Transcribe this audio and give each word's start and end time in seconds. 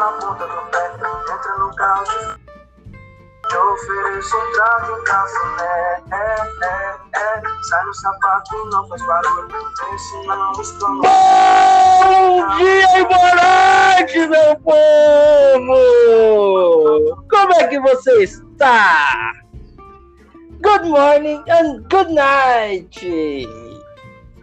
na 0.00 0.12
ponta 0.12 0.46
do 0.46 0.60
pé. 0.70 0.92
Entra 1.30 1.58
no 1.58 1.76
carro, 1.76 2.04
te 3.48 3.56
ofereço 3.56 4.36
um 4.36 4.52
trago, 4.52 4.94
um 4.94 5.04
café. 5.04 6.02
É, 6.10 6.16
é, 6.16 6.96
é. 7.16 7.42
Sai 7.68 7.84
no 7.84 7.94
sapato, 7.94 8.70
não 8.70 8.88
faz 8.88 9.02
barulho. 9.02 9.48
Vem 9.48 9.94
ensinando 9.94 10.60
os 10.60 10.72
planos. 10.72 11.06
Bom 12.02 12.56
dia 12.56 12.98
e 12.98 14.26
meu 14.26 14.56
povo! 14.60 15.76
Como 17.28 17.52
é 17.54 17.66
que 17.68 17.78
você 17.80 18.24
está? 18.24 19.32
Good 20.62 20.88
morning 20.88 21.44
and 21.48 21.84
good 21.90 22.12
night! 22.12 23.46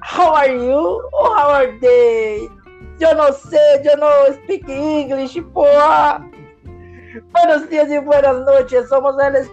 How 0.01 0.35
are 0.35 0.51
you? 0.51 1.01
How 1.13 1.49
are 1.51 1.79
they? 1.79 2.56
Eu 2.99 3.15
não 3.15 3.31
sei, 3.31 3.81
eu 3.83 3.97
não 3.97 4.33
speak 4.33 4.71
English, 4.71 5.41
porra! 5.53 6.27
Buenos 7.31 7.69
dias 7.69 7.91
e 7.91 7.99
buenas 7.99 8.43
noites, 8.45 8.89
somos 8.89 9.17
eles 9.19 9.49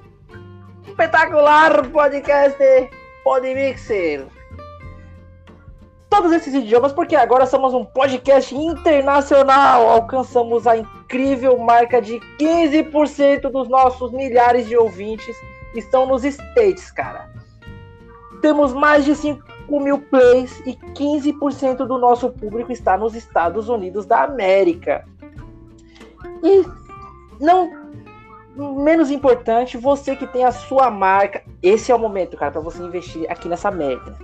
espetacular 0.87 1.87
podcast 1.91 2.57
Podmixer. 3.23 4.27
Todos 6.09 6.31
esses 6.33 6.55
idiomas, 6.55 6.93
porque 6.93 7.17
agora 7.17 7.45
somos 7.45 7.75
um 7.75 7.85
podcast 7.85 8.55
internacional. 8.55 9.89
Alcançamos 9.89 10.67
a 10.67 10.77
incrível 10.77 11.59
marca 11.59 12.01
de 12.01 12.21
15% 12.39 13.51
dos 13.51 13.69
nossos 13.69 14.13
milhares 14.13 14.69
de 14.69 14.77
ouvintes 14.77 15.37
estão 15.75 16.07
nos 16.07 16.25
States, 16.25 16.91
cara. 16.93 17.29
Temos 18.41 18.73
mais 18.73 19.05
de 19.05 19.17
5 19.67 19.81
mil 19.81 19.99
plays 19.99 20.61
e 20.67 20.75
15% 20.75 21.87
do 21.87 21.99
nosso 21.99 22.31
público 22.31 22.73
está 22.73 22.97
nos 22.97 23.15
Estados 23.15 23.69
Unidos 23.69 24.07
da 24.07 24.23
América. 24.23 25.05
E 26.43 26.65
não 27.41 27.85
menos 28.57 29.11
importante, 29.11 29.77
você 29.77 30.15
que 30.15 30.27
tem 30.27 30.45
a 30.45 30.53
sua 30.53 30.91
marca, 30.91 31.43
esse 31.63 31.91
é 31.91 31.95
o 31.95 31.99
momento, 31.99 32.37
cara, 32.37 32.53
para 32.53 32.61
você 32.61 32.83
investir 32.83 33.29
aqui 33.29 33.49
nessa 33.49 33.71
merda. 33.71 34.17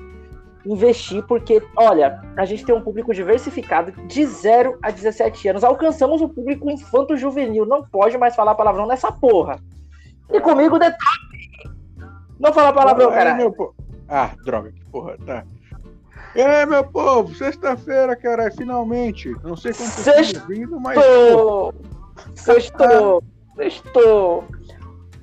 Investir 0.64 1.24
porque, 1.26 1.62
olha, 1.74 2.20
a 2.36 2.44
gente 2.44 2.64
tem 2.64 2.74
um 2.74 2.82
público 2.82 3.14
diversificado 3.14 3.92
de 4.06 4.24
0 4.24 4.78
a 4.82 4.90
17 4.90 5.48
anos. 5.48 5.64
Alcançamos 5.64 6.20
o 6.20 6.28
público 6.28 6.70
infanto-juvenil. 6.70 7.64
Não 7.64 7.82
pode 7.82 8.18
mais 8.18 8.36
falar 8.36 8.54
palavrão 8.54 8.86
nessa 8.86 9.10
porra. 9.10 9.58
E 10.30 10.38
comigo, 10.38 10.78
detalhe. 10.78 11.00
Não 12.38 12.52
fala 12.52 12.72
palavrão, 12.72 13.10
cara. 13.10 13.36
Ah, 14.06 14.30
droga, 14.44 14.72
porra, 14.90 15.16
tá. 15.24 15.44
É, 16.34 16.64
meu 16.64 16.84
povo, 16.84 17.34
sexta-feira, 17.34 18.14
cara, 18.14 18.50
finalmente. 18.50 19.34
Não 19.42 19.56
sei 19.56 19.72
quanto 19.72 20.04
tempo 20.04 20.46
vindo, 20.46 20.78
mas. 20.78 20.94
pô, 20.94 21.74
Sextou. 22.34 22.54
Sextou. 22.54 23.22
Sextou. 23.56 24.44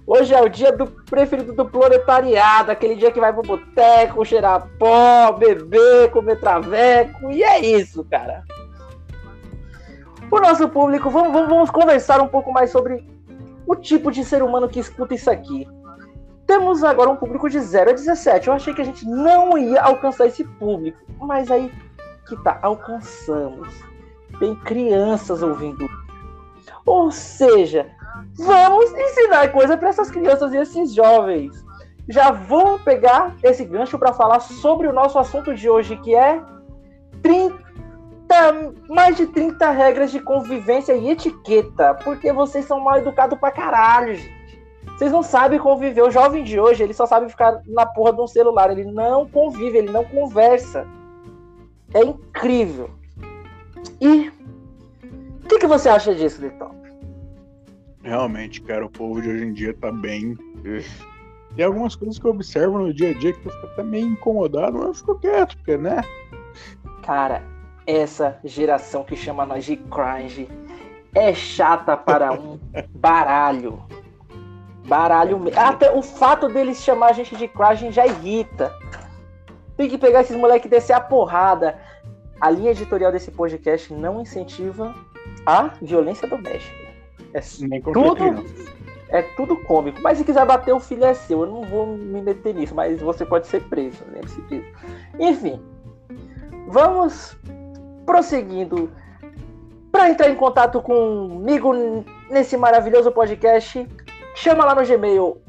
Hoje 0.05 0.33
é 0.33 0.41
o 0.41 0.47
dia 0.47 0.71
do 0.71 0.87
preferido 0.87 1.51
do 1.51 1.65
proletariado, 1.65 2.71
aquele 2.71 2.95
dia 2.95 3.11
que 3.11 3.19
vai 3.19 3.33
pro 3.33 3.41
boteco, 3.41 4.23
cheirar 4.23 4.65
pó, 4.79 5.33
beber, 5.33 6.09
comer 6.11 6.39
traveco, 6.39 7.29
e 7.29 7.43
é 7.43 7.59
isso, 7.59 8.05
cara. 8.05 8.45
O 10.31 10.39
nosso 10.39 10.69
público, 10.69 11.09
vamos, 11.09 11.33
vamos, 11.33 11.49
vamos 11.49 11.69
conversar 11.69 12.21
um 12.21 12.27
pouco 12.27 12.53
mais 12.53 12.69
sobre 12.69 13.05
o 13.65 13.75
tipo 13.75 14.09
de 14.09 14.23
ser 14.23 14.41
humano 14.41 14.69
que 14.69 14.79
escuta 14.79 15.13
isso 15.13 15.29
aqui. 15.29 15.67
Temos 16.47 16.81
agora 16.81 17.09
um 17.09 17.15
público 17.17 17.49
de 17.49 17.59
0 17.59 17.89
a 17.89 17.93
17. 17.93 18.47
Eu 18.47 18.53
achei 18.53 18.73
que 18.73 18.81
a 18.81 18.85
gente 18.85 19.05
não 19.05 19.57
ia 19.57 19.81
alcançar 19.81 20.27
esse 20.27 20.45
público, 20.45 20.97
mas 21.19 21.51
aí 21.51 21.69
que 22.25 22.37
tá, 22.37 22.57
alcançamos. 22.61 23.67
Tem 24.39 24.55
crianças 24.55 25.43
ouvindo. 25.43 25.85
Ou 26.85 27.11
seja, 27.11 27.87
vamos 28.37 28.93
ensinar 28.93 29.51
coisa 29.51 29.77
para 29.77 29.89
essas 29.89 30.09
crianças 30.09 30.53
e 30.53 30.57
esses 30.57 30.93
jovens. 30.93 31.51
Já 32.07 32.31
vou 32.31 32.79
pegar 32.79 33.35
esse 33.43 33.65
gancho 33.65 33.99
para 33.99 34.13
falar 34.13 34.39
sobre 34.39 34.87
o 34.87 34.93
nosso 34.93 35.19
assunto 35.19 35.53
de 35.53 35.69
hoje, 35.69 35.97
que 35.97 36.15
é 36.15 36.41
30, 37.21 37.57
mais 38.87 39.17
de 39.17 39.27
30 39.27 39.69
regras 39.71 40.11
de 40.11 40.21
convivência 40.21 40.93
e 40.93 41.09
etiqueta, 41.09 41.93
porque 42.05 42.31
vocês 42.31 42.63
são 42.63 42.79
mal 42.79 42.97
educados 42.97 43.37
pra 43.37 43.51
caralho, 43.51 44.15
gente. 44.15 44.36
Vocês 44.97 45.11
não 45.11 45.21
sabem 45.21 45.59
conviver. 45.59 46.01
O 46.01 46.09
jovem 46.09 46.43
de 46.43 46.59
hoje, 46.59 46.81
ele 46.81 46.93
só 46.93 47.05
sabe 47.05 47.29
ficar 47.29 47.61
na 47.67 47.85
porra 47.85 48.13
de 48.13 48.21
um 48.21 48.27
celular. 48.27 48.71
Ele 48.71 48.85
não 48.85 49.27
convive, 49.27 49.77
ele 49.77 49.91
não 49.91 50.03
conversa. 50.03 50.87
É 51.93 52.03
incrível. 52.03 52.89
E 54.01 54.29
o 55.43 55.47
que, 55.47 55.59
que 55.59 55.67
você 55.67 55.87
acha 55.87 56.15
disso, 56.15 56.41
Litão? 56.41 56.75
Realmente, 58.01 58.59
cara, 58.61 58.85
o 58.85 58.89
povo 58.89 59.21
de 59.21 59.29
hoje 59.29 59.45
em 59.45 59.53
dia 59.53 59.73
tá 59.75 59.91
bem. 59.91 60.35
Tem 61.55 61.65
algumas 61.65 61.95
coisas 61.95 62.17
que 62.17 62.25
eu 62.25 62.31
observo 62.31 62.79
no 62.79 62.91
dia 62.91 63.11
a 63.11 63.13
dia 63.13 63.33
que 63.33 63.47
eu 63.47 63.51
fico 63.51 63.67
até 63.67 63.83
meio 63.83 64.07
incomodado, 64.07 64.79
mas 64.79 64.87
eu 64.87 64.93
fico 64.95 65.19
quieto, 65.19 65.57
porque, 65.57 65.77
né? 65.77 66.01
Cara, 67.03 67.43
essa 67.85 68.39
geração 68.43 69.03
que 69.03 69.15
chama 69.15 69.45
nós 69.45 69.63
de 69.63 69.77
cringe 69.77 70.49
é 71.13 71.33
chata 71.35 71.95
para 71.95 72.33
um 72.33 72.59
baralho. 72.95 73.83
Baralho 74.87 75.39
mesmo. 75.39 75.59
Até 75.59 75.91
o 75.91 76.01
fato 76.01 76.47
deles 76.47 76.81
chamar 76.81 77.07
a 77.07 77.13
gente 77.13 77.35
de 77.35 77.47
cringe 77.47 77.91
já 77.91 78.07
irrita. 78.07 78.73
Tem 79.75 79.89
que 79.89 79.97
pegar 79.97 80.21
esses 80.21 80.35
moleques 80.35 80.65
e 80.65 80.69
descer 80.69 80.93
a 80.93 81.01
porrada. 81.01 81.77
A 82.39 82.49
linha 82.49 82.71
editorial 82.71 83.11
desse 83.11 83.31
podcast 83.31 83.93
não 83.93 84.21
incentiva 84.21 84.95
a 85.45 85.71
violência 85.81 86.27
doméstica. 86.27 86.87
É 87.33 87.41
tudo, 87.81 88.45
é 89.09 89.21
tudo 89.35 89.57
cômico. 89.63 89.99
Mas 90.01 90.17
se 90.17 90.23
quiser 90.23 90.45
bater, 90.45 90.73
o 90.73 90.79
filho 90.79 91.03
é 91.03 91.13
seu. 91.13 91.41
Eu 91.41 91.47
não 91.47 91.63
vou 91.63 91.85
me 91.85 92.21
meter 92.21 92.55
nisso, 92.55 92.73
mas 92.73 93.01
você 93.01 93.25
pode 93.25 93.47
ser 93.47 93.63
preso. 93.63 94.03
Lembre-se 94.11 94.41
disso. 94.43 94.71
Enfim, 95.19 95.61
vamos 96.67 97.37
prosseguindo. 98.05 98.89
Para 99.91 100.09
entrar 100.09 100.29
em 100.29 100.35
contato 100.35 100.81
comigo 100.81 101.73
nesse 102.29 102.55
maravilhoso 102.55 103.11
podcast, 103.11 103.87
chama 104.37 104.63
lá 104.63 104.73
no 104.75 104.85
Gmail 104.85 105.41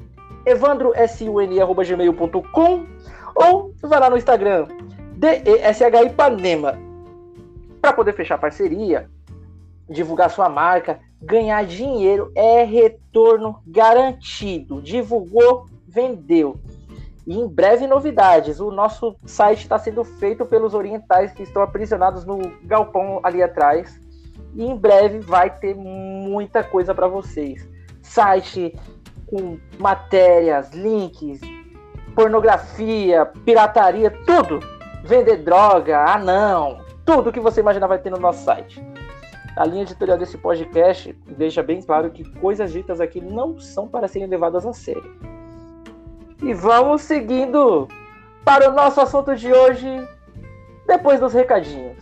evandrosun.gmail.com 0.46 2.86
ou 3.34 3.74
vai 3.82 4.00
lá 4.00 4.08
no 4.08 4.16
Instagram 4.16 4.66
DESH 5.14 5.82
Ipanema 6.06 6.78
para 7.82 7.92
poder 7.92 8.14
fechar 8.14 8.38
parceria, 8.38 9.10
divulgar 9.88 10.30
sua 10.30 10.48
marca, 10.48 11.00
ganhar 11.20 11.66
dinheiro 11.66 12.32
é 12.34 12.64
retorno 12.64 13.60
garantido. 13.66 14.80
Divulgou, 14.80 15.66
vendeu. 15.86 16.56
E 17.26 17.38
em 17.38 17.46
breve 17.46 17.86
novidades. 17.86 18.58
O 18.58 18.70
nosso 18.70 19.14
site 19.26 19.60
está 19.62 19.78
sendo 19.78 20.02
feito 20.02 20.46
pelos 20.46 20.72
orientais 20.74 21.32
que 21.32 21.42
estão 21.42 21.60
aprisionados 21.62 22.24
no 22.24 22.38
galpão 22.64 23.20
ali 23.22 23.42
atrás. 23.42 24.00
E 24.54 24.64
em 24.64 24.74
breve 24.74 25.18
vai 25.20 25.50
ter 25.50 25.74
muita 25.74 26.64
coisa 26.64 26.94
para 26.94 27.06
vocês. 27.06 27.68
Site 28.08 28.74
com 29.26 29.58
matérias, 29.78 30.72
links, 30.72 31.40
pornografia, 32.14 33.26
pirataria, 33.44 34.10
tudo. 34.26 34.60
Vender 35.04 35.36
droga, 35.38 35.98
anão, 36.04 36.80
tudo 37.04 37.32
que 37.32 37.40
você 37.40 37.60
imaginar 37.60 37.86
vai 37.86 37.98
ter 37.98 38.10
no 38.10 38.18
nosso 38.18 38.44
site. 38.44 38.82
A 39.56 39.64
linha 39.64 39.82
editorial 39.82 40.18
desse 40.18 40.38
podcast 40.38 41.12
deixa 41.26 41.62
bem 41.62 41.82
claro 41.82 42.10
que 42.10 42.24
coisas 42.38 42.72
ditas 42.72 43.00
aqui 43.00 43.20
não 43.20 43.58
são 43.58 43.88
para 43.88 44.08
serem 44.08 44.28
levadas 44.28 44.66
a 44.66 44.72
sério. 44.72 45.16
E 46.42 46.54
vamos 46.54 47.02
seguindo 47.02 47.88
para 48.44 48.70
o 48.70 48.72
nosso 48.72 49.00
assunto 49.00 49.34
de 49.34 49.52
hoje, 49.52 49.88
depois 50.86 51.20
dos 51.20 51.32
recadinhos. 51.32 51.98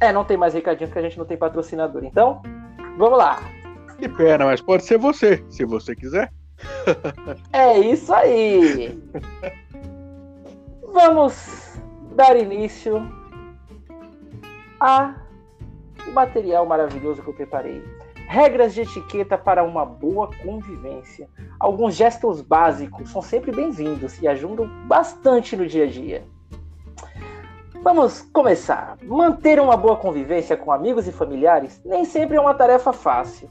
É, 0.00 0.12
não 0.12 0.24
tem 0.24 0.36
mais 0.36 0.54
recadinho 0.54 0.88
porque 0.88 0.98
a 0.98 1.02
gente 1.02 1.18
não 1.18 1.24
tem 1.24 1.36
patrocinador. 1.36 2.04
Então, 2.04 2.40
vamos 2.96 3.18
lá. 3.18 3.40
Que 3.98 4.08
pena, 4.08 4.44
mas 4.44 4.60
pode 4.60 4.84
ser 4.84 4.96
você, 4.96 5.44
se 5.50 5.64
você 5.64 5.94
quiser. 5.94 6.32
É 7.52 7.78
isso 7.78 8.12
aí. 8.14 8.98
Vamos 10.92 11.76
dar 12.14 12.36
início 12.36 13.00
a 14.80 15.14
material 16.12 16.64
maravilhoso 16.64 17.22
que 17.22 17.28
eu 17.28 17.34
preparei. 17.34 17.82
Regras 18.28 18.74
de 18.74 18.82
etiqueta 18.82 19.36
para 19.36 19.64
uma 19.64 19.84
boa 19.84 20.30
convivência. 20.42 21.28
Alguns 21.58 21.94
gestos 21.94 22.40
básicos 22.40 23.10
são 23.10 23.22
sempre 23.22 23.50
bem-vindos 23.50 24.20
e 24.20 24.28
ajudam 24.28 24.68
bastante 24.86 25.56
no 25.56 25.66
dia 25.66 25.84
a 25.84 25.88
dia. 25.88 26.24
Vamos 27.82 28.20
começar. 28.32 28.98
Manter 29.02 29.60
uma 29.60 29.76
boa 29.76 29.96
convivência 29.96 30.56
com 30.56 30.70
amigos 30.70 31.06
e 31.08 31.12
familiares 31.12 31.80
nem 31.84 32.04
sempre 32.04 32.36
é 32.36 32.40
uma 32.40 32.54
tarefa 32.54 32.92
fácil, 32.92 33.48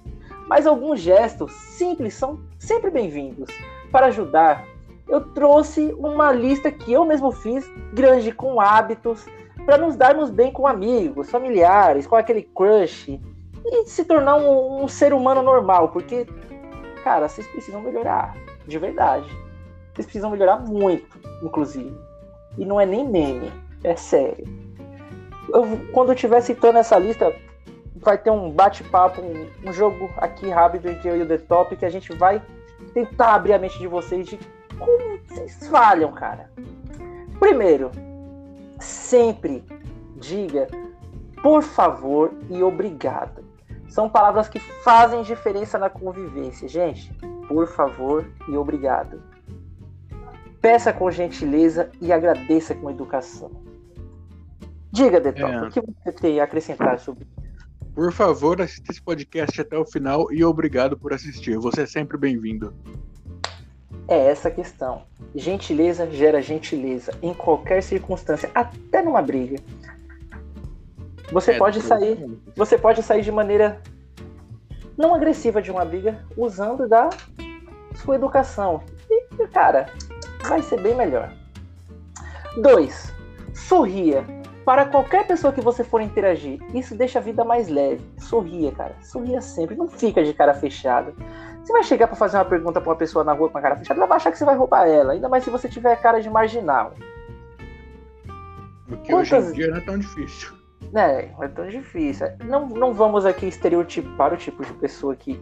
mas 0.47 0.65
alguns 0.65 0.99
gestos 0.99 1.51
simples 1.51 2.13
são 2.13 2.39
sempre 2.57 2.89
bem-vindos. 2.89 3.49
Para 3.91 4.07
ajudar, 4.07 4.65
eu 5.07 5.21
trouxe 5.33 5.93
uma 5.97 6.31
lista 6.31 6.71
que 6.71 6.91
eu 6.91 7.05
mesmo 7.05 7.31
fiz, 7.31 7.69
grande 7.93 8.31
com 8.31 8.59
hábitos, 8.59 9.25
para 9.65 9.77
nos 9.77 9.95
darmos 9.95 10.29
bem 10.29 10.51
com 10.51 10.65
amigos, 10.65 11.29
familiares, 11.29 12.07
com 12.07 12.15
aquele 12.15 12.41
crush 12.41 13.19
e 13.65 13.85
se 13.85 14.05
tornar 14.05 14.35
um, 14.37 14.83
um 14.83 14.87
ser 14.87 15.13
humano 15.13 15.41
normal, 15.41 15.89
porque, 15.89 16.25
cara, 17.03 17.27
vocês 17.27 17.45
precisam 17.47 17.81
melhorar, 17.81 18.35
de 18.65 18.79
verdade. 18.79 19.27
Vocês 19.93 20.05
precisam 20.05 20.29
melhorar 20.31 20.59
muito, 20.59 21.19
inclusive. 21.43 21.93
E 22.57 22.63
não 22.63 22.79
é 22.79 22.85
nem 22.85 23.05
meme, 23.05 23.51
é 23.83 23.95
sério. 23.95 24.45
Eu, 25.49 25.65
quando 25.91 26.09
eu 26.09 26.15
estiver 26.15 26.41
citando 26.41 26.77
essa 26.77 26.97
lista, 26.97 27.33
vai 28.07 28.17
ter 28.17 28.31
um 28.31 28.49
bate-papo, 28.49 29.21
um, 29.21 29.67
um, 29.67 29.73
jogo 29.73 30.09
aqui 30.15 30.49
rápido 30.49 30.87
entre 30.87 31.09
eu 31.09 31.17
e 31.17 31.23
o 31.23 31.27
The 31.27 31.39
Top, 31.39 31.75
que 31.75 31.85
a 31.85 31.89
gente 31.89 32.13
vai 32.15 32.41
tentar 32.93 33.35
abrir 33.35 33.51
a 33.51 33.59
mente 33.59 33.77
de 33.77 33.85
vocês 33.85 34.25
de 34.25 34.39
como 34.79 35.19
vocês 35.27 35.67
falham, 35.67 36.13
cara. 36.13 36.49
Primeiro, 37.37 37.91
sempre 38.79 39.61
diga 40.15 40.69
por 41.43 41.61
favor 41.61 42.33
e 42.49 42.63
obrigado. 42.63 43.43
São 43.89 44.09
palavras 44.09 44.47
que 44.47 44.59
fazem 44.59 45.21
diferença 45.23 45.77
na 45.77 45.89
convivência, 45.89 46.65
gente. 46.65 47.13
Por 47.49 47.67
favor 47.67 48.25
e 48.47 48.55
obrigado. 48.55 49.21
Peça 50.61 50.93
com 50.93 51.11
gentileza 51.11 51.91
e 51.99 52.13
agradeça 52.13 52.73
com 52.73 52.89
educação. 52.89 53.51
Diga, 54.93 55.19
Detop, 55.19 55.51
é. 55.51 55.61
o 55.61 55.69
que 55.69 55.81
você 55.81 56.11
tem 56.13 56.39
a 56.39 56.45
acrescentar 56.45 56.99
sobre 56.99 57.25
isso? 57.25 57.46
Por 57.97 58.13
favor, 58.13 58.61
assista 58.61 58.91
esse 58.91 59.01
podcast 59.01 59.59
até 59.59 59.75
o 59.75 59.83
final 59.83 60.31
e 60.31 60.45
obrigado 60.45 60.95
por 60.95 61.13
assistir. 61.13 61.57
Você 61.57 61.81
é 61.81 61.85
sempre 61.87 62.15
bem-vindo. 62.15 62.71
É 64.07 64.27
essa 64.27 64.49
a 64.49 64.51
questão. 64.51 65.01
Gentileza 65.33 66.07
gera 66.11 66.39
gentileza 66.39 67.11
em 67.23 67.33
qualquer 67.33 67.81
circunstância, 67.81 68.51
até 68.53 69.01
numa 69.01 69.19
briga. 69.19 69.59
Você 71.31 71.53
é, 71.53 71.57
pode 71.57 71.81
sair, 71.81 72.23
você 72.55 72.77
pode 72.77 73.01
sair 73.01 73.23
de 73.23 73.31
maneira 73.31 73.81
não 74.95 75.15
agressiva 75.15 75.59
de 75.59 75.71
uma 75.71 75.83
briga 75.83 76.23
usando 76.37 76.87
da 76.87 77.09
sua 77.95 78.13
educação. 78.13 78.83
E, 79.09 79.47
cara, 79.47 79.91
vai 80.47 80.61
ser 80.61 80.79
bem 80.81 80.93
melhor. 80.93 81.33
2. 82.61 83.11
Sorria. 83.55 84.36
Para 84.67 84.85
qualquer 84.85 85.25
pessoa 85.25 85.53
que 85.53 85.61
você 85.61 85.81
for 85.81 86.01
interagir, 86.01 86.59
isso 86.75 86.93
deixa 86.93 87.19
a 87.19 87.21
vida 87.21 87.45
mais 87.45 87.69
leve. 87.69 88.05
Sorria, 88.17 88.69
cara. 88.73 88.93
Sorria 89.01 89.39
sempre. 89.39 89.77
Não 89.77 89.87
fica 89.87 90.21
de 90.21 90.33
cara 90.33 90.53
fechada. 90.53 91.13
Você 91.63 91.71
vai 91.71 91.83
chegar 91.83 92.05
para 92.05 92.17
fazer 92.17 92.35
uma 92.35 92.43
pergunta 92.43 92.81
para 92.81 92.89
uma 92.89 92.97
pessoa 92.97 93.23
na 93.23 93.31
rua 93.31 93.49
com 93.49 93.57
a 93.57 93.61
cara 93.61 93.77
fechada, 93.77 93.97
ela 93.97 94.07
vai 94.07 94.17
achar 94.17 94.29
que 94.29 94.37
você 94.37 94.43
vai 94.43 94.57
roubar 94.57 94.85
ela. 94.85 95.13
Ainda 95.13 95.29
mais 95.29 95.45
se 95.45 95.49
você 95.49 95.69
tiver 95.69 95.95
cara 96.01 96.19
de 96.19 96.29
marginal. 96.29 96.91
Porque 98.89 99.09
Quantas... 99.09 99.45
hoje 99.45 99.51
em 99.51 99.53
dia 99.53 99.67
não 99.69 99.77
é 99.77 99.81
tão 99.85 99.97
difícil. 99.97 100.53
É, 100.93 101.29
não 101.31 101.43
é 101.45 101.47
tão 101.47 101.67
difícil. 101.69 102.27
Não, 102.43 102.67
não 102.67 102.93
vamos 102.93 103.25
aqui 103.25 103.45
estereotipar 103.45 104.33
o 104.33 104.37
tipo 104.37 104.65
de 104.65 104.73
pessoa 104.73 105.15
que 105.15 105.41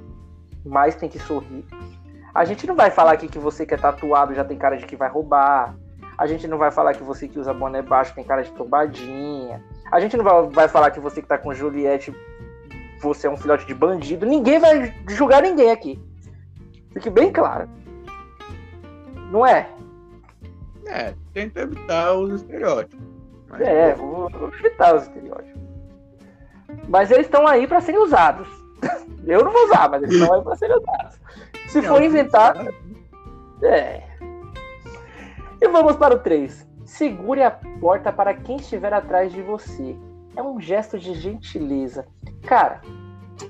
mais 0.64 0.94
tem 0.94 1.10
que 1.10 1.18
sorrir. 1.18 1.66
A 2.32 2.46
gente 2.46 2.68
não 2.68 2.76
vai 2.76 2.92
falar 2.92 3.14
aqui 3.14 3.28
que 3.28 3.40
você 3.40 3.66
que 3.66 3.74
é 3.74 3.78
tatuado 3.78 4.36
já 4.36 4.46
tem 4.46 4.56
cara 4.56 4.78
de 4.78 4.86
que 4.86 4.96
vai 4.96 5.10
roubar. 5.10 5.76
A 6.18 6.28
gente 6.28 6.48
não 6.48 6.58
vai 6.58 6.72
falar 6.72 6.94
que 6.94 7.04
você 7.04 7.28
que 7.28 7.40
usa 7.40 7.54
boné 7.54 7.82
baixo 7.82 8.14
tem 8.16 8.24
cara 8.24 8.44
de 8.44 8.52
tombadinha. 8.52 9.64
A 9.92 10.00
gente 10.00 10.16
não 10.16 10.24
vai, 10.24 10.48
vai 10.50 10.68
falar 10.68 10.92
que 10.92 11.00
você 11.00 11.22
que 11.22 11.28
tá 11.28 11.38
com 11.38 11.54
Juliette 11.54 12.14
você 13.06 13.28
é 13.28 13.30
um 13.30 13.38
filhote 13.38 13.66
de 13.66 13.74
bandido. 13.74 14.26
Ninguém 14.26 14.60
vai 14.60 14.94
julgar 15.10 15.42
ninguém 15.42 15.72
aqui. 15.72 16.02
Fique 16.92 17.10
bem 17.10 17.32
claro. 17.32 17.70
Não 19.32 19.46
é? 19.46 19.70
É, 20.88 21.14
tenta 21.34 21.62
evitar 21.62 22.14
os 22.14 22.42
estereótipos. 22.42 23.06
Mas... 23.50 23.62
É, 23.62 23.94
vou, 23.94 24.30
vou 24.30 24.50
evitar 24.50 24.96
os 24.96 25.04
estereótipos. 25.04 25.62
Mas 26.88 27.12
eles 27.12 27.26
estão 27.26 27.48
aí 27.48 27.68
para 27.68 27.82
serem 27.82 28.02
usados. 28.02 28.48
Eu 29.26 29.44
não 29.44 29.52
vou 29.52 29.66
usar, 29.66 29.90
mas 29.90 30.04
eles 30.04 30.16
estão 30.16 30.34
aí 30.34 30.44
para 30.44 30.56
serem 30.56 30.78
usados. 30.78 31.20
Se 31.68 31.82
for 31.82 32.02
inventar. 32.02 32.56
É. 33.64 34.04
E 35.66 35.68
vamos 35.68 35.96
para 35.96 36.14
o 36.14 36.20
3. 36.20 36.64
Segure 36.86 37.42
a 37.42 37.50
porta 37.50 38.12
para 38.12 38.36
quem 38.36 38.58
estiver 38.58 38.94
atrás 38.94 39.34
de 39.34 39.42
você. 39.42 39.96
É 40.36 40.44
um 40.44 40.62
gesto 40.62 41.00
de 41.00 41.16
gentileza. 41.16 42.06
Cara, 42.44 42.82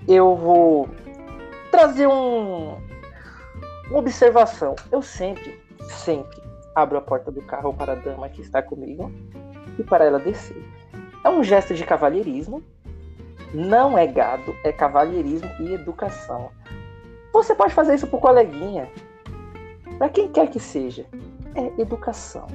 eu 0.08 0.34
vou 0.34 0.88
trazer 1.70 2.08
um, 2.08 2.78
uma 3.90 4.00
observação. 4.00 4.78
Eu 4.90 5.02
sempre, 5.02 5.62
sempre 5.90 6.42
abro 6.74 6.98
a 6.98 7.02
porta 7.02 7.30
do 7.30 7.42
carro 7.42 7.74
para 7.74 7.92
a 7.92 7.96
dama 7.96 8.30
que 8.30 8.40
está 8.40 8.62
comigo 8.62 9.12
e 9.78 9.84
para 9.84 10.06
ela 10.06 10.18
descer. 10.18 10.64
É 11.22 11.30
um 11.30 11.44
gesto 11.44 11.74
de 11.74 11.84
cavalheirismo, 11.84 12.64
não 13.54 13.98
é 13.98 14.08
gado, 14.08 14.56
é 14.64 14.72
cavalheirismo 14.72 15.52
e 15.60 15.74
educação. 15.74 16.50
Você 17.34 17.54
pode 17.54 17.74
fazer 17.74 17.96
isso 17.96 18.08
pro 18.08 18.20
coleguinha, 18.20 18.90
para 19.98 20.08
quem 20.08 20.30
quer 20.30 20.50
que 20.50 20.62
seja. 20.62 21.06
É 21.56 21.82
educação. 21.82 22.48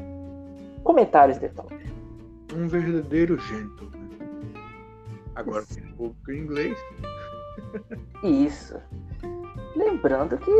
Comentários, 0.84 1.38
Detop. 1.38 1.74
Um 2.54 2.68
verdadeiro 2.68 3.38
gentleman. 3.38 4.10
Agora 5.34 5.64
tem 5.66 5.84
público 5.92 6.32
em 6.32 6.38
inglês. 6.38 6.78
Isso. 8.22 8.76
Lembrando 9.76 10.36
que 10.38 10.50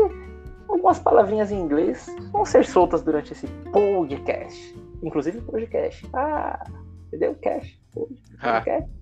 algumas 0.67 0.99
palavrinhas 0.99 1.51
em 1.51 1.59
inglês 1.59 2.07
vão 2.31 2.45
ser 2.45 2.65
soltas 2.65 3.03
durante 3.03 3.33
esse 3.33 3.47
podcast. 3.71 4.75
Inclusive 5.03 5.41
podcast. 5.41 6.07
Ah, 6.13 6.63
entendeu? 7.07 7.35
Cash. 7.41 7.79
Podcast. 7.93 8.89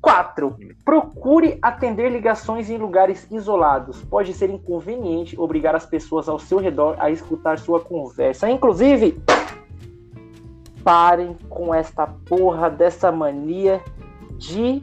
4. 0.00 0.56
Procure 0.84 1.58
atender 1.60 2.10
ligações 2.10 2.70
em 2.70 2.76
lugares 2.76 3.26
isolados. 3.30 4.02
Pode 4.04 4.32
ser 4.32 4.50
inconveniente 4.50 5.38
obrigar 5.38 5.74
as 5.74 5.84
pessoas 5.84 6.28
ao 6.28 6.38
seu 6.38 6.58
redor 6.58 6.96
a 6.98 7.10
escutar 7.10 7.58
sua 7.58 7.80
conversa. 7.80 8.48
Inclusive, 8.48 9.20
parem 10.84 11.36
com 11.48 11.74
esta 11.74 12.06
porra 12.06 12.70
dessa 12.70 13.10
mania 13.10 13.82
de 14.36 14.82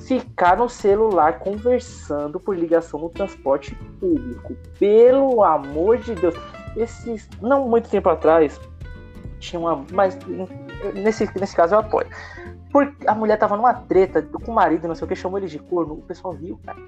ficar 0.00 0.56
no 0.56 0.68
celular 0.68 1.38
conversando 1.38 2.38
por 2.38 2.56
ligação 2.56 3.00
no 3.00 3.08
transporte 3.08 3.74
público. 3.98 4.56
Pelo 4.78 5.42
amor 5.42 5.98
de 5.98 6.14
Deus. 6.14 6.34
Esses, 6.76 7.28
não 7.40 7.66
muito 7.68 7.88
tempo 7.88 8.08
atrás, 8.08 8.60
tinha 9.38 9.58
uma. 9.58 9.84
Mas 9.92 10.18
nesse, 10.94 11.28
nesse 11.38 11.56
caso 11.56 11.74
eu 11.74 11.78
apoio. 11.78 12.06
Porque 12.76 13.08
a 13.08 13.14
mulher 13.14 13.38
tava 13.38 13.56
numa 13.56 13.72
treta 13.72 14.20
com 14.20 14.52
o 14.52 14.54
marido, 14.54 14.86
não 14.86 14.94
sei 14.94 15.06
o 15.06 15.08
que, 15.08 15.16
chamou 15.16 15.38
ele 15.38 15.46
de 15.46 15.58
corno, 15.58 15.94
o 15.94 16.02
pessoal 16.02 16.34
viu, 16.34 16.60
cara. 16.62 16.78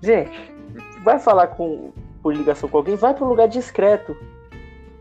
Gente, 0.00 0.54
vai 1.04 1.18
falar 1.18 1.48
com, 1.48 1.92
por 2.22 2.34
ligação 2.34 2.70
com 2.70 2.78
alguém, 2.78 2.96
vai 2.96 3.12
para 3.12 3.22
um 3.22 3.28
lugar 3.28 3.48
discreto. 3.48 4.16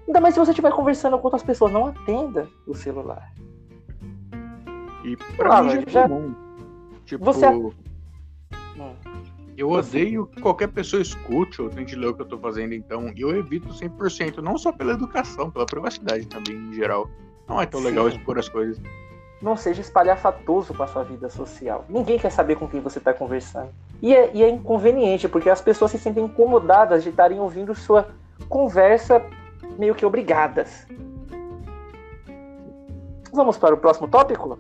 Ainda 0.06 0.20
mais 0.20 0.34
se 0.34 0.42
você 0.42 0.52
estiver 0.52 0.74
conversando 0.74 1.18
com 1.18 1.24
outras 1.24 1.42
pessoas, 1.42 1.72
não 1.72 1.86
atenda 1.86 2.50
o 2.68 2.76
celular. 2.76 3.34
E 5.06 5.16
pra 5.38 5.60
ah, 5.60 5.64
mim 5.64 5.70
já, 5.70 5.82
já... 5.88 6.10
comum. 6.10 6.36
Tipo, 7.06 7.24
você... 7.24 7.48
Hum. 7.48 7.72
eu 9.56 9.70
odeio 9.70 10.26
que 10.26 10.42
qualquer 10.42 10.68
pessoa 10.68 11.02
escute 11.02 11.62
ou 11.62 11.70
tente 11.70 11.96
ler 11.96 12.08
o 12.08 12.14
que 12.14 12.24
eu 12.24 12.28
tô 12.28 12.38
fazendo, 12.38 12.74
então 12.74 13.10
eu 13.16 13.38
evito 13.38 13.70
100%, 13.70 14.40
não 14.40 14.58
só 14.58 14.70
pela 14.70 14.92
educação, 14.92 15.50
pela 15.50 15.66
privacidade 15.66 16.28
também, 16.28 16.58
em 16.58 16.74
geral. 16.74 17.10
Não 17.52 17.62
é 17.62 17.66
tão 17.66 17.82
Sim. 17.82 17.88
legal 17.88 18.08
expor 18.08 18.40
as 18.40 18.48
coisas. 18.48 18.82
Não 19.42 19.58
seja 19.58 19.82
espalhafatoso 19.82 20.74
com 20.74 20.84
a 20.84 20.88
sua 20.88 21.04
vida 21.04 21.30
social. 21.30 21.84
Ninguém 21.90 22.18
quer 22.18 22.30
saber 22.30 22.56
com 22.56 22.66
quem 22.66 22.80
você 22.80 22.98
está 22.98 23.14
conversando. 23.14 23.68
E 24.02 24.16
é, 24.16 24.32
e 24.34 24.42
é 24.42 24.50
inconveniente, 24.50 25.28
porque 25.28 25.50
as 25.50 25.60
pessoas 25.60 25.92
se 25.92 26.00
sentem 26.00 26.24
incomodadas 26.24 27.04
de 27.04 27.10
estarem 27.10 27.42
ouvindo 27.42 27.76
sua 27.76 28.08
conversa 28.48 29.22
meio 29.78 29.94
que 29.94 30.06
obrigadas. 30.06 30.88
Vamos 33.34 33.58
para 33.58 33.76
o 33.76 33.78
próximo 33.78 34.08
tópico? 34.08 34.58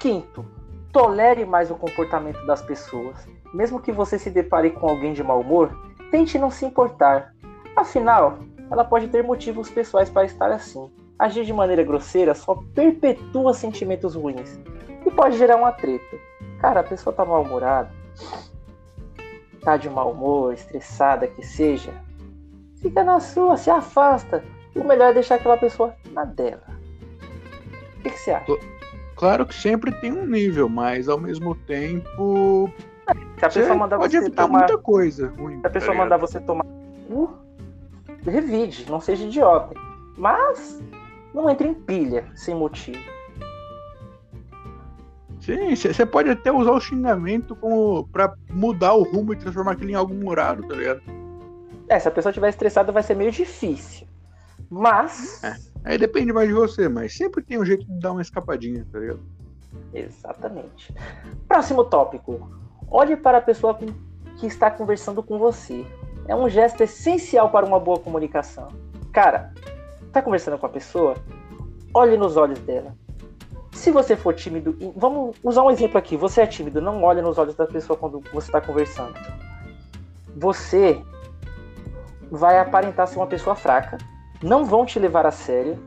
Quinto, 0.00 0.44
tolere 0.92 1.44
mais 1.44 1.70
o 1.70 1.76
comportamento 1.76 2.44
das 2.44 2.60
pessoas. 2.60 3.16
Mesmo 3.54 3.80
que 3.80 3.92
você 3.92 4.18
se 4.18 4.30
depare 4.30 4.70
com 4.70 4.88
alguém 4.88 5.12
de 5.12 5.22
mau 5.22 5.42
humor, 5.42 5.70
tente 6.10 6.38
não 6.38 6.50
se 6.50 6.64
importar. 6.64 7.34
Afinal, 7.76 8.40
ela 8.70 8.84
pode 8.84 9.08
ter 9.08 9.22
motivos 9.22 9.68
pessoais 9.68 10.08
para 10.08 10.24
estar 10.24 10.50
assim. 10.50 10.88
Agir 11.18 11.44
de 11.44 11.52
maneira 11.52 11.82
grosseira 11.82 12.34
só 12.34 12.54
perpetua 12.74 13.52
sentimentos 13.52 14.14
ruins 14.14 14.58
e 15.04 15.10
pode 15.10 15.36
gerar 15.36 15.56
uma 15.56 15.72
treta. 15.72 16.16
Cara, 16.60 16.80
a 16.80 16.84
pessoa 16.84 17.14
tá 17.14 17.24
mal-humorada, 17.24 17.90
tá 19.62 19.76
de 19.76 19.90
mau 19.90 20.12
humor, 20.12 20.54
estressada 20.54 21.26
que 21.26 21.42
seja, 21.42 21.92
fica 22.80 23.02
na 23.02 23.20
sua, 23.20 23.56
se 23.56 23.70
afasta. 23.70 24.42
O 24.74 24.84
melhor 24.84 25.10
é 25.10 25.14
deixar 25.14 25.34
aquela 25.34 25.56
pessoa 25.56 25.94
na 26.12 26.24
dela. 26.24 26.62
O 27.98 28.02
que, 28.02 28.10
que 28.10 28.18
você 28.18 28.30
acha? 28.30 28.52
Claro 29.16 29.44
que 29.44 29.54
sempre 29.54 29.92
tem 30.00 30.12
um 30.12 30.24
nível, 30.24 30.68
mas 30.68 31.08
ao 31.08 31.18
mesmo 31.18 31.54
tempo. 31.54 32.70
Se 33.36 33.44
a 33.44 33.48
pessoa 33.48 33.74
mandar 33.74 33.98
pode 33.98 34.16
você 34.16 34.24
evitar 34.24 34.46
tomar... 34.46 34.58
muita 34.60 34.78
coisa 34.78 35.28
ruim. 35.28 35.60
Se 35.60 35.66
a 35.66 35.70
pessoa 35.70 35.92
tá 35.92 35.98
mandar 35.98 36.16
você 36.16 36.40
tomar 36.40 36.64
revide, 38.24 38.86
não 38.90 39.00
seja 39.00 39.24
idiota. 39.24 39.74
Mas 40.16 40.82
não 41.32 41.48
entre 41.48 41.68
em 41.68 41.74
pilha 41.74 42.26
sem 42.34 42.54
motivo. 42.54 42.98
Sim, 45.40 45.74
você 45.74 46.04
pode 46.04 46.28
até 46.28 46.52
usar 46.52 46.72
o 46.72 46.80
xingamento 46.80 47.56
como 47.56 48.06
para 48.08 48.34
mudar 48.50 48.92
o 48.92 49.02
rumo 49.02 49.32
e 49.32 49.36
transformar 49.36 49.72
aquilo 49.72 49.90
em 49.90 49.94
algo 49.94 50.14
morado, 50.14 50.66
tá 50.68 50.74
ligado? 50.74 51.00
É, 51.88 51.98
se 51.98 52.06
a 52.06 52.10
pessoa 52.10 52.30
estiver 52.30 52.50
estressada 52.50 52.92
vai 52.92 53.02
ser 53.02 53.16
meio 53.16 53.32
difícil. 53.32 54.06
Mas. 54.68 55.42
É, 55.42 55.56
aí 55.84 55.98
depende 55.98 56.32
mais 56.32 56.46
de 56.46 56.54
você, 56.54 56.88
mas 56.88 57.16
sempre 57.16 57.42
tem 57.42 57.58
um 57.58 57.64
jeito 57.64 57.84
de 57.86 57.98
dar 57.98 58.12
uma 58.12 58.22
escapadinha, 58.22 58.86
tá 58.92 58.98
ligado? 58.98 59.20
Exatamente. 59.94 60.94
Próximo 61.48 61.84
tópico. 61.84 62.48
Olhe 62.88 63.16
para 63.16 63.38
a 63.38 63.42
pessoa 63.42 63.78
que 64.36 64.46
está 64.46 64.70
conversando 64.70 65.22
com 65.22 65.38
você. 65.38 65.86
É 66.26 66.34
um 66.34 66.48
gesto 66.48 66.82
essencial 66.82 67.50
para 67.50 67.66
uma 67.66 67.80
boa 67.80 67.98
comunicação. 67.98 68.68
Cara, 69.12 69.52
tá 70.12 70.22
conversando 70.22 70.58
com 70.58 70.66
a 70.66 70.70
pessoa? 70.70 71.14
Olhe 71.92 72.16
nos 72.16 72.36
olhos 72.36 72.58
dela. 72.60 72.94
Se 73.72 73.90
você 73.90 74.16
for 74.16 74.34
tímido, 74.34 74.76
vamos 74.96 75.36
usar 75.42 75.62
um 75.62 75.70
exemplo 75.70 75.98
aqui. 75.98 76.16
Você 76.16 76.42
é 76.42 76.46
tímido, 76.46 76.80
não 76.80 77.02
olha 77.02 77.22
nos 77.22 77.38
olhos 77.38 77.54
da 77.54 77.66
pessoa 77.66 77.96
quando 77.96 78.20
você 78.32 78.48
está 78.48 78.60
conversando. 78.60 79.14
Você 80.36 81.02
vai 82.30 82.58
aparentar 82.58 83.08
ser 83.08 83.16
uma 83.16 83.26
pessoa 83.26 83.56
fraca, 83.56 83.98
não 84.42 84.64
vão 84.64 84.84
te 84.84 84.98
levar 84.98 85.26
a 85.26 85.30
sério. 85.30 85.78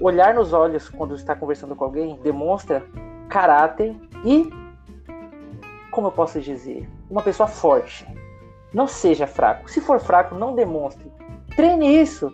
Olhar 0.00 0.32
nos 0.32 0.52
olhos 0.52 0.88
quando 0.88 1.14
está 1.14 1.34
conversando 1.34 1.74
com 1.74 1.84
alguém 1.84 2.16
demonstra 2.22 2.86
caráter 3.28 3.96
e, 4.24 4.48
como 5.90 6.06
eu 6.06 6.12
posso 6.12 6.40
dizer, 6.40 6.88
uma 7.10 7.20
pessoa 7.20 7.48
forte. 7.48 8.06
Não 8.72 8.86
seja 8.86 9.26
fraco. 9.26 9.70
Se 9.70 9.80
for 9.80 9.98
fraco, 10.00 10.34
não 10.34 10.54
demonstre. 10.54 11.10
Treine 11.56 12.00
isso. 12.00 12.32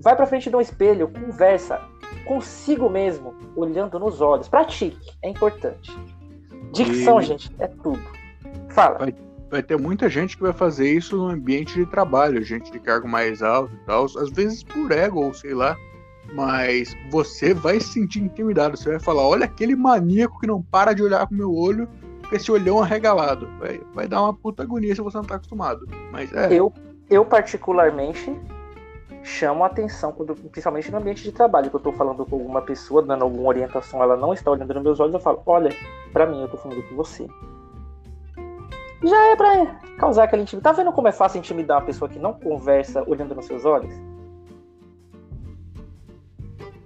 Vai 0.00 0.14
para 0.14 0.26
frente 0.26 0.48
de 0.48 0.56
um 0.56 0.60
espelho, 0.60 1.08
conversa 1.08 1.80
consigo 2.26 2.90
mesmo, 2.90 3.34
olhando 3.54 3.98
nos 3.98 4.20
olhos. 4.20 4.48
Pratique, 4.48 5.12
é 5.22 5.30
importante. 5.30 5.96
Dicção, 6.72 7.20
e... 7.20 7.24
gente, 7.24 7.54
é 7.58 7.68
tudo. 7.68 8.02
Fala. 8.68 8.98
Vai, 8.98 9.14
vai, 9.50 9.62
ter 9.62 9.78
muita 9.78 10.10
gente 10.10 10.36
que 10.36 10.42
vai 10.42 10.52
fazer 10.52 10.90
isso 10.90 11.16
no 11.16 11.28
ambiente 11.28 11.74
de 11.74 11.86
trabalho, 11.86 12.42
gente 12.42 12.70
de 12.70 12.78
cargo 12.78 13.08
mais 13.08 13.42
alto 13.42 13.72
e 13.74 13.86
tal, 13.86 14.04
às 14.04 14.30
vezes 14.30 14.62
por 14.62 14.90
ego 14.90 15.24
ou 15.24 15.32
sei 15.32 15.54
lá. 15.54 15.76
Mas 16.34 16.94
você 17.10 17.54
vai 17.54 17.78
se 17.78 17.92
sentir 17.94 18.20
intimidado. 18.20 18.76
Você 18.76 18.90
vai 18.90 18.98
falar: 18.98 19.22
olha 19.22 19.44
aquele 19.44 19.76
maníaco 19.76 20.40
que 20.40 20.46
não 20.46 20.60
para 20.60 20.92
de 20.92 21.02
olhar 21.02 21.24
com 21.26 21.34
meu 21.34 21.54
olho 21.54 21.88
com 22.28 22.36
esse 22.36 22.50
olhão 22.50 22.82
arregalado. 22.82 23.48
Vai, 23.58 23.80
vai 23.94 24.08
dar 24.08 24.22
uma 24.22 24.34
puta 24.34 24.62
agonia 24.62 24.94
se 24.94 25.00
você 25.00 25.16
não 25.16 25.24
tá 25.24 25.36
acostumado. 25.36 25.86
Mas 26.10 26.32
é. 26.32 26.52
Eu, 26.52 26.72
eu 27.08 27.24
particularmente, 27.24 28.38
chamo 29.22 29.64
a 29.64 29.66
atenção, 29.66 30.12
quando, 30.12 30.34
principalmente 30.34 30.90
no 30.90 30.98
ambiente 30.98 31.22
de 31.22 31.32
trabalho, 31.32 31.70
que 31.70 31.76
eu 31.76 31.80
tô 31.80 31.92
falando 31.92 32.24
com 32.24 32.36
alguma 32.36 32.62
pessoa, 32.62 33.02
dando 33.02 33.22
alguma 33.22 33.48
orientação, 33.48 34.02
ela 34.02 34.16
não 34.16 34.32
está 34.32 34.50
olhando 34.50 34.74
nos 34.74 34.82
meus 34.82 35.00
olhos, 35.00 35.14
eu 35.14 35.20
falo: 35.20 35.42
olha, 35.46 35.70
para 36.12 36.26
mim, 36.26 36.40
eu 36.40 36.48
tô 36.48 36.56
falando 36.56 36.82
com 36.88 36.96
você. 36.96 37.26
Já 39.04 39.26
é 39.26 39.36
pra 39.36 39.66
causar 39.98 40.24
aquela 40.24 40.42
intimidade. 40.42 40.76
Tá 40.76 40.82
vendo 40.82 40.92
como 40.92 41.08
é 41.08 41.12
fácil 41.12 41.38
intimidar 41.38 41.78
uma 41.78 41.86
pessoa 41.86 42.08
que 42.08 42.18
não 42.18 42.32
conversa 42.32 43.04
olhando 43.06 43.34
nos 43.34 43.46
seus 43.46 43.64
olhos? 43.64 43.92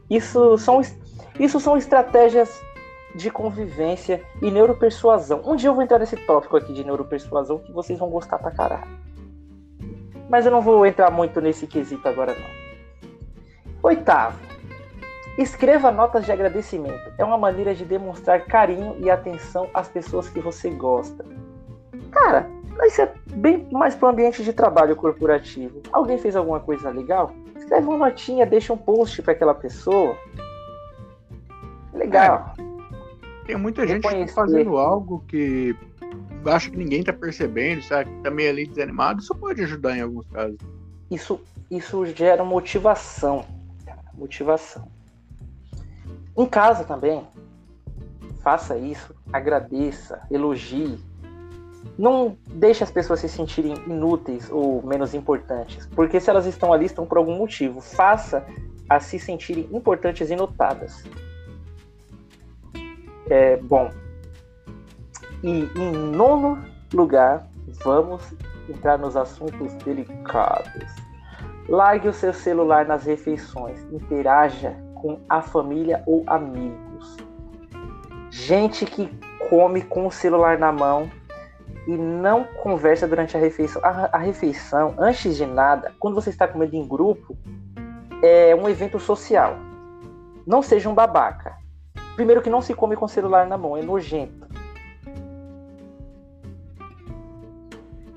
Isso 0.08 0.58
são, 0.58 0.80
isso 1.38 1.60
são 1.60 1.76
estratégias 1.76 2.60
de 3.14 3.30
convivência 3.30 4.22
e 4.40 4.50
neuropersuasão. 4.50 5.42
Um 5.44 5.56
dia 5.56 5.68
eu 5.68 5.74
vou 5.74 5.82
entrar 5.82 5.98
nesse 5.98 6.16
tópico 6.16 6.56
aqui 6.56 6.72
de 6.72 6.84
neuropersuasão 6.84 7.58
que 7.58 7.72
vocês 7.72 7.98
vão 7.98 8.08
gostar 8.08 8.38
pra 8.38 8.50
caralho. 8.50 8.90
Mas 10.28 10.46
eu 10.46 10.52
não 10.52 10.60
vou 10.60 10.86
entrar 10.86 11.10
muito 11.10 11.40
nesse 11.40 11.66
quesito 11.66 12.08
agora 12.08 12.34
não. 12.34 13.10
Oitavo. 13.82 14.38
Escreva 15.36 15.90
notas 15.90 16.24
de 16.24 16.32
agradecimento. 16.32 17.12
É 17.18 17.24
uma 17.24 17.38
maneira 17.38 17.74
de 17.74 17.84
demonstrar 17.84 18.44
carinho 18.44 18.96
e 18.98 19.10
atenção 19.10 19.68
às 19.72 19.88
pessoas 19.88 20.28
que 20.28 20.38
você 20.38 20.70
gosta. 20.70 21.24
Cara, 22.12 22.48
isso 22.84 23.02
é 23.02 23.12
bem 23.32 23.66
mais 23.70 23.94
para 23.94 24.08
o 24.08 24.12
ambiente 24.12 24.44
de 24.44 24.52
trabalho 24.52 24.94
corporativo. 24.94 25.80
Alguém 25.92 26.18
fez 26.18 26.36
alguma 26.36 26.60
coisa 26.60 26.90
legal? 26.90 27.32
Escreve 27.56 27.86
uma 27.86 27.98
notinha, 27.98 28.46
deixa 28.46 28.72
um 28.72 28.76
post 28.76 29.22
para 29.22 29.32
aquela 29.32 29.54
pessoa. 29.54 30.16
Legal. 31.92 32.54
É. 32.58 32.69
Tem 33.50 33.58
muita 33.58 33.84
gente 33.84 34.02
tá 34.02 34.28
fazendo 34.28 34.76
algo 34.78 35.24
que 35.26 35.74
acha 36.46 36.70
que 36.70 36.76
ninguém 36.76 37.02
tá 37.02 37.12
percebendo, 37.12 37.82
sabe? 37.82 38.08
Que 38.08 38.22
tá 38.22 38.30
meio 38.30 38.48
ali 38.48 38.64
desanimado, 38.64 39.20
isso 39.20 39.34
pode 39.34 39.60
ajudar 39.62 39.98
em 39.98 40.02
alguns 40.02 40.24
casos. 40.28 40.56
Isso, 41.10 41.40
isso 41.68 42.06
gera 42.06 42.44
motivação. 42.44 43.44
Motivação. 44.14 44.86
Em 46.38 46.46
casa 46.46 46.84
também, 46.84 47.26
faça 48.40 48.78
isso, 48.78 49.12
agradeça, 49.32 50.22
elogie. 50.30 50.96
Não 51.98 52.36
deixe 52.46 52.84
as 52.84 52.90
pessoas 52.92 53.18
se 53.18 53.28
sentirem 53.28 53.74
inúteis 53.88 54.48
ou 54.48 54.80
menos 54.86 55.12
importantes, 55.12 55.88
porque 55.88 56.20
se 56.20 56.30
elas 56.30 56.46
estão 56.46 56.72
ali, 56.72 56.86
estão 56.86 57.04
por 57.04 57.18
algum 57.18 57.36
motivo. 57.36 57.80
Faça 57.80 58.46
a 58.88 59.00
se 59.00 59.18
sentirem 59.18 59.68
importantes 59.72 60.30
e 60.30 60.36
notadas. 60.36 61.02
É, 63.30 63.56
bom, 63.56 63.88
e 65.42 65.70
em 65.76 65.92
nono 65.92 66.58
lugar, 66.92 67.46
vamos 67.84 68.34
entrar 68.68 68.98
nos 68.98 69.16
assuntos 69.16 69.72
delicados. 69.84 70.84
Largue 71.68 72.08
o 72.08 72.12
seu 72.12 72.32
celular 72.32 72.86
nas 72.86 73.04
refeições, 73.04 73.80
interaja 73.92 74.76
com 74.96 75.20
a 75.28 75.40
família 75.40 76.02
ou 76.06 76.24
amigos. 76.26 77.16
Gente 78.30 78.84
que 78.84 79.08
come 79.48 79.82
com 79.82 80.08
o 80.08 80.10
celular 80.10 80.58
na 80.58 80.72
mão 80.72 81.08
e 81.86 81.96
não 81.96 82.44
conversa 82.62 83.06
durante 83.06 83.36
a 83.36 83.40
refeição. 83.40 83.80
A, 83.84 84.10
a 84.12 84.18
refeição, 84.18 84.94
antes 84.98 85.36
de 85.36 85.46
nada, 85.46 85.92
quando 86.00 86.16
você 86.16 86.30
está 86.30 86.48
comendo 86.48 86.74
em 86.74 86.86
grupo, 86.86 87.36
é 88.22 88.54
um 88.56 88.68
evento 88.68 88.98
social. 88.98 89.56
Não 90.44 90.62
seja 90.62 90.88
um 90.88 90.94
babaca. 90.94 91.59
Primeiro 92.20 92.42
que 92.42 92.50
não 92.50 92.60
se 92.60 92.74
come 92.74 92.96
com 92.96 93.06
o 93.06 93.08
celular 93.08 93.46
na 93.46 93.56
mão, 93.56 93.78
é 93.78 93.82
nojento. 93.82 94.46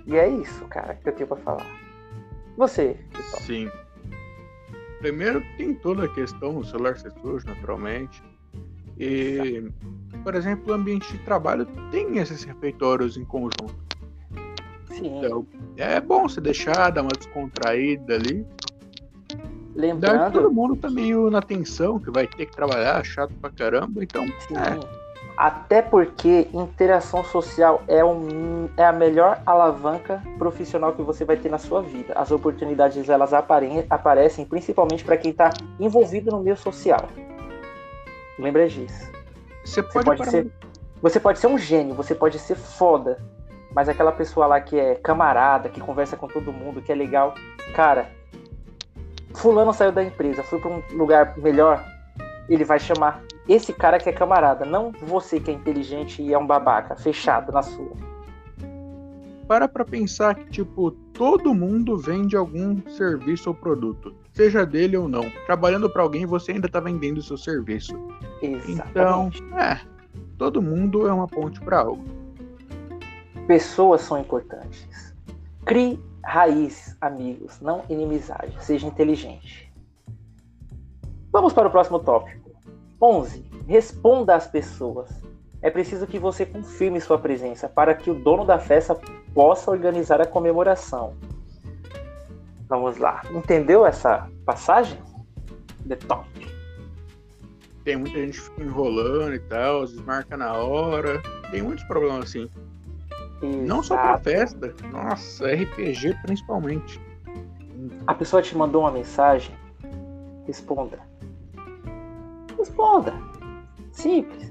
E 0.05 0.17
é 0.17 0.27
isso, 0.27 0.65
cara, 0.65 0.95
que 0.95 1.07
eu 1.07 1.13
tenho 1.13 1.25
pra 1.25 1.37
falar. 1.37 1.65
Você, 2.57 2.99
pessoal. 3.13 3.41
Sim. 3.43 3.71
Primeiro 4.99 5.41
tem 5.55 5.73
toda 5.73 6.03
a 6.03 6.13
questão 6.13 6.55
do 6.55 6.65
celular 6.65 6.97
ser 6.97 7.13
sujo, 7.21 7.47
naturalmente. 7.47 8.21
E, 8.99 9.71
por 10.21 10.35
exemplo, 10.35 10.73
o 10.73 10.75
ambiente 10.75 11.09
de 11.13 11.19
trabalho 11.19 11.65
tem 11.89 12.17
esses 12.17 12.43
refeitórios 12.43 13.15
em 13.15 13.23
conjunto. 13.23 13.73
Sim. 14.89 15.17
Então, 15.17 15.47
é 15.77 16.01
bom 16.01 16.27
se 16.27 16.41
deixar, 16.41 16.89
dar 16.89 17.03
uma 17.03 17.11
descontraída 17.17 18.15
ali. 18.15 18.45
Lembrando. 19.75 20.19
Dar 20.19 20.31
todo 20.31 20.51
mundo 20.51 20.75
tá 20.75 20.89
meio 20.89 21.29
na 21.29 21.41
tensão, 21.41 21.99
que 21.99 22.11
vai 22.11 22.27
ter 22.27 22.45
que 22.45 22.55
trabalhar, 22.55 23.03
chato 23.03 23.33
pra 23.41 23.49
caramba, 23.49 24.03
então. 24.03 24.25
Sim. 24.47 24.55
É. 24.55 25.03
Até 25.35 25.81
porque 25.81 26.47
interação 26.53 27.23
social 27.23 27.81
é, 27.87 28.05
um, 28.05 28.69
é 28.77 28.85
a 28.85 28.93
melhor 28.93 29.41
alavanca 29.45 30.21
profissional 30.37 30.93
que 30.93 31.01
você 31.01 31.25
vai 31.25 31.37
ter 31.37 31.49
na 31.49 31.57
sua 31.57 31.81
vida. 31.81 32.13
As 32.13 32.31
oportunidades 32.31 33.09
elas 33.09 33.33
apare, 33.33 33.83
aparecem 33.89 34.45
principalmente 34.45 35.03
para 35.03 35.17
quem 35.17 35.31
está 35.31 35.51
envolvido 35.79 36.29
no 36.29 36.39
meio 36.39 36.55
social. 36.55 37.09
Lembra 38.37 38.67
disso. 38.67 39.11
Você 39.65 39.81
pode, 39.81 39.93
você 39.93 40.03
pode 40.03 40.29
ser, 40.29 40.51
você 41.01 41.19
pode 41.19 41.39
ser 41.39 41.47
um 41.47 41.57
gênio, 41.57 41.95
você 41.95 42.13
pode 42.13 42.37
ser 42.37 42.55
foda, 42.55 43.17
mas 43.73 43.89
aquela 43.89 44.11
pessoa 44.11 44.45
lá 44.45 44.61
que 44.61 44.79
é 44.79 44.95
camarada, 44.95 45.67
que 45.67 45.81
conversa 45.81 46.15
com 46.15 46.27
todo 46.27 46.53
mundo, 46.53 46.81
que 46.81 46.91
é 46.91 46.95
legal, 46.95 47.33
cara, 47.73 48.11
fulano 49.35 49.73
saiu 49.73 49.91
da 49.91 50.03
empresa, 50.03 50.43
foi 50.43 50.59
para 50.59 50.69
um 50.69 50.83
lugar 50.91 51.37
melhor, 51.37 51.83
ele 52.47 52.63
vai 52.63 52.79
chamar 52.79 53.21
esse 53.47 53.73
cara 53.73 53.99
que 53.99 54.09
é 54.09 54.13
camarada, 54.13 54.65
não 54.65 54.91
você 55.01 55.39
que 55.39 55.51
é 55.51 55.53
inteligente 55.53 56.21
e 56.21 56.33
é 56.33 56.37
um 56.37 56.45
babaca, 56.45 56.95
fechado 56.95 57.51
na 57.51 57.61
sua. 57.61 57.91
Para 59.47 59.67
pra 59.67 59.83
pensar 59.83 60.35
que, 60.35 60.49
tipo, 60.49 60.91
todo 61.13 61.53
mundo 61.53 61.97
vende 61.97 62.35
algum 62.35 62.81
serviço 62.89 63.49
ou 63.49 63.55
produto, 63.55 64.15
seja 64.31 64.65
dele 64.65 64.95
ou 64.95 65.09
não. 65.09 65.29
Trabalhando 65.45 65.89
para 65.89 66.01
alguém, 66.01 66.25
você 66.25 66.53
ainda 66.53 66.69
tá 66.69 66.79
vendendo 66.79 67.17
o 67.17 67.21
seu 67.21 67.37
serviço. 67.37 67.93
Exatamente. 68.41 69.43
Então, 69.43 69.59
é, 69.59 69.79
todo 70.37 70.61
mundo 70.61 71.07
é 71.07 71.13
uma 71.13 71.27
ponte 71.27 71.59
para 71.59 71.79
algo. 71.79 72.03
Pessoas 73.45 74.01
são 74.01 74.17
importantes. 74.17 75.13
Crie 75.65 75.99
raiz, 76.23 76.95
amigos, 77.01 77.59
não 77.59 77.83
inimizade. 77.89 78.55
Seja 78.63 78.87
inteligente. 78.87 79.71
Vamos 81.31 81.53
para 81.53 81.67
o 81.67 81.71
próximo 81.71 81.99
tópico. 81.99 82.51
11. 83.01 83.43
Responda 83.67 84.35
às 84.35 84.47
pessoas. 84.47 85.09
É 85.61 85.69
preciso 85.69 86.05
que 86.05 86.19
você 86.19 86.45
confirme 86.45 86.99
sua 87.01 87.17
presença 87.17 87.67
para 87.67 87.95
que 87.95 88.11
o 88.11 88.15
dono 88.15 88.45
da 88.45 88.59
festa 88.59 88.95
possa 89.33 89.71
organizar 89.71 90.21
a 90.21 90.27
comemoração. 90.27 91.15
Vamos 92.67 92.97
lá. 92.97 93.21
Entendeu 93.31 93.85
essa 93.85 94.29
passagem? 94.45 94.99
The 95.87 95.95
top. 95.95 96.27
tem 97.83 97.97
muita 97.97 98.17
gente 98.17 98.41
enrolando 98.57 99.35
e 99.35 99.39
tal, 99.39 99.85
desmarca 99.85 100.37
na 100.37 100.53
hora. 100.53 101.21
Tem 101.51 101.61
muitos 101.61 101.83
problemas 101.85 102.25
assim. 102.25 102.49
Exato. 103.43 103.63
Não 103.63 103.83
só 103.83 103.97
pra 103.97 104.17
festa, 104.17 104.73
nossa, 104.91 105.45
RPG 105.47 106.17
principalmente. 106.21 106.99
A 108.07 108.13
pessoa 108.13 108.41
te 108.41 108.57
mandou 108.57 108.81
uma 108.81 108.91
mensagem, 108.91 109.53
responda. 110.45 110.99
Responda. 112.57 113.13
Simples. 113.91 114.49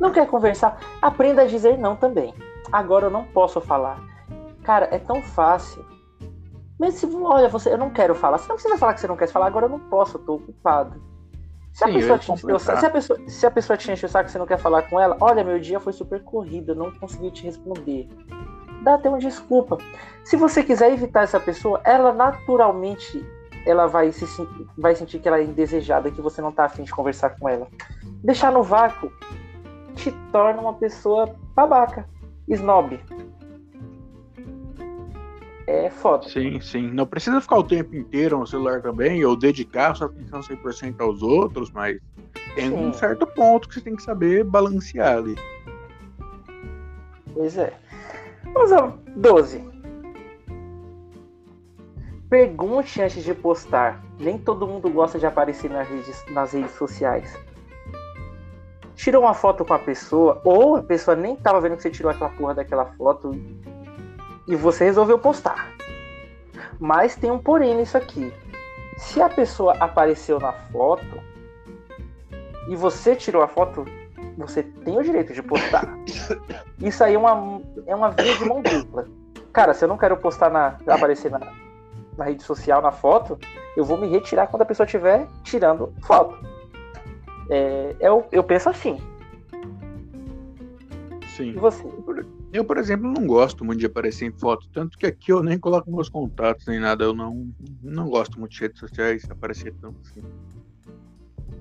Não 0.00 0.10
quer 0.10 0.26
conversar? 0.26 0.78
Aprenda 1.00 1.42
a 1.42 1.46
dizer 1.46 1.78
não 1.78 1.94
também. 1.94 2.34
Agora 2.72 3.06
eu 3.06 3.10
não 3.10 3.24
posso 3.24 3.60
falar. 3.60 4.00
Cara, 4.62 4.88
é 4.90 4.98
tão 4.98 5.22
fácil. 5.22 5.84
Mas 6.78 6.94
se, 6.94 7.06
olha, 7.06 7.48
você, 7.48 7.72
eu 7.72 7.78
não 7.78 7.90
quero 7.90 8.14
falar. 8.14 8.38
Você 8.38 8.48
não 8.48 8.56
precisa 8.56 8.78
falar 8.78 8.94
que 8.94 9.00
você 9.00 9.06
não 9.06 9.16
quer 9.16 9.28
falar, 9.28 9.46
agora 9.46 9.66
eu 9.66 9.70
não 9.70 9.78
posso, 9.78 10.16
eu 10.16 10.24
tô 10.24 10.34
ocupado. 10.34 11.00
Se 11.76 11.84
a, 11.84 11.88
pessoa 11.88 12.18
te, 12.18 12.30
eu, 12.30 12.58
se, 12.58 12.70
a 12.70 12.90
pessoa, 12.90 13.20
se 13.28 13.46
a 13.46 13.50
pessoa 13.50 13.76
te 13.76 13.92
enche 13.92 14.06
o 14.06 14.08
saco 14.08 14.24
que 14.24 14.32
você 14.32 14.38
não 14.38 14.46
quer 14.46 14.56
falar 14.56 14.80
com 14.88 14.98
ela, 14.98 15.14
olha, 15.20 15.44
meu 15.44 15.60
dia 15.60 15.78
foi 15.78 15.92
super 15.92 16.22
corrido, 16.24 16.74
não 16.74 16.90
consegui 16.90 17.30
te 17.30 17.44
responder. 17.44 18.08
Dá 18.82 18.94
até 18.94 19.10
uma 19.10 19.18
desculpa. 19.18 19.76
Se 20.24 20.38
você 20.38 20.62
quiser 20.62 20.90
evitar 20.90 21.24
essa 21.24 21.38
pessoa, 21.38 21.78
ela 21.84 22.14
naturalmente 22.14 23.22
ela 23.66 23.86
vai, 23.86 24.10
se, 24.10 24.24
vai 24.78 24.94
sentir 24.94 25.18
que 25.18 25.28
ela 25.28 25.38
é 25.38 25.44
indesejada, 25.44 26.10
que 26.10 26.22
você 26.22 26.40
não 26.40 26.50
tá 26.50 26.64
afim 26.64 26.82
de 26.82 26.90
conversar 26.90 27.36
com 27.38 27.46
ela. 27.46 27.68
Deixar 28.24 28.50
no 28.50 28.62
vácuo 28.62 29.12
te 29.96 30.10
torna 30.32 30.62
uma 30.62 30.72
pessoa 30.72 31.36
babaca, 31.54 32.08
snob. 32.48 32.98
É 35.66 35.90
foda. 35.90 36.28
Sim, 36.28 36.60
sim. 36.60 36.90
Não 36.92 37.06
precisa 37.06 37.40
ficar 37.40 37.56
o 37.58 37.64
tempo 37.64 37.96
inteiro 37.96 38.38
no 38.38 38.46
celular 38.46 38.80
também, 38.80 39.24
ou 39.24 39.36
dedicar 39.36 39.96
sua 39.96 40.06
atenção 40.06 40.40
100% 40.40 41.00
aos 41.00 41.22
outros, 41.22 41.70
mas 41.72 41.98
tem 42.54 42.68
sim. 42.70 42.74
um 42.74 42.92
certo 42.92 43.26
ponto 43.26 43.68
que 43.68 43.74
você 43.74 43.80
tem 43.80 43.96
que 43.96 44.02
saber 44.02 44.44
balancear 44.44 45.16
ali. 45.18 45.34
Pois 47.34 47.58
é. 47.58 47.72
Vamos 48.54 48.72
ao 48.72 48.98
12. 49.16 49.62
Pergunte 52.30 53.02
antes 53.02 53.24
de 53.24 53.34
postar. 53.34 54.02
Nem 54.18 54.38
todo 54.38 54.66
mundo 54.66 54.88
gosta 54.88 55.18
de 55.18 55.26
aparecer 55.26 55.70
nas 55.70 55.88
redes, 55.88 56.24
nas 56.30 56.52
redes 56.52 56.72
sociais. 56.72 57.36
Tirou 58.94 59.24
uma 59.24 59.34
foto 59.34 59.64
com 59.64 59.74
a 59.74 59.78
pessoa, 59.78 60.40
ou 60.44 60.76
a 60.76 60.82
pessoa 60.82 61.14
nem 61.14 61.36
tava 61.36 61.60
vendo 61.60 61.76
que 61.76 61.82
você 61.82 61.90
tirou 61.90 62.10
aquela 62.10 62.30
porra 62.30 62.54
daquela 62.54 62.86
foto 62.86 63.32
e 64.46 64.54
você 64.54 64.84
resolveu 64.84 65.18
postar. 65.18 65.72
Mas 66.78 67.16
tem 67.16 67.30
um 67.30 67.38
porém 67.38 67.76
nisso 67.76 67.96
aqui. 67.96 68.32
Se 68.98 69.20
a 69.20 69.28
pessoa 69.28 69.74
apareceu 69.78 70.38
na 70.38 70.52
foto 70.52 71.20
e 72.68 72.76
você 72.76 73.14
tirou 73.14 73.42
a 73.42 73.48
foto, 73.48 73.84
você 74.36 74.62
tem 74.62 74.98
o 74.98 75.02
direito 75.02 75.32
de 75.32 75.42
postar. 75.42 75.86
Isso 76.80 77.02
aí 77.02 77.14
é 77.14 77.18
uma, 77.18 77.60
é 77.86 77.94
uma 77.94 78.10
via 78.10 78.36
de 78.36 78.44
mão 78.44 78.62
dupla. 78.62 79.06
Cara, 79.52 79.72
se 79.72 79.84
eu 79.84 79.88
não 79.88 79.96
quero 79.96 80.16
postar 80.16 80.50
na. 80.50 80.78
aparecer 80.86 81.30
na, 81.30 81.40
na 82.16 82.24
rede 82.24 82.42
social, 82.42 82.82
na 82.82 82.92
foto, 82.92 83.38
eu 83.76 83.84
vou 83.84 83.96
me 83.98 84.06
retirar 84.06 84.46
quando 84.48 84.62
a 84.62 84.66
pessoa 84.66 84.84
estiver 84.84 85.26
tirando 85.42 85.92
foto. 86.02 86.36
É, 87.48 87.94
eu, 88.00 88.26
eu 88.32 88.44
penso 88.44 88.68
assim. 88.68 89.00
Sim. 91.36 91.50
E 91.50 91.52
você? 91.52 91.84
Eu, 92.56 92.64
por 92.64 92.78
exemplo, 92.78 93.12
não 93.12 93.26
gosto 93.26 93.62
muito 93.66 93.80
de 93.80 93.86
aparecer 93.86 94.24
em 94.24 94.32
foto, 94.32 94.66
tanto 94.72 94.96
que 94.96 95.04
aqui 95.04 95.30
eu 95.30 95.42
nem 95.42 95.58
coloco 95.58 95.94
meus 95.94 96.08
contatos 96.08 96.66
nem 96.66 96.80
nada. 96.80 97.04
Eu 97.04 97.12
não, 97.12 97.50
não 97.82 98.08
gosto 98.08 98.40
muito 98.40 98.52
de 98.52 98.60
redes 98.62 98.80
sociais 98.80 99.26
aparecer 99.30 99.74
tanto 99.78 100.00
assim. 100.00 100.22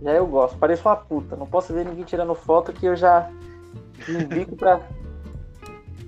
Já 0.02 0.12
eu 0.14 0.26
gosto, 0.26 0.58
pareço 0.58 0.88
uma 0.88 0.96
puta. 0.96 1.36
Não 1.36 1.46
posso 1.46 1.74
ver 1.74 1.86
ninguém 1.86 2.06
tirando 2.06 2.34
foto 2.34 2.72
que 2.72 2.86
eu 2.86 2.96
já 2.96 3.30
me 4.08 4.24
bico 4.24 4.56
pra, 4.56 4.80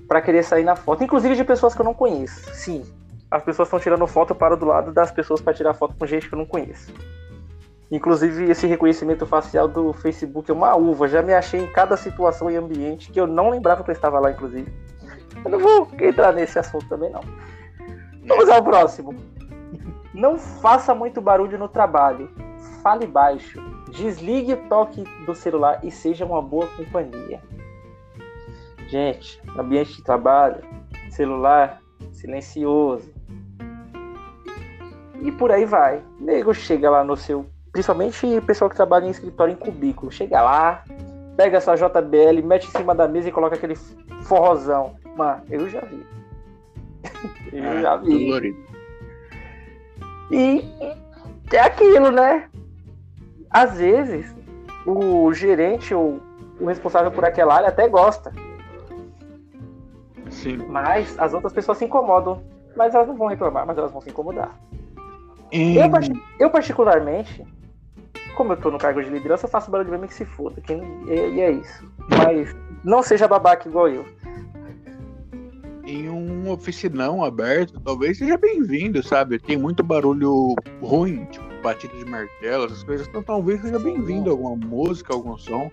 pra 0.08 0.22
querer 0.22 0.42
sair 0.42 0.64
na 0.64 0.74
foto. 0.74 1.04
Inclusive 1.04 1.36
de 1.36 1.44
pessoas 1.44 1.74
que 1.74 1.82
eu 1.82 1.84
não 1.84 1.92
conheço. 1.92 2.48
Sim, 2.54 2.82
as 3.30 3.42
pessoas 3.42 3.68
estão 3.68 3.78
tirando 3.78 4.06
foto 4.06 4.34
para 4.34 4.56
do 4.56 4.64
lado 4.64 4.90
das 4.90 5.10
pessoas 5.10 5.42
para 5.42 5.52
tirar 5.52 5.74
foto 5.74 5.94
com 5.98 6.06
gente 6.06 6.26
que 6.26 6.34
eu 6.34 6.38
não 6.38 6.46
conheço. 6.46 6.94
Inclusive, 7.90 8.50
esse 8.50 8.66
reconhecimento 8.66 9.26
facial 9.26 9.66
do 9.66 9.92
Facebook 9.92 10.50
é 10.50 10.54
uma 10.54 10.76
uva. 10.76 11.08
Já 11.08 11.22
me 11.22 11.32
achei 11.32 11.60
em 11.60 11.66
cada 11.66 11.96
situação 11.96 12.50
e 12.50 12.56
ambiente 12.56 13.10
que 13.10 13.18
eu 13.18 13.26
não 13.26 13.50
lembrava 13.50 13.82
que 13.82 13.90
eu 13.90 13.94
estava 13.94 14.20
lá, 14.20 14.30
inclusive. 14.30 14.70
Eu 15.44 15.50
não 15.50 15.58
vou 15.58 15.88
entrar 16.00 16.32
nesse 16.32 16.58
assunto 16.58 16.86
também, 16.88 17.10
não. 17.10 17.22
Vamos 18.26 18.48
ao 18.48 18.62
próximo. 18.62 19.14
Não 20.12 20.38
faça 20.38 20.94
muito 20.94 21.20
barulho 21.20 21.58
no 21.58 21.68
trabalho. 21.68 22.30
Fale 22.82 23.06
baixo. 23.06 23.58
Desligue 23.90 24.52
o 24.52 24.68
toque 24.68 25.04
do 25.24 25.34
celular 25.34 25.80
e 25.82 25.90
seja 25.90 26.26
uma 26.26 26.42
boa 26.42 26.66
companhia. 26.66 27.40
Gente, 28.88 29.40
ambiente 29.56 29.96
de 29.96 30.02
trabalho, 30.02 30.62
celular 31.10 31.80
silencioso, 32.12 33.12
e 35.22 35.32
por 35.32 35.50
aí 35.50 35.64
vai. 35.64 36.02
O 36.20 36.24
nego 36.24 36.54
chega 36.54 36.90
lá 36.90 37.04
no 37.04 37.16
seu. 37.16 37.46
Principalmente 37.72 38.26
o 38.26 38.42
pessoal 38.42 38.70
que 38.70 38.76
trabalha 38.76 39.06
em 39.06 39.10
escritório 39.10 39.52
em 39.52 39.56
cubículo. 39.56 40.10
Chega 40.10 40.42
lá, 40.42 40.84
pega 41.36 41.60
sua 41.60 41.76
JBL, 41.76 42.42
mete 42.44 42.66
em 42.66 42.70
cima 42.70 42.94
da 42.94 43.06
mesa 43.06 43.28
e 43.28 43.32
coloca 43.32 43.56
aquele 43.56 43.76
forrozão. 44.24 44.96
Mano, 45.16 45.42
eu 45.50 45.68
já 45.68 45.80
vi. 45.80 46.06
eu 47.52 47.64
é, 47.64 47.80
já 47.82 47.96
vi. 47.96 48.26
Dolorido. 48.26 48.58
E 50.30 50.64
é 51.52 51.60
aquilo, 51.60 52.10
né? 52.10 52.48
Às 53.50 53.78
vezes, 53.78 54.34
o 54.86 55.32
gerente 55.32 55.94
ou 55.94 56.20
o 56.60 56.66
responsável 56.66 57.10
por 57.10 57.24
aquela 57.24 57.54
área 57.54 57.68
até 57.68 57.88
gosta. 57.88 58.32
Sim. 60.30 60.58
Mas 60.68 61.18
as 61.18 61.32
outras 61.32 61.52
pessoas 61.52 61.78
se 61.78 61.84
incomodam. 61.84 62.42
Mas 62.76 62.94
elas 62.94 63.08
não 63.08 63.16
vão 63.16 63.26
reclamar, 63.26 63.66
mas 63.66 63.76
elas 63.76 63.90
vão 63.90 64.00
se 64.00 64.10
incomodar. 64.10 64.56
Eu, 65.50 65.90
eu, 66.38 66.50
particularmente, 66.50 67.44
como 68.38 68.52
eu 68.52 68.56
tô 68.56 68.70
no 68.70 68.78
cargo 68.78 69.02
de 69.02 69.10
liderança, 69.10 69.46
eu 69.46 69.50
faço 69.50 69.68
barulho 69.68 69.90
de 69.90 69.98
mim 69.98 70.06
que 70.06 70.14
se 70.14 70.24
foda. 70.24 70.60
Quem, 70.60 70.80
e, 71.08 71.34
e, 71.34 71.40
é 71.40 71.50
isso. 71.50 71.84
Mas 72.16 72.54
não 72.84 73.02
seja 73.02 73.26
babaca 73.26 73.68
igual 73.68 73.88
eu. 73.88 74.06
Em 75.84 76.08
um 76.08 76.48
oficinão 76.48 77.24
aberto, 77.24 77.80
talvez 77.80 78.18
seja 78.18 78.36
bem-vindo, 78.36 79.02
sabe? 79.02 79.40
Tem 79.40 79.56
muito 79.56 79.82
barulho 79.82 80.54
ruim, 80.80 81.24
tipo 81.24 81.48
batida 81.64 81.96
de 81.96 82.04
martelo, 82.04 82.66
essas 82.66 82.84
coisas. 82.84 83.08
Então 83.08 83.24
talvez 83.24 83.60
seja 83.60 83.80
bem-vindo 83.80 84.30
alguma 84.30 84.54
música, 84.54 85.12
algum 85.12 85.36
som. 85.36 85.68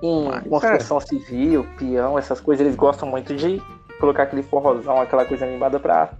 Em 0.00 0.28
Mas, 0.28 0.44
construção 0.44 1.00
civil, 1.00 1.66
peão, 1.76 2.16
essas 2.16 2.40
coisas, 2.40 2.64
eles 2.64 2.76
gostam 2.76 3.08
muito 3.08 3.34
de 3.34 3.60
colocar 3.98 4.22
aquele 4.22 4.44
forrozão, 4.44 5.00
aquela 5.00 5.24
coisa 5.24 5.44
animada 5.44 5.80
pra 5.80 6.12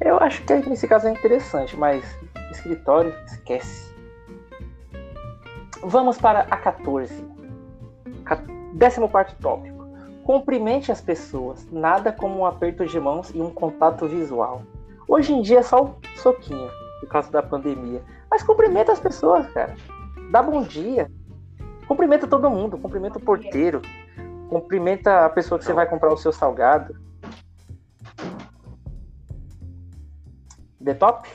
eu 0.00 0.16
acho 0.16 0.42
que 0.44 0.54
nesse 0.54 0.88
caso 0.88 1.08
é 1.08 1.10
interessante, 1.10 1.76
mas 1.76 2.02
escritório, 2.50 3.14
esquece. 3.26 3.89
Vamos 5.82 6.18
para 6.18 6.40
a 6.50 6.56
14. 6.56 7.24
14 8.24 9.34
tópico. 9.40 9.88
Cumprimente 10.24 10.92
as 10.92 11.00
pessoas, 11.00 11.66
nada 11.72 12.12
como 12.12 12.40
um 12.40 12.46
aperto 12.46 12.86
de 12.86 13.00
mãos 13.00 13.30
e 13.34 13.40
um 13.40 13.50
contato 13.50 14.06
visual. 14.06 14.62
Hoje 15.08 15.32
em 15.32 15.42
dia 15.42 15.60
é 15.60 15.62
só 15.62 15.84
o 15.84 15.96
soquinho, 16.16 16.70
por 17.00 17.08
causa 17.08 17.30
da 17.30 17.42
pandemia. 17.42 18.02
Mas 18.30 18.42
cumprimenta 18.42 18.92
as 18.92 19.00
pessoas, 19.00 19.46
cara. 19.52 19.74
Dá 20.30 20.42
bom 20.42 20.62
dia. 20.62 21.10
Cumprimenta 21.88 22.26
todo 22.28 22.50
mundo. 22.50 22.78
Cumprimenta 22.78 23.18
o 23.18 23.22
porteiro. 23.22 23.80
Cumprimenta 24.48 25.24
a 25.24 25.30
pessoa 25.30 25.58
que 25.58 25.64
você 25.64 25.72
vai 25.72 25.88
comprar 25.88 26.12
o 26.12 26.16
seu 26.16 26.32
salgado. 26.32 26.94
The 30.84 30.94
Top? 30.94 31.28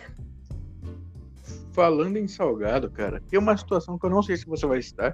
Falando 1.76 2.16
em 2.16 2.26
salgado, 2.26 2.90
cara, 2.90 3.22
tem 3.30 3.38
uma 3.38 3.58
situação 3.58 4.00
que 4.00 4.06
eu 4.06 4.10
não 4.10 4.24
sei 4.24 4.38
se 4.38 4.46
você 4.46 4.66
vai 4.66 4.80
estar, 4.80 5.14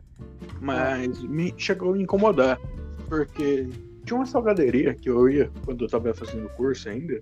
mas 0.62 1.20
me 1.24 1.52
chegou 1.58 1.90
a 1.90 1.94
me 1.94 2.04
incomodar. 2.04 2.60
Porque 3.10 3.68
tinha 4.06 4.16
uma 4.16 4.28
salgaderia 4.28 4.94
que 4.94 5.10
eu 5.10 5.28
ia 5.28 5.50
quando 5.66 5.86
eu 5.86 5.90
tava 5.90 6.14
fazendo 6.14 6.48
curso 6.50 6.88
ainda. 6.88 7.20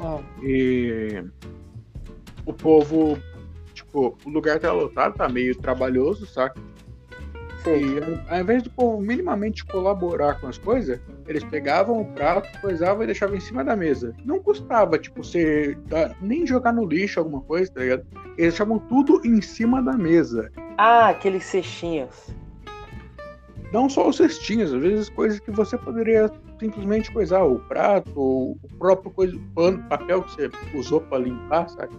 Ah. 0.00 0.20
E 0.40 1.20
o 2.46 2.52
povo, 2.52 3.18
tipo, 3.74 4.16
o 4.24 4.30
lugar 4.30 4.60
tá 4.60 4.72
lotado, 4.72 5.16
tá 5.16 5.28
meio 5.28 5.56
trabalhoso, 5.56 6.24
saca? 6.24 6.60
E 7.70 8.32
ao 8.32 8.40
invés 8.40 8.62
do 8.62 8.70
povo 8.70 9.00
minimamente 9.00 9.64
colaborar 9.64 10.40
com 10.40 10.46
as 10.46 10.58
coisas, 10.58 11.00
eles 11.26 11.42
pegavam 11.44 12.00
o 12.00 12.04
prato, 12.12 12.48
coisavam 12.60 13.02
e 13.02 13.06
deixavam 13.06 13.36
em 13.36 13.40
cima 13.40 13.64
da 13.64 13.74
mesa. 13.74 14.14
Não 14.24 14.38
custava, 14.40 14.98
tipo, 14.98 15.22
você 15.24 15.76
nem 16.20 16.46
jogar 16.46 16.72
no 16.72 16.84
lixo 16.84 17.18
alguma 17.18 17.40
coisa, 17.40 17.72
tá 17.72 17.80
ligado? 17.80 18.06
Eles 18.38 18.54
deixavam 18.54 18.78
tudo 18.78 19.20
em 19.24 19.40
cima 19.40 19.82
da 19.82 19.94
mesa. 19.94 20.50
Ah, 20.78 21.08
aqueles 21.08 21.44
cestinhos. 21.44 22.30
Não 23.72 23.88
só 23.88 24.08
os 24.08 24.16
cestinhos, 24.16 24.72
às 24.72 24.80
vezes 24.80 25.08
coisas 25.08 25.40
que 25.40 25.50
você 25.50 25.76
poderia 25.76 26.30
simplesmente 26.60 27.10
coisar, 27.10 27.42
o 27.42 27.58
prato, 27.58 28.12
ou 28.14 28.52
o 28.62 28.68
próprio 28.78 29.10
coisa, 29.10 29.36
pano, 29.54 29.82
papel 29.88 30.22
que 30.22 30.30
você 30.30 30.50
usou 30.74 31.00
para 31.00 31.18
limpar, 31.18 31.68
sabe? 31.70 31.92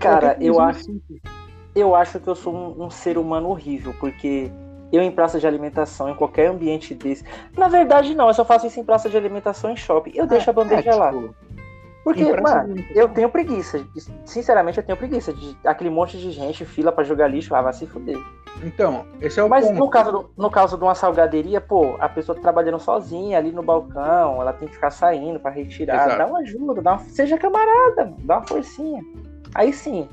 Cara, 0.00 0.36
eu 0.40 0.60
acho. 0.60 1.00
Eu 1.74 1.94
acho 1.94 2.18
que 2.18 2.26
eu 2.26 2.34
sou 2.34 2.54
um, 2.54 2.86
um 2.86 2.90
ser 2.90 3.18
humano 3.18 3.50
horrível, 3.50 3.94
porque 4.00 4.50
Eu 4.92 5.02
em 5.02 5.10
praça 5.10 5.38
de 5.38 5.46
alimentação, 5.46 6.08
em 6.08 6.14
qualquer 6.14 6.46
ambiente 6.48 6.94
desse. 6.94 7.24
Na 7.56 7.68
verdade, 7.68 8.14
não, 8.14 8.28
eu 8.28 8.34
só 8.34 8.44
faço 8.44 8.66
isso 8.66 8.78
em 8.78 8.84
praça 8.84 9.08
de 9.08 9.16
alimentação 9.16 9.70
em 9.70 9.76
shopping. 9.76 10.12
Eu 10.14 10.26
deixo 10.26 10.48
a 10.48 10.52
bandeja 10.52 10.90
é, 10.90 10.92
tipo, 10.92 10.96
lá. 10.96 11.12
Porque, 12.06 12.22
mano, 12.40 12.76
eu 12.94 13.08
tenho 13.08 13.28
preguiça. 13.28 13.84
Sinceramente, 14.24 14.78
eu 14.78 14.84
tenho 14.84 14.96
preguiça 14.96 15.32
de 15.32 15.56
aquele 15.64 15.90
monte 15.90 16.16
de 16.16 16.30
gente, 16.30 16.64
fila 16.64 16.92
para 16.92 17.02
jogar 17.02 17.26
lixo, 17.26 17.52
ah, 17.52 17.60
vai 17.60 17.72
se 17.72 17.84
fuder. 17.84 18.16
Então, 18.62 19.04
esse 19.20 19.40
é 19.40 19.42
o 19.42 19.48
Mas 19.48 19.66
ponto. 19.66 19.76
no 19.76 19.90
caso, 19.90 20.12
do, 20.12 20.30
no 20.36 20.48
caso 20.48 20.78
de 20.78 20.84
uma 20.84 20.94
salgaderia, 20.94 21.60
pô, 21.60 21.96
a 21.98 22.08
pessoa 22.08 22.36
tá 22.36 22.42
trabalhando 22.42 22.78
sozinha 22.78 23.36
ali 23.36 23.50
no 23.50 23.60
balcão, 23.60 24.40
ela 24.40 24.52
tem 24.52 24.68
que 24.68 24.74
ficar 24.74 24.90
saindo 24.90 25.40
para 25.40 25.50
retirar, 25.50 26.06
Exato. 26.06 26.18
dá 26.18 26.26
uma 26.26 26.38
ajuda, 26.38 26.80
dá 26.80 26.92
uma, 26.92 26.98
seja 27.00 27.36
camarada, 27.36 28.14
dá 28.20 28.38
uma 28.38 28.46
forcinha. 28.46 29.02
Aí 29.52 29.72
sim. 29.72 30.08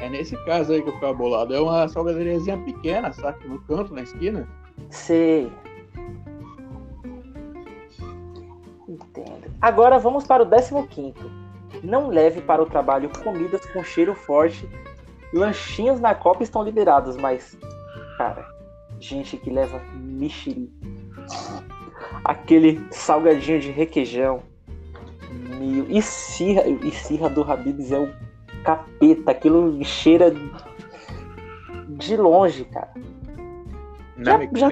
É 0.00 0.08
nesse 0.08 0.36
caso 0.44 0.72
aí 0.72 0.82
que 0.82 0.88
eu 0.88 0.94
ficava 0.94 1.14
bolado. 1.14 1.54
É 1.54 1.60
uma 1.60 1.88
salgaderiazinha 1.88 2.58
pequena, 2.58 3.12
sabe? 3.12 3.46
No 3.46 3.60
canto, 3.62 3.94
na 3.94 4.02
esquina. 4.02 4.48
Sei. 4.90 5.50
Entendo. 8.88 9.50
Agora 9.60 9.98
vamos 9.98 10.26
para 10.26 10.42
o 10.42 10.86
15. 10.86 11.14
Não 11.82 12.08
leve 12.08 12.40
para 12.40 12.62
o 12.62 12.66
trabalho 12.66 13.10
comidas 13.22 13.64
com 13.66 13.82
cheiro 13.82 14.14
forte. 14.14 14.68
Lanchinhos 15.32 15.98
na 15.98 16.14
copa 16.14 16.42
estão 16.42 16.62
liberados, 16.62 17.16
mas, 17.16 17.56
cara, 18.18 18.46
gente 19.00 19.36
que 19.36 19.50
leva 19.50 19.80
mexerica. 19.94 20.72
Aquele 22.24 22.84
salgadinho 22.90 23.58
de 23.60 23.70
requeijão. 23.70 24.42
Meu, 25.58 25.86
e 25.88 26.02
cirra, 26.02 26.66
e 26.66 26.90
cirra 26.90 27.30
do 27.30 27.42
Habibs 27.42 27.90
é 27.90 27.98
o 27.98 28.12
capeta. 28.64 29.30
Aquilo 29.30 29.84
cheira 29.84 30.32
de 31.88 32.16
longe, 32.16 32.64
cara. 32.66 32.92
Já, 34.18 34.38
já, 34.54 34.68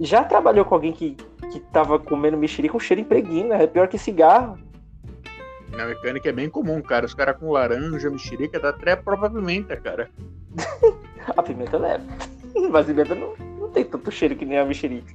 já 0.00 0.24
trabalhou 0.24 0.64
com 0.64 0.74
alguém 0.74 0.92
que 0.92 1.16
que 1.54 1.60
tava 1.60 2.00
comendo 2.00 2.36
mexerica 2.36 2.72
com 2.72 2.80
cheiro 2.80 3.00
impregna, 3.00 3.54
é 3.54 3.66
pior 3.66 3.86
que 3.86 3.96
cigarro. 3.96 4.58
Na 5.70 5.86
mecânica 5.86 6.28
é 6.28 6.32
bem 6.32 6.50
comum, 6.50 6.82
cara. 6.82 7.06
Os 7.06 7.14
caras 7.14 7.36
com 7.36 7.50
laranja, 7.50 8.10
mexerica, 8.10 8.58
dá 8.58 8.70
até 8.70 8.96
própria 8.96 9.30
pimenta, 9.30 9.76
cara. 9.76 10.10
a 11.36 11.42
pimenta 11.42 11.78
leva. 11.78 12.04
Mas 12.70 12.84
a 12.84 12.88
pimenta 12.88 13.14
não, 13.14 13.36
não 13.58 13.70
tem 13.70 13.84
tanto 13.84 14.10
cheiro 14.10 14.34
que 14.34 14.44
nem 14.44 14.58
a 14.58 14.64
mexerica. 14.64 15.14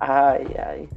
Ai, 0.00 0.46
ai. 0.58 0.88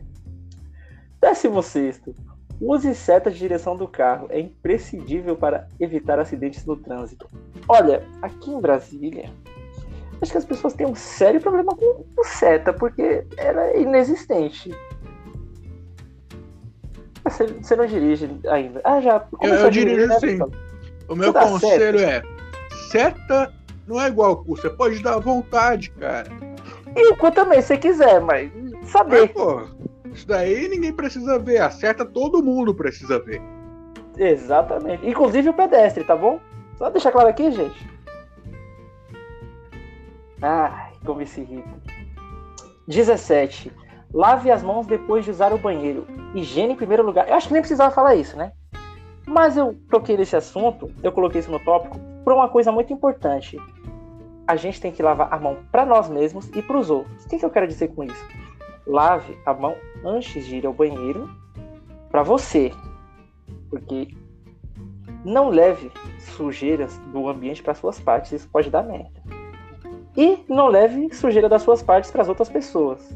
Décimo 1.22 1.62
sexto. 1.62 2.16
Use 2.60 2.94
seta 2.96 3.30
de 3.30 3.38
direção 3.38 3.78
do 3.78 3.88
carro. 3.88 4.28
É 4.30 4.40
imprescindível 4.40 5.36
para 5.36 5.68
evitar 5.80 6.20
acidentes 6.20 6.66
no 6.66 6.76
trânsito. 6.76 7.30
Olha, 7.68 8.04
aqui 8.22 8.52
em 8.52 8.60
Brasília, 8.60 9.30
acho 10.22 10.32
que 10.32 10.38
as 10.38 10.46
pessoas 10.46 10.74
têm 10.74 10.88
um 10.88 10.96
sério 10.96 11.40
problema 11.40 11.76
com 11.76 12.06
o 12.18 12.24
seta, 12.24 12.74
porque 12.74 13.26
ela 13.38 13.64
é 13.68 13.82
inexistente. 13.82 14.72
Você, 17.24 17.46
você 17.46 17.76
não 17.76 17.86
dirige 17.86 18.30
ainda. 18.48 18.82
Ah, 18.84 19.02
já. 19.02 19.26
Eu, 19.42 19.54
eu 19.54 19.70
dirijo 19.70 20.08
né, 20.08 20.20
sim. 20.20 20.40
O 21.08 21.16
meu 21.16 21.34
conselho 21.34 22.00
é: 22.00 22.24
seta 22.90 23.54
não 23.88 24.02
é 24.02 24.08
igual 24.08 24.44
cu, 24.44 24.56
você 24.56 24.70
pode 24.70 25.02
dar 25.02 25.20
vontade, 25.20 25.90
cara. 25.92 26.28
E 26.96 27.12
o 27.12 27.18
cu 27.18 27.32
também, 27.32 27.62
se 27.62 27.78
quiser, 27.78 28.20
mas 28.22 28.52
saber. 28.86 29.22
Mas, 29.22 29.32
pô, 29.32 29.62
isso 30.18 30.28
daí 30.28 30.68
ninguém 30.68 30.92
precisa 30.92 31.38
ver. 31.38 31.62
A 31.62 31.70
seta 31.70 32.04
todo 32.04 32.44
mundo 32.44 32.74
precisa 32.74 33.20
ver. 33.20 33.42
Exatamente. 34.18 35.08
Inclusive 35.08 35.50
o 35.50 35.54
pedestre, 35.54 36.04
tá 36.04 36.16
bom? 36.16 36.40
Só 36.78 36.90
deixar 36.90 37.12
claro 37.12 37.30
aqui, 37.30 37.52
gente. 37.52 37.88
Ai, 40.42 40.92
como 41.06 41.22
isso 41.22 41.40
irrita. 41.40 41.70
17. 42.88 43.72
Lave 44.14 44.50
as 44.50 44.64
mãos 44.64 44.88
depois 44.88 45.24
de 45.24 45.32
usar 45.32 45.54
o 45.54 45.58
banheiro. 45.58 46.08
Higiene 46.34 46.74
em 46.74 46.78
primeiro 46.78 47.04
lugar. 47.04 47.28
Eu 47.28 47.36
acho 47.36 47.48
que 47.48 47.54
nem 47.54 47.62
precisava 47.62 47.94
falar 47.94 48.16
isso, 48.16 48.36
né? 48.36 48.52
Mas 49.26 49.58
eu 49.58 49.76
toquei 49.92 50.16
nesse 50.16 50.36
assunto, 50.36 50.90
eu 51.04 51.12
coloquei 51.12 51.42
isso 51.42 51.52
no 51.52 51.60
tópico, 51.60 52.00
por 52.24 52.34
uma 52.34 52.48
coisa 52.48 52.72
muito 52.72 52.94
importante. 52.94 53.60
A 54.48 54.56
gente 54.56 54.80
tem 54.80 54.92
que 54.92 55.04
lavar 55.04 55.28
a 55.32 55.38
mão 55.38 55.58
para 55.70 55.86
nós 55.86 56.10
mesmos 56.10 56.50
e 56.56 56.62
para 56.62 56.78
os 56.78 56.90
outros. 56.90 57.26
O 57.26 57.30
que, 57.30 57.38
que 57.38 57.46
eu 57.46 57.50
quero 57.50 57.68
dizer 57.68 57.90
com 57.90 58.06
isso? 58.06 58.26
Lave 58.88 59.38
a 59.46 59.54
mão 59.54 59.76
antes 60.04 60.46
de 60.46 60.58
ir 60.58 60.66
ao 60.66 60.74
banheiro 60.74 61.30
para 62.10 62.24
você. 62.24 62.72
Porque 63.70 64.08
não 65.24 65.50
leve 65.50 65.92
sujeiras 66.20 66.98
do 67.12 67.28
ambiente 67.28 67.62
para 67.62 67.74
suas 67.74 68.00
partes, 68.00 68.32
isso 68.32 68.50
pode 68.50 68.70
dar 68.70 68.84
merda. 68.84 69.22
E 70.16 70.44
não 70.50 70.68
leve 70.68 71.14
sujeira 71.14 71.48
das 71.48 71.62
suas 71.62 71.84
partes 71.84 72.10
para 72.10 72.22
as 72.22 72.30
outras 72.30 72.50
pessoas. 72.50 73.16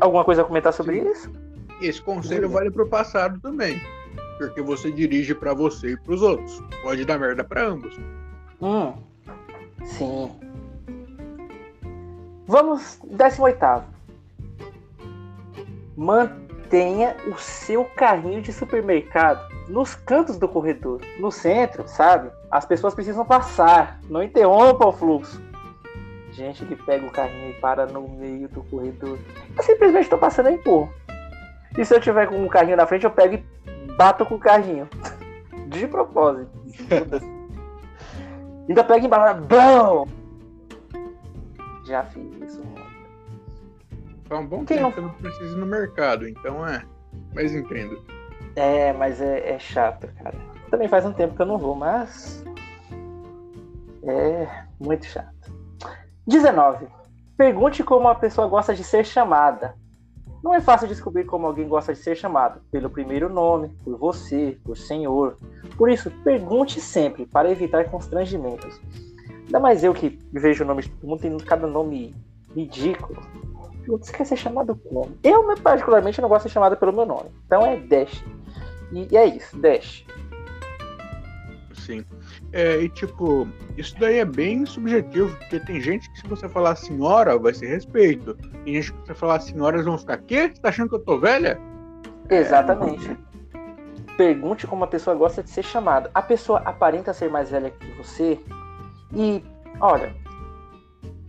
Alguma 0.00 0.24
coisa 0.24 0.42
a 0.42 0.44
comentar 0.44 0.72
sobre 0.72 1.00
Sim. 1.00 1.10
isso? 1.10 1.32
Esse 1.80 2.02
conselho 2.02 2.48
vale 2.48 2.70
para 2.70 2.82
o 2.82 2.88
passado 2.88 3.40
também. 3.40 3.80
Porque 4.38 4.62
você 4.62 4.92
dirige 4.92 5.34
para 5.34 5.52
você 5.52 5.92
e 5.92 5.96
para 5.96 6.14
os 6.14 6.22
outros. 6.22 6.62
Pode 6.82 7.04
dar 7.04 7.18
merda 7.18 7.42
para 7.42 7.66
ambos. 7.66 7.98
Hum, 8.60 8.92
sim. 9.84 10.30
Vamos, 12.46 13.00
18. 13.04 13.97
Mantenha 15.98 17.16
o 17.26 17.36
seu 17.36 17.84
carrinho 17.84 18.40
de 18.40 18.52
supermercado 18.52 19.52
nos 19.66 19.96
cantos 19.96 20.38
do 20.38 20.46
corredor. 20.46 21.00
No 21.18 21.32
centro, 21.32 21.88
sabe? 21.88 22.30
As 22.52 22.64
pessoas 22.64 22.94
precisam 22.94 23.24
passar. 23.24 23.98
Não 24.08 24.22
interrompa 24.22 24.86
o 24.86 24.92
fluxo. 24.92 25.42
Gente 26.30 26.64
que 26.64 26.76
pega 26.76 27.04
o 27.04 27.10
carrinho 27.10 27.50
e 27.50 27.54
para 27.54 27.84
no 27.84 28.08
meio 28.08 28.48
do 28.48 28.62
corredor. 28.62 29.18
Eu 29.56 29.62
simplesmente 29.64 30.04
estou 30.04 30.20
passando 30.20 30.50
e 30.50 30.54
empurro. 30.54 30.88
E 31.76 31.84
se 31.84 31.92
eu 31.92 32.00
tiver 32.00 32.28
com 32.28 32.36
um 32.36 32.48
carrinho 32.48 32.76
na 32.76 32.86
frente, 32.86 33.04
eu 33.04 33.10
pego 33.10 33.34
e 33.34 33.92
bato 33.96 34.24
com 34.24 34.36
o 34.36 34.38
carrinho. 34.38 34.88
De 35.66 35.84
propósito. 35.88 36.48
Ainda 38.68 38.84
pega 38.84 39.04
e 39.04 39.08
bala. 39.08 39.34
Bom! 39.34 40.06
Já 41.84 42.04
fiz 42.04 42.40
isso. 42.40 42.62
Faz 44.28 44.40
um 44.40 44.46
bom 44.46 44.64
Quem 44.64 44.76
tempo 44.76 44.82
não... 44.82 44.92
que 44.92 44.98
eu 44.98 45.02
não 45.04 45.14
preciso 45.14 45.56
ir 45.56 45.60
no 45.60 45.66
mercado, 45.66 46.28
então 46.28 46.66
é. 46.66 46.84
Mas 47.34 47.54
entendo. 47.54 48.02
É, 48.54 48.92
mas 48.92 49.20
é, 49.20 49.54
é 49.54 49.58
chato, 49.58 50.08
cara. 50.22 50.36
Também 50.70 50.88
faz 50.88 51.04
um 51.06 51.12
tempo 51.12 51.34
que 51.34 51.42
eu 51.42 51.46
não 51.46 51.58
vou, 51.58 51.74
mas. 51.74 52.44
É 54.04 54.64
muito 54.78 55.06
chato. 55.06 55.52
19. 56.26 56.86
Pergunte 57.36 57.82
como 57.82 58.08
a 58.08 58.14
pessoa 58.14 58.46
gosta 58.48 58.74
de 58.74 58.84
ser 58.84 59.04
chamada. 59.04 59.74
Não 60.42 60.54
é 60.54 60.60
fácil 60.60 60.86
descobrir 60.86 61.24
como 61.24 61.46
alguém 61.46 61.66
gosta 61.66 61.92
de 61.92 61.98
ser 61.98 62.16
chamado. 62.16 62.60
Pelo 62.70 62.90
primeiro 62.90 63.28
nome, 63.28 63.68
por 63.84 63.96
você, 63.96 64.58
por 64.64 64.76
senhor. 64.76 65.36
Por 65.76 65.90
isso, 65.90 66.10
pergunte 66.22 66.80
sempre, 66.80 67.26
para 67.26 67.50
evitar 67.50 67.84
constrangimentos. 67.86 68.80
Ainda 69.46 69.58
mais 69.58 69.82
eu 69.82 69.94
que 69.94 70.18
vejo 70.32 70.62
o 70.62 70.66
nome 70.66 70.82
de 70.82 70.90
todo 70.90 71.08
mundo, 71.08 71.20
tem 71.20 71.36
cada 71.38 71.66
nome 71.66 72.14
ridículo. 72.54 73.20
Você 73.96 74.12
quer 74.12 74.24
ser 74.24 74.36
chamado 74.36 74.76
como? 74.76 75.16
Eu, 75.22 75.54
particularmente, 75.62 76.20
não 76.20 76.28
gosto 76.28 76.44
de 76.44 76.50
ser 76.50 76.54
chamado 76.54 76.76
pelo 76.76 76.92
meu 76.92 77.06
nome. 77.06 77.30
Então 77.46 77.64
é 77.64 77.76
Dash. 77.76 78.24
E, 78.92 79.08
e 79.10 79.16
é 79.16 79.26
isso, 79.26 79.56
Dash. 79.58 80.04
Sim. 81.74 82.04
É, 82.52 82.80
e 82.80 82.88
tipo, 82.88 83.48
isso 83.76 83.94
daí 83.98 84.18
é 84.18 84.24
bem 84.24 84.64
subjetivo, 84.66 85.34
porque 85.36 85.60
tem 85.60 85.80
gente 85.80 86.10
que 86.10 86.20
se 86.20 86.26
você 86.26 86.48
falar 86.48 86.76
senhora, 86.76 87.38
vai 87.38 87.54
ser 87.54 87.66
respeito. 87.66 88.34
Tem 88.64 88.74
gente 88.74 88.92
que 88.92 88.98
se 89.00 89.06
você 89.06 89.14
falar 89.14 89.40
senhora, 89.40 89.76
eles 89.76 89.86
vão 89.86 89.98
ficar, 89.98 90.18
quê? 90.18 90.50
Você 90.52 90.60
tá 90.60 90.68
achando 90.68 90.88
que 90.88 90.94
eu 90.96 91.00
tô 91.00 91.18
velha? 91.18 91.58
Exatamente. 92.28 93.10
É... 93.10 93.28
Pergunte 94.16 94.66
como 94.66 94.84
a 94.84 94.86
pessoa 94.88 95.14
gosta 95.14 95.42
de 95.42 95.50
ser 95.50 95.62
chamada. 95.62 96.10
A 96.12 96.20
pessoa 96.20 96.60
aparenta 96.64 97.12
ser 97.12 97.30
mais 97.30 97.50
velha 97.50 97.70
que 97.70 97.86
você. 97.92 98.38
E, 99.14 99.42
olha, 99.80 100.14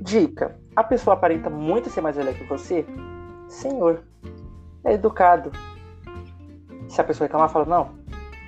dica: 0.02 0.58
a 0.80 0.84
pessoa 0.84 1.14
aparenta 1.14 1.50
muito 1.50 1.90
ser 1.90 2.00
mais 2.00 2.16
velha 2.16 2.34
que 2.34 2.46
você? 2.46 2.86
Senhor. 3.50 4.02
É 4.86 4.94
educado 4.94 5.52
se 6.88 7.02
a 7.02 7.04
pessoa 7.04 7.26
reclamar, 7.26 7.50
fala, 7.50 7.66
não, 7.66 7.90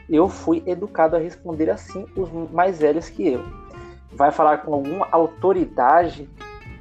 eu 0.10 0.30
fui 0.30 0.64
educado 0.66 1.18
a 1.18 1.20
responder 1.20 1.70
assim 1.70 2.06
os 2.16 2.32
mais 2.52 2.80
velhos 2.80 3.10
que 3.10 3.34
eu. 3.34 3.44
Vai 4.14 4.32
falar 4.32 4.60
com 4.60 4.74
alguma 4.74 5.10
autoridade, 5.12 6.30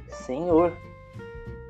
senhor. 0.07 0.71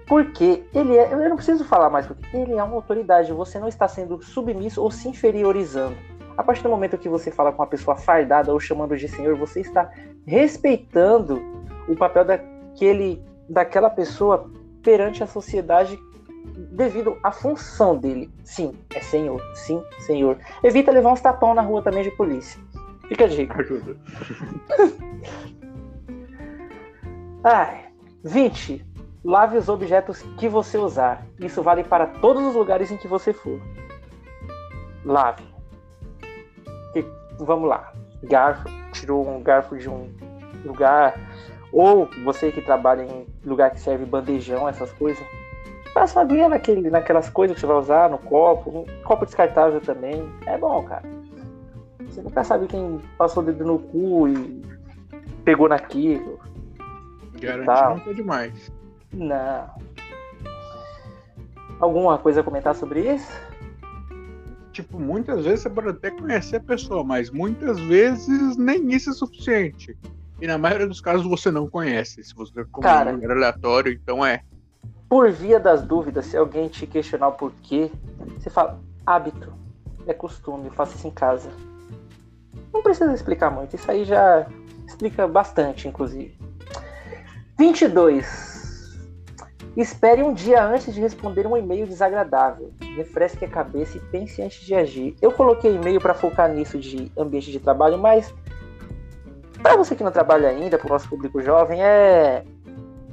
Porque 0.07 0.63
ele 0.75 0.95
é, 0.95 1.11
eu 1.11 1.29
não 1.29 1.35
preciso 1.35 1.65
falar 1.65 1.89
mais, 1.89 2.05
porque 2.05 2.37
ele 2.37 2.53
é 2.53 2.63
uma 2.63 2.75
autoridade, 2.75 3.33
você 3.33 3.59
não 3.59 3.67
está 3.67 3.87
sendo 3.87 4.21
submisso 4.21 4.79
ou 4.79 4.91
se 4.91 5.09
inferiorizando. 5.09 5.97
A 6.37 6.43
partir 6.43 6.61
do 6.61 6.69
momento 6.69 6.99
que 6.99 7.09
você 7.09 7.31
fala 7.31 7.51
com 7.51 7.63
uma 7.63 7.67
pessoa 7.67 7.97
fardada 7.97 8.53
ou 8.53 8.59
chamando 8.59 8.95
de 8.95 9.07
senhor, 9.07 9.35
você 9.35 9.61
está 9.61 9.91
respeitando 10.25 11.41
o 11.87 11.95
papel 11.95 12.25
daquele, 12.25 13.23
daquela 13.51 13.89
pessoa 13.89 14.49
perante 14.81 15.23
a 15.23 15.27
sociedade 15.27 15.99
devido 16.71 17.17
à 17.21 17.31
função 17.31 17.97
dele. 17.97 18.31
Sim, 18.43 18.73
é 18.95 19.01
senhor. 19.01 19.41
Sim, 19.53 19.83
senhor. 19.99 20.37
Evita 20.63 20.91
levar 20.91 21.11
uns 21.11 21.21
tapão 21.21 21.53
na 21.53 21.61
rua 21.61 21.81
também 21.81 22.03
de 22.03 22.11
polícia. 22.11 22.59
Fica 23.07 23.25
a 23.25 23.27
dica. 23.27 23.61
Ajuda. 23.61 23.97
Ai, 27.43 27.87
20. 28.23 28.85
Lave 29.23 29.57
os 29.57 29.67
objetos 29.69 30.21
que 30.39 30.47
você 30.47 30.77
usar. 30.77 31.25
Isso 31.39 31.61
vale 31.61 31.83
para 31.83 32.07
todos 32.07 32.43
os 32.43 32.55
lugares 32.55 32.89
em 32.89 32.97
que 32.97 33.07
você 33.07 33.33
for. 33.33 33.59
Lave. 35.03 35.43
E, 36.95 37.05
vamos 37.37 37.69
lá. 37.69 37.93
Garfo. 38.23 38.69
Tirou 38.93 39.27
um 39.27 39.43
garfo 39.43 39.77
de 39.77 39.89
um 39.89 40.09
lugar. 40.63 41.19
Ou 41.71 42.09
você 42.23 42.51
que 42.51 42.61
trabalha 42.61 43.03
em 43.03 43.25
lugar 43.45 43.71
que 43.71 43.79
serve 43.79 44.05
bandejão, 44.05 44.67
essas 44.67 44.91
coisas. 44.93 45.23
Passa 45.93 46.19
uma 46.19 46.25
aguinha 46.25 46.49
naquele, 46.49 46.89
naquelas 46.89 47.29
coisas 47.29 47.55
que 47.55 47.61
você 47.61 47.67
vai 47.67 47.77
usar, 47.77 48.09
no 48.09 48.17
copo. 48.17 48.69
Um 48.69 49.03
copo 49.03 49.25
descartável 49.25 49.79
também. 49.81 50.29
É 50.45 50.57
bom, 50.57 50.83
cara. 50.83 51.03
Você 52.01 52.21
nunca 52.21 52.43
sabe 52.43 52.67
quem 52.67 52.99
passou 53.17 53.41
o 53.41 53.45
dedo 53.45 53.65
no 53.65 53.79
cu 53.79 54.27
e 54.27 54.61
pegou 55.45 55.69
naquilo. 55.69 56.39
Garantir 57.39 57.89
não 57.89 57.99
foi 57.99 58.13
demais. 58.13 58.71
Não. 59.13 59.69
Alguma 61.79 62.17
coisa 62.17 62.41
a 62.41 62.43
comentar 62.43 62.75
sobre 62.75 63.13
isso? 63.13 63.31
Tipo, 64.71 64.99
muitas 64.99 65.43
vezes 65.43 65.61
você 65.61 65.69
pode 65.69 65.89
até 65.89 66.11
conhecer 66.11 66.57
a 66.57 66.61
pessoa, 66.61 67.03
mas 67.03 67.29
muitas 67.29 67.79
vezes 67.79 68.55
nem 68.55 68.91
isso 68.93 69.09
é 69.09 69.13
suficiente. 69.13 69.97
E 70.41 70.47
na 70.47 70.57
maioria 70.57 70.87
dos 70.87 70.99
casos 70.99 71.25
você 71.27 71.51
não 71.51 71.69
conhece. 71.69 72.23
Se 72.23 72.33
você 72.33 72.65
Cara, 72.81 73.15
um 73.15 73.31
aleatório, 73.31 73.93
então 73.93 74.25
é. 74.25 74.41
Por 75.07 75.31
via 75.31 75.59
das 75.59 75.83
dúvidas, 75.83 76.25
se 76.25 76.35
alguém 76.35 76.67
te 76.67 76.87
questionar 76.87 77.27
o 77.27 77.33
porquê, 77.33 77.91
você 78.39 78.49
fala, 78.49 78.79
hábito, 79.05 79.53
é 80.07 80.13
costume, 80.13 80.65
eu 80.65 80.71
faço 80.71 80.95
isso 80.95 81.07
em 81.07 81.11
casa. 81.11 81.51
Não 82.73 82.81
precisa 82.81 83.13
explicar 83.13 83.51
muito, 83.51 83.75
isso 83.75 83.91
aí 83.91 84.03
já 84.03 84.47
explica 84.87 85.27
bastante, 85.27 85.87
inclusive. 85.87 86.35
22. 87.59 88.51
Espere 89.77 90.23
um 90.23 90.33
dia 90.33 90.65
antes 90.65 90.93
de 90.93 90.99
responder 90.99 91.45
um 91.45 91.55
e-mail 91.55 91.85
desagradável. 91.85 92.73
Refresque 92.95 93.45
a 93.45 93.47
cabeça 93.47 93.97
e 93.97 94.01
pense 94.01 94.41
antes 94.41 94.65
de 94.65 94.73
agir. 94.73 95.15
Eu 95.21 95.31
coloquei 95.31 95.75
e-mail 95.75 96.01
para 96.01 96.13
focar 96.13 96.49
nisso 96.49 96.79
de 96.79 97.11
ambiente 97.15 97.51
de 97.51 97.59
trabalho, 97.59 97.97
mas 97.97 98.33
para 99.61 99.75
você 99.75 99.95
que 99.95 100.03
não 100.03 100.11
trabalha 100.11 100.49
ainda, 100.49 100.77
para 100.77 100.87
o 100.87 100.89
nosso 100.89 101.07
público 101.09 101.41
jovem, 101.41 101.83
é. 101.83 102.43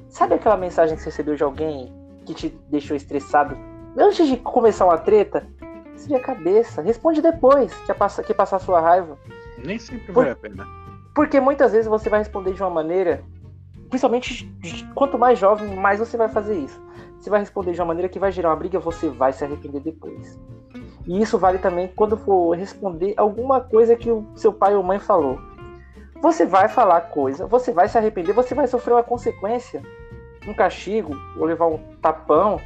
Sabe 0.08 0.34
aquela 0.34 0.56
mensagem 0.56 0.96
que 0.96 1.02
você 1.02 1.11
recebeu 1.11 1.34
de 1.37 1.42
alguém 1.42 1.92
que 2.24 2.34
te 2.34 2.48
deixou 2.70 2.96
estressado? 2.96 3.56
Antes 3.96 4.26
de 4.26 4.37
começar 4.37 4.84
uma 4.87 4.98
treta, 4.98 5.46
esfria 5.94 6.16
a 6.16 6.20
cabeça. 6.20 6.80
Responde 6.82 7.20
depois 7.20 7.74
que, 7.74 7.92
passa, 7.94 8.22
que 8.22 8.32
passar 8.32 8.58
sua 8.58 8.80
raiva. 8.80 9.18
Nem 9.64 9.78
sempre 9.78 10.06
Por... 10.06 10.24
vale 10.24 10.30
a 10.30 10.37
pena. 10.37 10.66
Porque 11.14 11.40
muitas 11.40 11.72
vezes 11.72 11.87
você 11.87 12.08
vai 12.08 12.20
responder 12.20 12.52
de 12.52 12.62
uma 12.62 12.70
maneira 12.70 13.22
principalmente 13.88 14.50
quanto 14.94 15.18
mais 15.18 15.38
jovem, 15.38 15.74
mais 15.76 15.98
você 15.98 16.16
vai 16.16 16.28
fazer 16.28 16.56
isso. 16.56 16.80
Você 17.18 17.30
vai 17.30 17.40
responder 17.40 17.72
de 17.72 17.80
uma 17.80 17.87
maneira 17.87 18.08
que 18.08 18.18
vai 18.18 18.30
gerar 18.30 18.50
uma 18.50 18.56
briga, 18.56 18.78
você 18.78 19.08
vai 19.08 19.32
se 19.32 19.44
arrepender 19.44 19.80
depois. 19.80 20.38
E 21.06 21.20
isso 21.20 21.38
vale 21.38 21.58
também 21.58 21.88
quando 21.96 22.16
for 22.16 22.54
responder 22.56 23.14
alguma 23.16 23.61
coisa 23.61 23.96
que 23.96 24.11
o 24.11 24.26
seu 24.37 24.52
pai 24.52 24.76
ou 24.76 24.82
mãe 24.82 24.98
falou. 24.98 25.40
Você 26.20 26.44
vai 26.44 26.68
falar 26.68 27.02
coisa, 27.02 27.46
você 27.46 27.72
vai 27.72 27.88
se 27.88 27.96
arrepender, 27.96 28.33
você 28.33 28.54
vai 28.54 28.66
sofrer 28.66 28.94
uma 28.94 29.02
consequência, 29.02 29.83
um 30.46 30.54
castigo, 30.54 31.14
ou 31.37 31.44
levar 31.44 31.66
um 31.66 31.78
tapão 32.02 32.61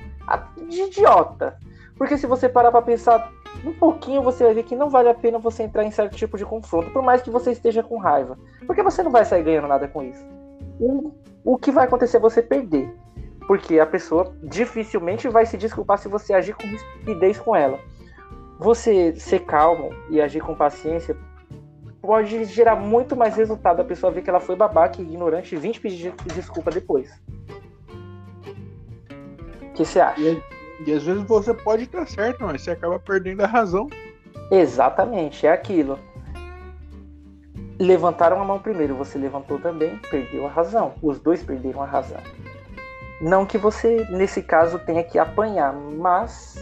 de 0.68 0.82
idiota. 0.82 1.58
Porque 1.96 2.16
se 2.16 2.26
você 2.26 2.48
parar 2.48 2.70
para 2.70 2.82
pensar 2.82 3.30
um 3.64 3.72
pouquinho, 3.72 4.22
você 4.22 4.44
vai 4.44 4.54
ver 4.54 4.62
que 4.62 4.74
não 4.74 4.88
vale 4.88 5.08
a 5.08 5.14
pena 5.14 5.38
você 5.38 5.62
entrar 5.62 5.84
em 5.84 5.90
certo 5.90 6.16
tipo 6.16 6.38
de 6.38 6.44
confronto, 6.44 6.90
por 6.90 7.02
mais 7.02 7.20
que 7.20 7.30
você 7.30 7.52
esteja 7.52 7.82
com 7.82 7.98
raiva. 7.98 8.38
Porque 8.66 8.82
você 8.82 9.02
não 9.02 9.10
vai 9.10 9.24
sair 9.24 9.42
ganhando 9.42 9.68
nada 9.68 9.86
com 9.86 10.02
isso 10.02 10.24
o, 10.82 11.12
o 11.44 11.56
que 11.56 11.70
vai 11.70 11.84
acontecer 11.84 12.16
é 12.16 12.20
você 12.20 12.42
perder. 12.42 12.92
Porque 13.46 13.78
a 13.78 13.86
pessoa 13.86 14.34
dificilmente 14.42 15.28
vai 15.28 15.46
se 15.46 15.56
desculpar 15.56 15.98
se 15.98 16.08
você 16.08 16.32
agir 16.32 16.54
com 16.54 16.66
rapidez 16.66 17.38
com 17.38 17.54
ela. 17.54 17.78
Você 18.58 19.14
ser 19.16 19.40
calmo 19.40 19.90
e 20.10 20.20
agir 20.20 20.40
com 20.40 20.54
paciência 20.54 21.16
pode 22.02 22.44
gerar 22.44 22.76
muito 22.76 23.16
mais 23.16 23.36
resultado. 23.36 23.80
A 23.80 23.84
pessoa 23.84 24.12
ver 24.12 24.22
que 24.22 24.28
ela 24.28 24.40
foi 24.40 24.56
babaca 24.56 25.00
e 25.00 25.04
ignorante 25.04 25.54
e 25.54 25.58
20 25.58 25.80
pedir 25.80 26.12
desculpa 26.34 26.70
depois. 26.70 27.10
O 29.62 29.72
que 29.72 29.84
você 29.84 30.00
acha? 30.00 30.20
E, 30.20 30.42
e 30.86 30.92
às 30.92 31.04
vezes 31.04 31.22
você 31.22 31.54
pode 31.54 31.84
estar 31.84 32.06
certo, 32.06 32.44
mas 32.44 32.60
você 32.60 32.72
acaba 32.72 32.98
perdendo 32.98 33.42
a 33.42 33.46
razão. 33.46 33.88
Exatamente, 34.50 35.46
é 35.46 35.52
aquilo 35.52 35.98
levantaram 37.82 38.40
a 38.40 38.44
mão 38.44 38.58
primeiro, 38.58 38.94
você 38.94 39.18
levantou 39.18 39.58
também, 39.58 39.98
perdeu 40.10 40.46
a 40.46 40.50
razão. 40.50 40.94
Os 41.02 41.18
dois 41.18 41.42
perderam 41.42 41.82
a 41.82 41.86
razão. 41.86 42.20
Não 43.20 43.44
que 43.46 43.58
você, 43.58 44.06
nesse 44.10 44.42
caso, 44.42 44.78
tenha 44.78 45.02
que 45.04 45.18
apanhar, 45.18 45.72
mas 45.72 46.56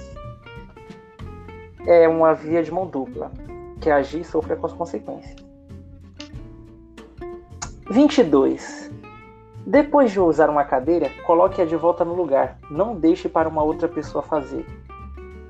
é 1.86 2.08
uma 2.08 2.34
via 2.34 2.62
de 2.62 2.70
mão 2.70 2.86
dupla, 2.86 3.30
que 3.80 3.90
agir 3.90 4.24
sofrer 4.24 4.58
com 4.58 4.66
as 4.66 4.72
consequências. 4.72 5.36
22. 7.90 8.90
Depois 9.66 10.10
de 10.12 10.20
usar 10.20 10.48
uma 10.48 10.64
cadeira, 10.64 11.10
coloque-a 11.26 11.64
de 11.64 11.76
volta 11.76 12.04
no 12.04 12.14
lugar. 12.14 12.58
Não 12.70 12.94
deixe 12.94 13.28
para 13.28 13.48
uma 13.48 13.62
outra 13.62 13.88
pessoa 13.88 14.22
fazer. 14.22 14.64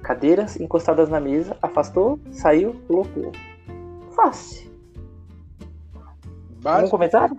Cadeiras 0.02 0.58
encostadas 0.58 1.08
na 1.08 1.20
mesa, 1.20 1.56
afastou, 1.60 2.18
saiu, 2.32 2.74
colocou. 2.88 3.32
Fácil. 4.12 4.70
Básico. 6.62 6.86
Um 6.86 6.90
comentário? 6.90 7.36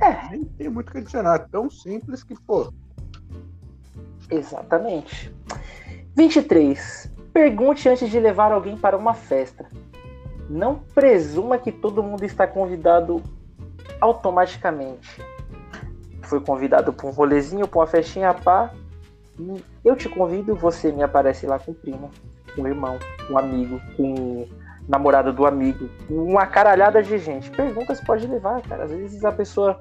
É. 0.00 0.30
Nem 0.30 0.44
tem 0.44 0.68
muito 0.68 0.88
o 0.88 0.92
que 0.92 0.98
adicionar. 0.98 1.48
Tão 1.50 1.70
simples 1.70 2.22
que, 2.22 2.34
pô. 2.34 2.72
Exatamente. 4.30 5.34
23. 6.16 7.11
Pergunte 7.32 7.88
antes 7.88 8.10
de 8.10 8.20
levar 8.20 8.52
alguém 8.52 8.76
para 8.76 8.96
uma 8.96 9.14
festa. 9.14 9.66
Não 10.48 10.76
presuma 10.94 11.58
que 11.58 11.72
todo 11.72 12.02
mundo 12.02 12.24
está 12.24 12.46
convidado 12.46 13.22
automaticamente. 14.00 15.22
Foi 16.22 16.40
convidado 16.40 16.92
para 16.92 17.06
um 17.06 17.10
rolezinho, 17.10 17.66
para 17.66 17.80
uma 17.80 17.86
festinha 17.86 18.34
pá. 18.34 18.72
Eu 19.84 19.96
te 19.96 20.08
convido, 20.08 20.54
você 20.54 20.92
me 20.92 21.02
aparece 21.02 21.46
lá 21.46 21.58
com 21.58 21.72
primo, 21.72 22.10
com 22.54 22.66
irmão, 22.66 22.98
com 23.26 23.38
amigo, 23.38 23.80
com 23.96 24.46
namorada 24.88 25.32
do 25.32 25.46
amigo, 25.46 25.88
uma 26.10 26.46
caralhada 26.46 27.02
de 27.02 27.16
gente. 27.18 27.50
Perguntas 27.50 28.00
pode 28.00 28.26
levar, 28.26 28.60
cara. 28.62 28.84
Às 28.84 28.90
vezes 28.90 29.24
a 29.24 29.32
pessoa 29.32 29.80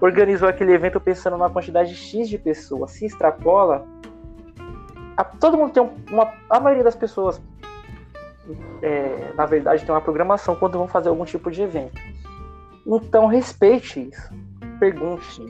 organizou 0.00 0.48
aquele 0.48 0.72
evento 0.72 1.00
pensando 1.00 1.34
numa 1.34 1.50
quantidade 1.50 1.94
X 1.94 2.28
de 2.28 2.38
pessoas, 2.38 2.90
se 2.92 3.06
extrapola. 3.06 3.86
A, 5.16 5.24
todo 5.24 5.56
mundo 5.56 5.72
tem 5.72 5.82
uma. 6.10 6.32
A 6.48 6.60
maioria 6.60 6.84
das 6.84 6.96
pessoas, 6.96 7.40
é, 8.80 9.32
na 9.34 9.46
verdade, 9.46 9.84
tem 9.84 9.94
uma 9.94 10.00
programação 10.00 10.54
quando 10.54 10.78
vão 10.78 10.88
fazer 10.88 11.08
algum 11.08 11.24
tipo 11.24 11.50
de 11.50 11.62
evento. 11.62 12.00
Então 12.86 13.26
respeite 13.26 14.08
isso. 14.08 14.30
Pergunte. 14.78 15.46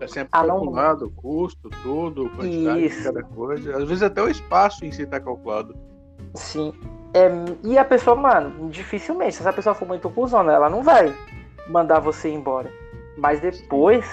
É 0.00 0.06
sempre 0.08 0.30
ah, 0.32 0.44
calculado, 0.44 1.06
o 1.06 1.10
custo, 1.10 1.70
tudo, 1.82 2.28
quantidade 2.30 2.84
isso. 2.84 2.98
de 2.98 3.04
cada 3.04 3.22
coisa. 3.22 3.76
Às 3.76 3.84
vezes 3.84 4.02
até 4.02 4.20
o 4.20 4.28
espaço 4.28 4.84
em 4.84 4.90
si 4.90 5.02
está 5.02 5.20
calculado. 5.20 5.76
Sim. 6.34 6.72
É, 7.14 7.30
e 7.62 7.78
a 7.78 7.84
pessoa, 7.84 8.16
mano, 8.16 8.68
dificilmente, 8.68 9.36
se 9.36 9.42
essa 9.42 9.52
pessoa 9.52 9.74
for 9.74 9.86
muito 9.86 10.10
cuzona, 10.10 10.52
ela 10.52 10.68
não 10.68 10.82
vai 10.82 11.14
mandar 11.68 12.00
você 12.00 12.30
embora. 12.30 12.70
Mas 13.16 13.40
depois 13.40 14.04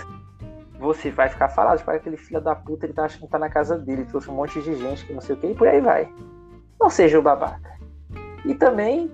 você 0.79 1.11
vai 1.11 1.27
ficar 1.27 1.49
falado, 1.49 1.83
para 1.83 1.95
aquele 1.95 2.15
filho 2.15 2.39
da 2.39 2.55
puta, 2.55 2.85
ele 2.85 2.93
tá 2.93 3.03
achando 3.03 3.25
que 3.25 3.31
tá 3.31 3.37
na 3.37 3.49
casa 3.49 3.77
dele, 3.77 4.05
trouxe 4.05 4.31
um 4.31 4.35
monte 4.35 4.61
de 4.61 4.75
gente 4.75 5.05
que 5.05 5.13
não 5.13 5.21
sei 5.21 5.35
o 5.35 5.39
que, 5.39 5.47
e 5.47 5.53
por 5.53 5.67
aí 5.67 5.81
vai. 5.81 6.11
Não 6.79 6.89
seja 6.89 7.19
o 7.19 7.21
babaca. 7.21 7.77
E 8.45 8.55
também 8.55 9.11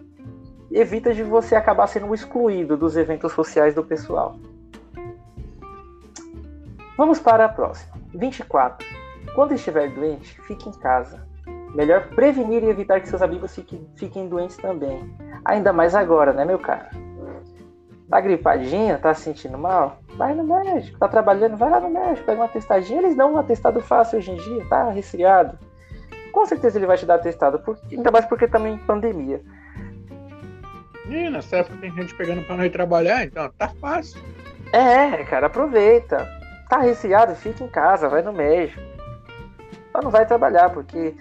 evita 0.71 1.12
de 1.12 1.23
você 1.23 1.56
acabar 1.56 1.88
sendo 1.88 2.13
excluído 2.13 2.78
dos 2.78 2.95
eventos 2.95 3.32
sociais 3.32 3.73
do 3.73 3.84
pessoal. 3.84 4.36
Vamos 6.95 7.19
para 7.19 7.45
a 7.45 7.49
próxima. 7.49 7.95
24. 8.13 8.88
Quando 9.34 9.54
estiver 9.54 9.89
doente, 9.89 10.39
fique 10.41 10.69
em 10.69 10.73
casa. 10.73 11.28
Melhor 11.73 12.08
prevenir 12.10 12.63
e 12.63 12.69
evitar 12.69 13.01
que 13.01 13.10
seus 13.10 13.21
amigos 13.21 13.54
fiquem, 13.54 13.86
fiquem 13.95 14.30
doentes 14.30 14.56
também. 14.58 15.13
Ainda 15.43 15.73
mais 15.73 15.95
agora, 15.95 16.32
né, 16.32 16.45
meu 16.45 16.60
cara? 16.60 16.89
Tá 18.09 18.21
gripadinha, 18.21 18.97
tá 18.97 19.13
se 19.13 19.23
sentindo 19.23 19.57
mal? 19.57 19.99
Vai 20.15 20.33
no 20.33 20.43
médico. 20.43 20.97
Tá 20.99 21.07
trabalhando? 21.07 21.57
Vai 21.57 21.69
lá 21.69 21.79
no 21.79 21.89
médico, 21.89 22.25
pega 22.25 22.41
uma 22.41 22.47
testadinha. 22.47 22.99
Eles 22.99 23.15
dão 23.15 23.33
um 23.33 23.37
atestado 23.37 23.81
fácil 23.81 24.19
hoje 24.19 24.31
em 24.31 24.35
dia, 24.35 24.65
tá 24.69 24.89
resfriado. 24.91 25.57
Com 26.31 26.45
certeza 26.45 26.77
ele 26.77 26.85
vai 26.85 26.97
te 26.97 27.05
dar 27.05 27.15
atestado, 27.15 27.59
porque, 27.59 27.95
ainda 27.95 28.11
mais 28.11 28.25
porque 28.25 28.47
também 28.47 28.77
pandemia. 28.77 29.41
E 31.07 31.29
nessa 31.29 31.57
época 31.57 31.77
tem 31.77 31.91
gente 31.93 32.15
pegando 32.15 32.43
pra 32.43 32.57
não 32.57 32.65
ir 32.65 32.71
trabalhar, 32.71 33.23
então 33.23 33.49
tá 33.57 33.69
fácil. 33.79 34.21
É, 34.71 35.23
cara, 35.23 35.47
aproveita. 35.47 36.27
Tá 36.69 36.79
resfriado, 36.79 37.35
fica 37.35 37.63
em 37.63 37.67
casa, 37.67 38.09
vai 38.09 38.21
no 38.21 38.33
médico. 38.33 38.81
Só 39.91 40.01
não 40.01 40.11
vai 40.11 40.25
trabalhar, 40.25 40.69
porque 40.71 41.15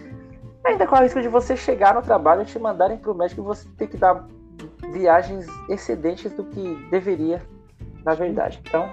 Ainda 0.64 0.86
com 0.86 0.96
o 0.96 0.98
risco 0.98 1.20
de 1.20 1.28
você 1.28 1.56
chegar 1.56 1.94
no 1.94 2.00
trabalho 2.00 2.42
e 2.42 2.46
te 2.46 2.58
mandarem 2.58 2.96
pro 2.96 3.14
médico 3.14 3.42
e 3.42 3.44
você 3.44 3.68
ter 3.76 3.86
que 3.86 3.98
dar 3.98 4.24
viagens 4.92 5.46
excedentes 5.68 6.32
do 6.32 6.44
que 6.44 6.88
deveria, 6.90 7.42
na 8.04 8.14
verdade. 8.14 8.60
Então, 8.66 8.88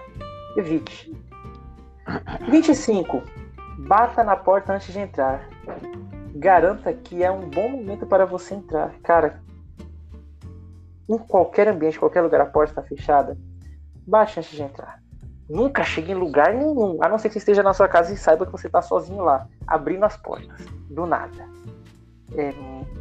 evite. 0.56 1.16
25. 2.50 3.22
Bata 3.88 4.24
na 4.24 4.36
porta 4.36 4.74
antes 4.74 4.94
de 4.94 5.00
entrar. 5.00 5.48
Garanta 6.36 6.94
que 6.94 7.24
é 7.24 7.32
um 7.32 7.50
bom 7.50 7.70
momento 7.70 8.06
para 8.06 8.26
você 8.26 8.56
entrar. 8.56 8.94
Cara, 9.04 9.42
em 11.10 11.18
qualquer 11.18 11.68
ambiente, 11.68 12.00
qualquer 12.00 12.22
lugar, 12.22 12.42
a 12.42 12.46
porta 12.46 12.72
está 12.72 12.84
fechada, 12.84 13.38
bate 14.08 14.40
antes 14.40 14.52
de 14.52 14.62
entrar. 14.62 15.02
Nunca 15.50 15.84
chegue 15.84 16.14
em 16.14 16.16
lugar 16.16 16.54
nenhum, 16.54 17.04
a 17.04 17.10
não 17.10 17.18
ser 17.18 17.28
que 17.28 17.34
você 17.34 17.40
esteja 17.40 17.62
na 17.62 17.74
sua 17.74 17.90
casa 17.90 18.14
e 18.14 18.18
saiba 18.18 18.46
que 18.46 18.52
você 18.52 18.68
está 18.68 18.82
sozinho 18.82 19.22
lá, 19.22 19.46
abrindo 19.68 20.06
as 20.06 20.16
portas, 20.16 20.66
do 20.90 21.06
nada. 21.06 21.46
É, 22.36 22.54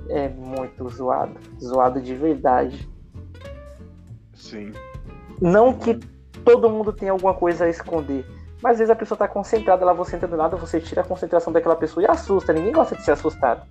é 0.08 0.28
muito 0.28 0.88
zoado, 0.88 1.34
zoado 1.60 2.00
de 2.00 2.14
verdade. 2.14 2.88
Sim. 4.34 4.72
Não 5.40 5.72
que 5.72 5.94
todo 6.44 6.68
mundo 6.68 6.92
tenha 6.92 7.12
alguma 7.12 7.34
coisa 7.34 7.64
a 7.64 7.68
esconder, 7.68 8.26
mas 8.62 8.72
às 8.72 8.78
vezes 8.78 8.90
a 8.90 8.96
pessoa 8.96 9.16
está 9.16 9.28
concentrada 9.28 9.84
lá, 9.84 9.92
você 9.92 10.16
entra 10.16 10.28
do 10.28 10.36
nada, 10.36 10.56
você 10.56 10.80
tira 10.80 11.00
a 11.00 11.04
concentração 11.04 11.52
daquela 11.52 11.76
pessoa 11.76 12.04
e 12.04 12.10
assusta. 12.10 12.52
Ninguém 12.52 12.72
gosta 12.72 12.96
de 12.96 13.02
ser 13.02 13.12
assustado. 13.12 13.66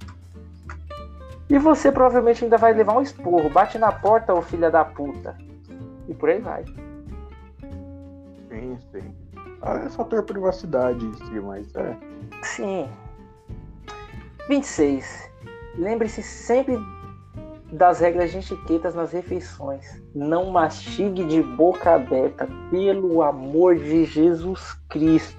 E 1.50 1.58
você 1.58 1.92
provavelmente 1.92 2.44
ainda 2.44 2.58
vai 2.58 2.74
levar 2.74 2.96
um 2.96 3.02
esporro. 3.02 3.50
Bate 3.50 3.78
na 3.78 3.92
porta, 3.92 4.34
ô 4.34 4.42
filha 4.42 4.70
da 4.70 4.86
puta. 4.86 5.36
E 6.08 6.14
por 6.14 6.30
aí 6.30 6.40
vai. 6.40 6.64
Sim, 8.50 8.78
sim. 8.92 9.16
Ah, 9.62 9.76
é 9.86 9.90
fator 9.90 10.24
privacidade 10.24 11.06
em 11.06 11.14
si, 11.14 11.40
mas 11.40 11.76
é. 11.76 11.98
Sim. 12.44 12.90
26. 14.48 15.29
Lembre-se 15.80 16.22
sempre 16.22 16.78
das 17.72 18.02
regras 18.02 18.32
de 18.32 18.40
etiquetas 18.40 18.94
nas 18.94 19.14
refeições. 19.14 20.04
Não 20.14 20.52
mastigue 20.52 21.24
de 21.24 21.42
boca 21.42 21.96
aberta, 21.96 22.50
pelo 22.70 23.22
amor 23.22 23.78
de 23.78 24.04
Jesus 24.04 24.74
Cristo. 24.90 25.38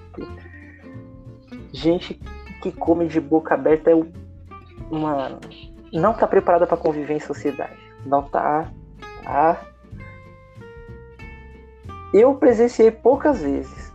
Gente 1.72 2.14
que 2.62 2.72
come 2.72 3.06
de 3.06 3.20
boca 3.20 3.54
aberta 3.54 3.90
é. 3.90 3.94
Mano, 4.90 5.40
não 5.92 6.14
tá 6.14 6.26
preparada 6.26 6.66
para 6.66 6.76
conviver 6.76 7.14
em 7.14 7.20
sociedade. 7.20 7.78
Não 8.06 8.22
tá. 8.22 8.72
Tá. 9.22 9.60
Eu 12.14 12.34
presenciei 12.36 12.90
poucas 12.90 13.42
vezes. 13.42 13.92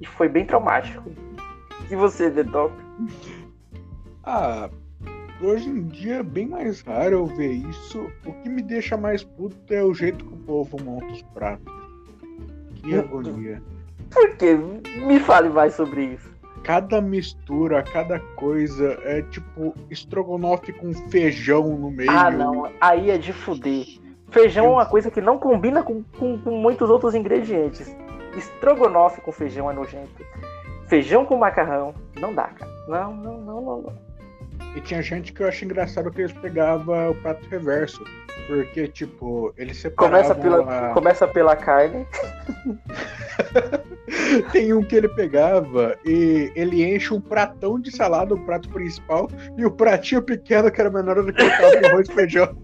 E 0.00 0.06
foi 0.06 0.28
bem 0.28 0.44
traumático. 0.44 1.08
E 1.88 1.94
você, 1.94 2.28
Dedop? 2.28 2.74
Ah, 4.24 4.68
hoje 5.46 5.68
em 5.68 5.82
dia 5.84 6.16
é 6.16 6.22
bem 6.22 6.46
mais 6.46 6.80
raro 6.82 7.14
eu 7.14 7.26
ver 7.26 7.52
isso. 7.52 8.10
O 8.24 8.32
que 8.32 8.48
me 8.48 8.62
deixa 8.62 8.96
mais 8.96 9.22
puto 9.24 9.56
é 9.72 9.82
o 9.82 9.92
jeito 9.94 10.24
que 10.24 10.32
o 10.34 10.38
povo 10.38 10.82
monta 10.82 11.06
os 11.06 11.22
pratos. 11.22 11.72
Que 12.74 12.98
agonia. 12.98 13.62
Por 14.10 14.36
quê? 14.36 14.54
Me 15.06 15.20
fale 15.20 15.48
mais 15.48 15.74
sobre 15.74 16.04
isso. 16.04 16.30
Cada 16.64 17.00
mistura, 17.00 17.82
cada 17.82 18.20
coisa 18.36 18.98
é 19.04 19.22
tipo 19.22 19.74
estrogonofe 19.90 20.72
com 20.72 20.92
feijão 21.10 21.76
no 21.76 21.90
meio. 21.90 22.10
Ah, 22.10 22.30
não. 22.30 22.70
Aí 22.80 23.10
é 23.10 23.18
de 23.18 23.32
fuder. 23.32 23.86
Feijão 24.30 24.66
é 24.66 24.68
uma 24.68 24.86
coisa 24.86 25.10
que 25.10 25.20
não 25.20 25.38
combina 25.38 25.82
com, 25.82 26.02
com, 26.18 26.38
com 26.38 26.50
muitos 26.56 26.88
outros 26.88 27.14
ingredientes. 27.14 27.94
Estrogonofe 28.36 29.20
com 29.20 29.32
feijão 29.32 29.70
é 29.70 29.74
nojento. 29.74 30.24
Feijão 30.86 31.24
com 31.26 31.36
macarrão, 31.36 31.94
não 32.18 32.34
dá, 32.34 32.44
cara. 32.44 32.70
Não, 32.88 33.14
não, 33.14 33.40
não, 33.40 33.60
não, 33.60 33.82
não. 33.82 34.11
E 34.74 34.80
tinha 34.80 35.02
gente 35.02 35.32
que 35.32 35.42
eu 35.42 35.48
acho 35.48 35.64
engraçado 35.64 36.10
que 36.10 36.22
eles 36.22 36.32
pegavam 36.32 37.10
o 37.10 37.14
prato 37.16 37.46
reverso. 37.48 38.02
Porque, 38.46 38.88
tipo, 38.88 39.52
eles 39.56 39.76
separavam... 39.76 40.20
Começa 40.20 40.34
pela, 40.34 40.90
a... 40.90 40.94
começa 40.94 41.28
pela 41.28 41.56
carne. 41.56 42.06
Tem 44.50 44.72
um 44.72 44.82
que 44.82 44.96
ele 44.96 45.08
pegava 45.08 45.96
e 46.04 46.50
ele 46.54 46.84
enche 46.84 47.14
um 47.14 47.20
pratão 47.20 47.78
de 47.78 47.94
salada, 47.94 48.34
o 48.34 48.44
prato 48.44 48.68
principal, 48.68 49.28
e 49.56 49.64
o 49.64 49.70
pratinho 49.70 50.22
pequeno, 50.22 50.70
que 50.70 50.80
era 50.80 50.90
menor 50.90 51.22
do 51.22 51.32
que 51.32 51.42
o 51.42 51.56
prato 51.56 51.86
arroz 51.86 52.08
e 52.08 52.12
feijão. 52.12 52.56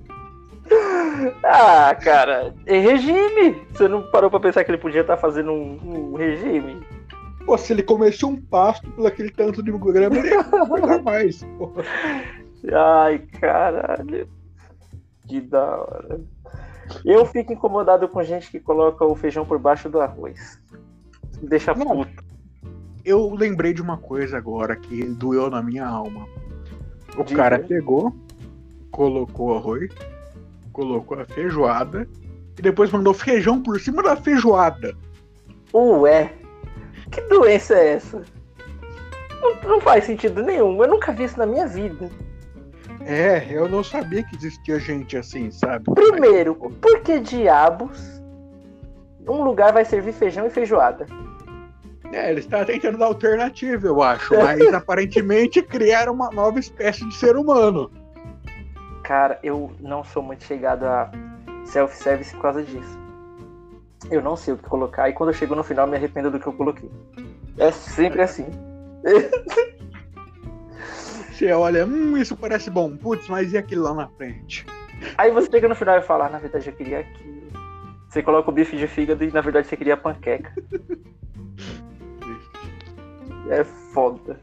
Ah, 1.43 1.97
cara, 2.01 2.55
é 2.65 2.79
regime. 2.79 3.67
Você 3.73 3.89
não 3.89 4.03
parou 4.03 4.31
pra 4.31 4.39
pensar 4.39 4.63
que 4.63 4.71
ele 4.71 4.79
podia 4.79 5.01
estar 5.01 5.17
tá 5.17 5.21
fazendo 5.21 5.51
um, 5.51 6.13
um 6.13 6.15
regime? 6.15 6.81
Pô, 7.49 7.57
se 7.57 7.73
ele 7.73 7.83
comesse 7.83 8.27
um 8.27 8.37
pasto 8.37 8.91
por 8.91 9.07
aquele 9.07 9.31
tanto 9.31 9.63
de 9.63 9.73
grama, 9.73 10.19
ele 10.19 10.29
ia 10.29 11.03
mais. 11.03 11.43
Ai, 12.71 13.21
caralho. 13.41 14.29
Que 15.27 15.41
da 15.41 15.81
hora. 15.81 16.21
Eu 17.07 17.25
fico 17.25 17.51
incomodado 17.51 18.07
com 18.07 18.23
gente 18.23 18.51
que 18.51 18.61
coloca 18.61 19.03
o 19.03 19.15
feijão 19.15 19.47
por 19.47 19.59
baixo 19.59 19.89
do 19.89 19.99
arroz. 19.99 20.61
Deixa 21.41 21.73
não, 21.73 22.05
puto. 22.05 22.23
Eu 23.03 23.33
lembrei 23.35 23.73
de 23.73 23.81
uma 23.81 23.97
coisa 23.97 24.37
agora 24.37 24.77
que 24.77 25.05
doeu 25.05 25.49
na 25.49 25.63
minha 25.63 25.87
alma. 25.87 26.29
O 27.17 27.25
Diga. 27.25 27.45
cara 27.45 27.59
pegou, 27.61 28.15
colocou 28.91 29.57
arroz, 29.57 29.91
colocou 30.71 31.19
a 31.19 31.25
feijoada 31.25 32.07
e 32.59 32.61
depois 32.61 32.93
mandou 32.93 33.15
feijão 33.15 33.63
por 33.63 33.81
cima 33.81 34.03
da 34.03 34.17
feijoada. 34.17 34.95
Ué, 35.73 36.38
que 37.11 37.21
doença 37.23 37.75
é 37.75 37.95
essa? 37.95 38.23
Não, 39.41 39.55
não 39.63 39.81
faz 39.81 40.05
sentido 40.05 40.43
nenhum. 40.43 40.83
Eu 40.83 40.89
nunca 40.89 41.13
vi 41.13 41.25
isso 41.25 41.39
na 41.39 41.47
minha 41.47 41.67
vida. 41.67 42.11
É, 43.01 43.47
eu 43.51 43.69
não 43.69 43.83
sabia 43.83 44.23
que 44.23 44.37
existia 44.37 44.79
gente 44.79 45.17
assim, 45.17 45.51
sabe? 45.51 45.85
Primeiro, 45.95 46.55
por 46.55 47.01
que 47.01 47.21
diabos 47.21 48.21
um 49.27 49.43
lugar 49.43 49.73
vai 49.73 49.85
servir 49.85 50.13
feijão 50.13 50.47
e 50.47 50.51
feijoada? 50.51 51.07
É, 52.13 52.31
ele 52.31 52.41
está 52.41 52.65
tentando 52.65 52.99
dar 52.99 53.07
alternativa, 53.07 53.87
eu 53.87 54.03
acho, 54.03 54.35
mas 54.35 54.61
aparentemente 54.73 55.63
criaram 55.63 56.13
uma 56.13 56.31
nova 56.31 56.59
espécie 56.59 57.07
de 57.07 57.15
ser 57.15 57.37
humano. 57.37 57.91
Cara, 59.05 59.39
eu 59.43 59.73
não 59.81 60.03
sou 60.03 60.23
muito 60.23 60.45
chegado 60.45 60.85
a 60.85 61.11
self-service 61.65 62.35
por 62.35 62.43
causa 62.43 62.63
disso. 62.63 63.08
Eu 64.11 64.23
não 64.23 64.37
sei 64.37 64.55
o 64.55 64.57
que 64.57 64.69
colocar 64.69 65.09
e 65.09 65.13
quando 65.13 65.31
eu 65.31 65.35
chego 65.35 65.55
no 65.55 65.65
final 65.65 65.87
me 65.87 65.97
arrependo 65.97 66.31
do 66.31 66.39
que 66.39 66.47
eu 66.47 66.53
coloquei. 66.53 66.91
É 67.59 67.71
sempre 67.71 68.23
assim. 68.23 68.47
Você 71.33 71.53
olha, 71.53 71.87
hum, 71.87 72.17
isso 72.17 72.37
parece 72.37 72.69
bom. 72.69 72.97
Putz, 72.97 73.29
mas 73.29 73.53
e 73.53 73.59
aquilo 73.59 73.85
lá 73.85 73.95
na 73.95 74.09
frente? 74.09 74.67
Aí 75.17 75.31
você 75.31 75.49
chega 75.49 75.69
no 75.69 75.77
final 75.77 75.97
e 75.97 76.03
fala, 76.03 76.27
ah, 76.27 76.31
na 76.31 76.41
verdade 76.41 76.69
eu 76.69 76.73
queria 76.73 76.99
aquilo. 76.99 77.47
Você 78.09 78.25
coloca 78.25 78.51
o 78.51 78.53
bife 78.53 78.77
de 78.77 78.89
fígado 78.89 79.23
e 79.23 79.31
na 79.31 79.41
verdade 79.41 79.69
você 79.69 79.77
queria 79.77 79.97
panqueca. 79.97 80.53
é 83.51 83.63
foda. 83.63 84.41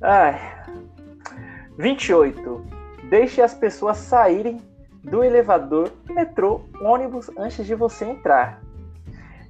Ai. 0.00 0.36
28. 1.78 2.66
Deixe 3.08 3.40
as 3.40 3.54
pessoas 3.54 3.98
saírem 3.98 4.60
do 5.02 5.24
elevador, 5.24 5.90
metrô, 6.08 6.62
ônibus 6.80 7.30
antes 7.36 7.66
de 7.66 7.74
você 7.74 8.04
entrar. 8.04 8.62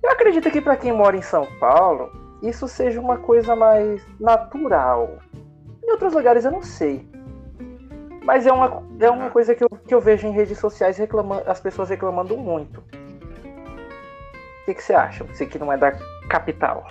Eu 0.02 0.10
acredito 0.10 0.50
que 0.50 0.60
para 0.60 0.76
quem 0.76 0.92
mora 0.92 1.16
em 1.16 1.22
São 1.22 1.46
Paulo, 1.60 2.10
isso 2.42 2.66
seja 2.66 3.00
uma 3.00 3.18
coisa 3.18 3.54
mais 3.54 4.04
natural. 4.18 5.18
Em 5.82 5.90
outros 5.90 6.12
lugares 6.14 6.44
eu 6.44 6.50
não 6.50 6.62
sei. 6.62 7.06
Mas 8.24 8.46
é 8.46 8.52
uma, 8.52 8.82
é 9.00 9.10
uma 9.10 9.30
coisa 9.30 9.54
que 9.54 9.64
eu, 9.64 9.68
que 9.68 9.94
eu 9.94 10.00
vejo 10.00 10.26
em 10.26 10.32
redes 10.32 10.58
sociais 10.58 10.96
reclamando, 10.96 11.48
as 11.48 11.60
pessoas 11.60 11.88
reclamando 11.88 12.36
muito. 12.36 12.80
O 12.80 14.64
que, 14.64 14.74
que 14.74 14.82
você 14.82 14.94
acha? 14.94 15.24
Você 15.24 15.44
que 15.44 15.58
não 15.58 15.72
é 15.72 15.76
da 15.76 15.92
capital. 16.28 16.86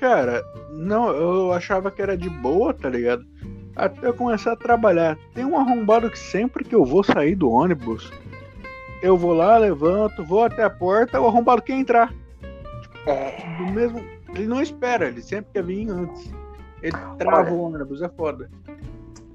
Cara, 0.00 0.42
não, 0.70 1.10
eu 1.10 1.52
achava 1.52 1.90
que 1.90 2.02
era 2.02 2.16
de 2.16 2.28
boa, 2.28 2.74
tá 2.74 2.88
ligado? 2.88 3.24
Até 3.76 4.08
eu 4.08 4.14
começar 4.14 4.52
a 4.52 4.56
trabalhar. 4.56 5.18
Tem 5.34 5.44
um 5.44 5.58
arrombado 5.58 6.10
que 6.10 6.18
sempre 6.18 6.64
que 6.64 6.74
eu 6.74 6.84
vou 6.84 7.04
sair 7.04 7.34
do 7.34 7.50
ônibus, 7.50 8.10
eu 9.02 9.16
vou 9.16 9.34
lá, 9.34 9.58
levanto, 9.58 10.24
vou 10.24 10.44
até 10.44 10.64
a 10.64 10.70
porta, 10.70 11.20
o 11.20 11.26
arrombado 11.26 11.62
quer 11.62 11.74
entrar. 11.74 12.12
É. 13.06 13.36
Do 13.58 13.72
mesmo, 13.72 14.02
ele 14.34 14.46
não 14.46 14.60
espera, 14.60 15.06
ele 15.06 15.22
sempre 15.22 15.52
quer 15.52 15.62
vir 15.62 15.90
antes. 15.90 16.32
Ele 16.82 16.96
trava 17.18 17.50
Olha, 17.50 17.52
o 17.52 17.60
ônibus, 17.62 18.02
é 18.02 18.08
foda. 18.08 18.50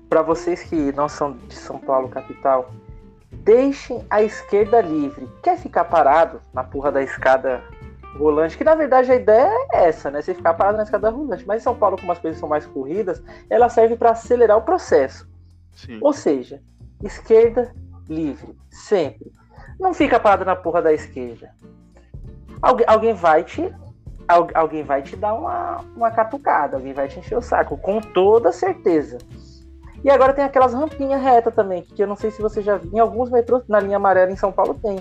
Para 0.09 0.21
vocês 0.21 0.63
que 0.63 0.91
não 0.91 1.07
são 1.07 1.37
de 1.47 1.55
São 1.55 1.79
Paulo 1.79 2.09
capital, 2.09 2.71
deixem 3.31 4.03
a 4.09 4.21
esquerda 4.21 4.81
livre. 4.81 5.27
Quer 5.41 5.57
ficar 5.57 5.85
parado 5.85 6.41
na 6.53 6.63
porra 6.63 6.91
da 6.91 7.01
escada 7.01 7.63
rolante, 8.17 8.57
que 8.57 8.63
na 8.63 8.75
verdade 8.75 9.11
a 9.11 9.15
ideia 9.15 9.51
é 9.71 9.85
essa, 9.87 10.11
né? 10.11 10.21
Você 10.21 10.33
ficar 10.33 10.53
parado 10.53 10.77
na 10.77 10.83
escada 10.83 11.09
rolante. 11.09 11.45
Mas 11.45 11.61
em 11.61 11.63
São 11.63 11.75
Paulo, 11.75 11.97
como 11.97 12.11
as 12.11 12.19
coisas 12.19 12.39
são 12.39 12.49
mais 12.49 12.65
corridas, 12.65 13.21
ela 13.49 13.69
serve 13.69 13.95
para 13.95 14.11
acelerar 14.11 14.57
o 14.57 14.61
processo. 14.61 15.29
Sim. 15.75 15.99
Ou 16.01 16.13
seja, 16.13 16.61
esquerda 17.03 17.73
livre, 18.09 18.55
sempre. 18.69 19.31
Não 19.79 19.93
fica 19.93 20.19
parado 20.19 20.45
na 20.45 20.55
porra 20.55 20.81
da 20.81 20.93
esquerda. 20.93 21.51
Algu 22.61 22.83
alguém 22.85 23.13
vai 23.13 23.43
te. 23.43 23.73
alguém 24.53 24.83
vai 24.83 25.01
te 25.01 25.15
dar 25.15 25.33
uma, 25.33 25.83
uma 25.95 26.11
catucada, 26.11 26.77
alguém 26.77 26.93
vai 26.93 27.07
te 27.07 27.19
encher 27.19 27.37
o 27.37 27.41
saco, 27.41 27.77
com 27.77 27.99
toda 27.99 28.51
certeza. 28.51 29.17
E 30.03 30.09
agora 30.09 30.33
tem 30.33 30.43
aquelas 30.43 30.73
rampinhas 30.73 31.21
retas 31.21 31.53
também, 31.53 31.83
que 31.83 32.01
eu 32.01 32.07
não 32.07 32.15
sei 32.15 32.31
se 32.31 32.41
você 32.41 32.61
já 32.61 32.77
viu. 32.77 32.91
Em 32.93 32.99
alguns 32.99 33.29
metrôs, 33.29 33.63
na 33.67 33.79
linha 33.79 33.97
amarela 33.97 34.31
em 34.31 34.35
São 34.35 34.51
Paulo, 34.51 34.73
tem. 34.75 34.97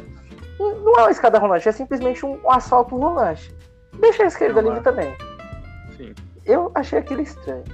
Não 0.61 0.95
é 0.99 1.03
uma 1.05 1.11
escada 1.11 1.39
rolante, 1.39 1.67
é 1.67 1.73
simplesmente 1.73 2.25
um, 2.27 2.39
asfalto 2.51 2.95
rolante. 2.95 3.55
Deixa 3.99 4.25
a 4.25 4.27
esquerda 4.27 4.61
livre 4.61 4.83
também. 4.83 5.17
Sim. 5.97 6.15
Eu 6.45 6.71
achei 6.75 6.99
aquilo 6.99 7.23
estranho. 7.23 7.65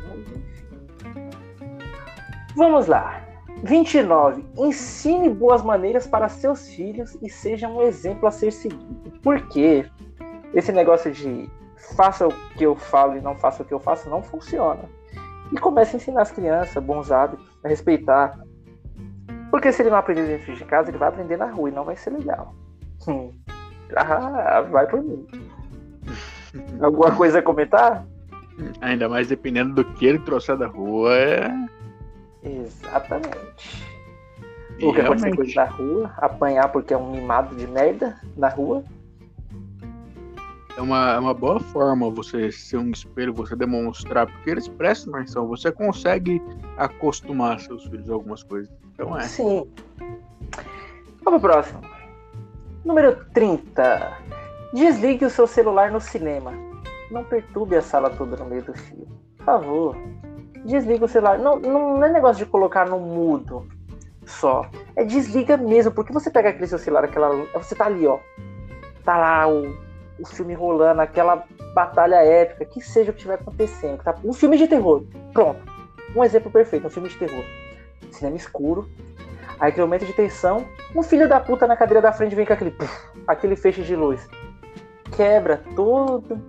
Vamos 2.55 2.87
lá. 2.87 3.21
29. 3.65 4.45
Ensine 4.57 5.29
boas 5.29 5.63
maneiras 5.63 6.07
para 6.07 6.29
seus 6.29 6.69
filhos 6.69 7.19
e 7.21 7.29
seja 7.29 7.69
um 7.69 7.83
exemplo 7.83 8.29
a 8.29 8.31
ser 8.31 8.53
seguido. 8.53 9.19
Por 9.21 9.49
quê? 9.49 9.85
Esse 10.55 10.71
negócio 10.71 11.11
de 11.11 11.51
faça 11.97 12.29
o 12.29 12.33
que 12.57 12.65
eu 12.65 12.77
falo 12.77 13.17
e 13.17 13.21
não 13.21 13.35
faça 13.35 13.63
o 13.63 13.67
que 13.67 13.75
eu 13.75 13.81
faço 13.81 14.09
não 14.09 14.23
funciona. 14.23 14.85
E 15.53 15.59
comece 15.59 15.97
a 15.97 15.99
ensinar 15.99 16.23
as 16.23 16.31
crianças 16.31 16.83
bons 16.83 17.11
hábitos, 17.11 17.47
a 17.65 17.69
respeitar. 17.69 18.39
Porque 19.51 19.73
se 19.73 19.83
ele 19.83 19.91
não 19.91 19.99
aprender 19.99 20.27
dentro 20.27 20.55
de 20.55 20.65
casa, 20.65 20.91
ele 20.91 20.99
vai 20.99 21.09
aprender 21.09 21.37
na 21.37 21.47
rua 21.47 21.69
e 21.69 21.73
não 21.73 21.85
vai 21.85 21.97
ser 21.97 22.11
legal. 22.11 22.55
Hum. 23.07 23.33
Ah, 23.97 24.63
vai 24.63 24.87
por 24.87 25.03
mim. 25.03 25.27
Alguma 26.81 27.15
coisa 27.15 27.39
a 27.39 27.43
comentar? 27.43 28.05
Ainda 28.81 29.09
mais 29.09 29.29
dependendo 29.29 29.75
do 29.75 29.85
que 29.95 30.07
ele 30.07 30.19
trouxer 30.21 30.57
da 30.57 30.67
rua, 30.67 31.15
é. 31.15 31.51
Exatamente. 32.43 33.87
O 34.83 34.93
que 34.93 35.03
pode 35.03 35.21
ser 35.21 35.37
coisa 35.37 35.55
da 35.55 35.65
rua, 35.65 36.13
apanhar 36.19 36.69
porque 36.71 36.95
é 36.95 36.97
um 36.97 37.13
mimado 37.13 37.55
de 37.57 37.67
merda 37.67 38.19
na 38.37 38.49
rua 38.49 38.85
é 40.77 40.81
uma, 40.81 41.15
é 41.15 41.19
uma 41.19 41.33
boa 41.33 41.59
forma 41.59 42.11
você 42.11 42.53
ser 42.53 42.77
um 42.77 42.91
espelho, 42.91 43.33
você 43.33 43.57
demonstrar, 43.57 44.27
porque 44.27 44.51
eles 44.51 44.69
prestam 44.69 45.15
atenção, 45.15 45.47
você 45.47 45.73
consegue 45.73 46.41
acostumar 46.77 47.59
seus 47.61 47.85
filhos 47.85 48.11
a 48.11 48.13
algumas 48.13 48.43
coisas. 48.43 48.71
Então 48.93 49.17
é. 49.17 49.23
Sim. 49.23 49.67
Vamos 51.25 51.41
pro 51.41 51.51
próximo. 51.51 51.81
Número 52.87 53.17
30. 53.35 54.17
Desligue 54.73 55.27
o 55.27 55.31
seu 55.31 55.47
celular 55.47 55.91
no 55.91 56.01
cinema. 56.01 56.53
Não 57.11 57.25
perturbe 57.25 57.77
a 57.77 57.83
sala 57.83 58.09
toda 58.09 58.37
no 58.37 58.47
meio 58.47 58.63
do 58.63 58.73
filme. 58.73 59.07
Por 59.37 59.45
favor. 59.45 59.97
Desliga 60.65 61.05
o 61.05 61.09
celular. 61.09 61.39
Não, 61.39 61.59
não 61.59 62.05
é 62.05 62.09
negócio 62.09 62.45
de 62.45 62.51
colocar 62.51 62.89
no 62.89 62.99
mudo 62.99 63.67
só. 64.25 64.71
É 64.95 65.05
desliga 65.05 65.57
mesmo, 65.57 65.93
porque 65.93 66.13
você 66.13 66.31
pega 66.31 66.51
aquele 66.51 66.67
seu 66.67 66.79
celular, 66.79 67.05
aquela. 67.05 67.35
Você 67.55 67.75
tá 67.75 67.87
ali, 67.87 68.07
ó. 68.07 68.19
Tá 69.05 69.17
lá 69.17 69.49
o 69.49 69.87
o 70.19 70.27
filme 70.27 70.55
rolando, 70.55 71.01
aquela 71.01 71.45
batalha 71.75 72.17
épica, 72.17 72.65
que 72.65 72.81
seja 72.81 73.11
o 73.11 73.15
que 73.15 73.19
estiver 73.19 73.35
acontecendo. 73.35 74.03
Tá? 74.03 74.15
Um 74.25 74.33
filme 74.33 74.57
de 74.57 74.67
terror, 74.67 75.05
pronto. 75.33 75.61
Um 76.15 76.25
exemplo 76.25 76.51
perfeito, 76.51 76.87
um 76.87 76.91
filme 76.91 77.09
de 77.09 77.17
terror. 77.17 77.45
Cinema 78.11 78.37
escuro, 78.37 78.89
aí 79.59 79.71
aquele 79.71 79.87
momento 79.87 80.07
de 80.07 80.13
tensão, 80.13 80.67
um 80.95 81.03
filho 81.03 81.29
da 81.29 81.41
puta 81.41 81.67
na 81.67 81.77
cadeira 81.77 82.01
da 82.01 82.13
frente 82.13 82.35
vem 82.35 82.47
com 82.47 82.53
aquele, 82.53 82.71
puff, 82.71 83.09
aquele 83.27 83.57
feixe 83.57 83.83
de 83.83 83.97
luz. 83.97 84.29
Quebra 85.17 85.63
todo 85.75 86.41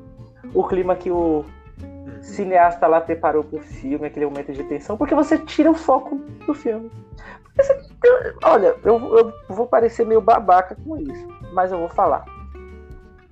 o 0.54 0.64
clima 0.64 0.96
que 0.96 1.12
o 1.12 1.46
cineasta 2.22 2.88
lá 2.88 3.00
preparou 3.00 3.44
pro 3.44 3.60
filme, 3.60 4.08
aquele 4.08 4.26
momento 4.26 4.52
de 4.52 4.64
tensão, 4.64 4.98
porque 4.98 5.16
você 5.16 5.38
tira 5.38 5.72
o 5.72 5.76
foco 5.76 6.16
do 6.46 6.54
filme. 6.54 6.92
Você, 7.56 7.80
olha, 8.44 8.76
eu, 8.84 9.18
eu 9.18 9.34
vou 9.50 9.68
parecer 9.68 10.06
meio 10.06 10.22
babaca 10.22 10.76
com 10.76 10.98
isso, 10.98 11.28
mas 11.54 11.72
eu 11.72 11.80
vou 11.80 11.90
falar 11.90 12.26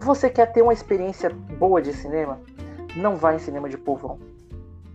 você 0.05 0.29
quer 0.29 0.51
ter 0.51 0.61
uma 0.61 0.73
experiência 0.73 1.29
boa 1.29 1.81
de 1.81 1.91
cinema? 1.93 2.39
Não 2.95 3.15
vá 3.15 3.33
em 3.33 3.39
cinema 3.39 3.67
de 3.67 3.77
povão. 3.77 4.19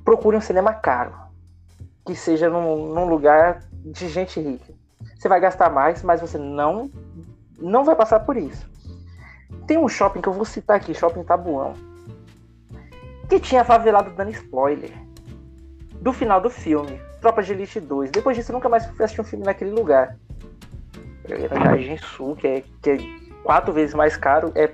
Procure 0.05 0.37
um 0.37 0.41
cinema 0.41 0.73
caro. 0.73 1.13
Que 2.07 2.15
seja 2.15 2.49
num, 2.49 2.95
num 2.95 3.07
lugar 3.07 3.63
de 3.85 4.09
gente 4.09 4.41
rica. 4.41 4.73
Você 5.17 5.29
vai 5.29 5.41
gastar 5.41 5.71
mais, 5.71 6.03
mas 6.03 6.21
você 6.21 6.39
não, 6.39 6.91
não 7.59 7.85
vai 7.85 7.97
passar 7.97 8.21
por 8.21 8.37
isso. 8.37 8.69
Tem 9.67 9.79
um 9.79 9.89
shopping 9.89 10.21
que 10.21 10.29
eu 10.29 10.33
vou 10.33 10.45
citar 10.45 10.77
aqui, 10.77 10.95
Shopping 10.95 11.25
Tabuão. 11.25 11.75
Que 13.29 13.39
tinha 13.39 13.65
favelado 13.65 14.11
dando 14.11 14.31
spoiler. 14.31 14.93
Do 16.01 16.13
final 16.13 16.41
do 16.41 16.51
filme. 16.51 17.01
Tropa 17.21 17.43
de 17.43 17.53
Elite 17.53 17.81
2. 17.81 18.11
Depois 18.11 18.37
disso, 18.37 18.51
eu 18.51 18.55
nunca 18.55 18.69
mais 18.69 18.87
fui 18.87 19.05
assistir 19.05 19.21
um 19.21 19.25
filme 19.25 19.45
naquele 19.45 19.71
lugar. 19.71 20.17
Na 21.51 21.65
Jardim 21.65 21.97
Sul, 21.99 22.35
que 22.35 22.47
é, 22.47 22.65
que 22.83 22.91
é 22.91 22.99
quatro 23.45 23.73
vezes 23.73 23.95
mais 23.95 24.17
caro, 24.17 24.51
é 24.55 24.73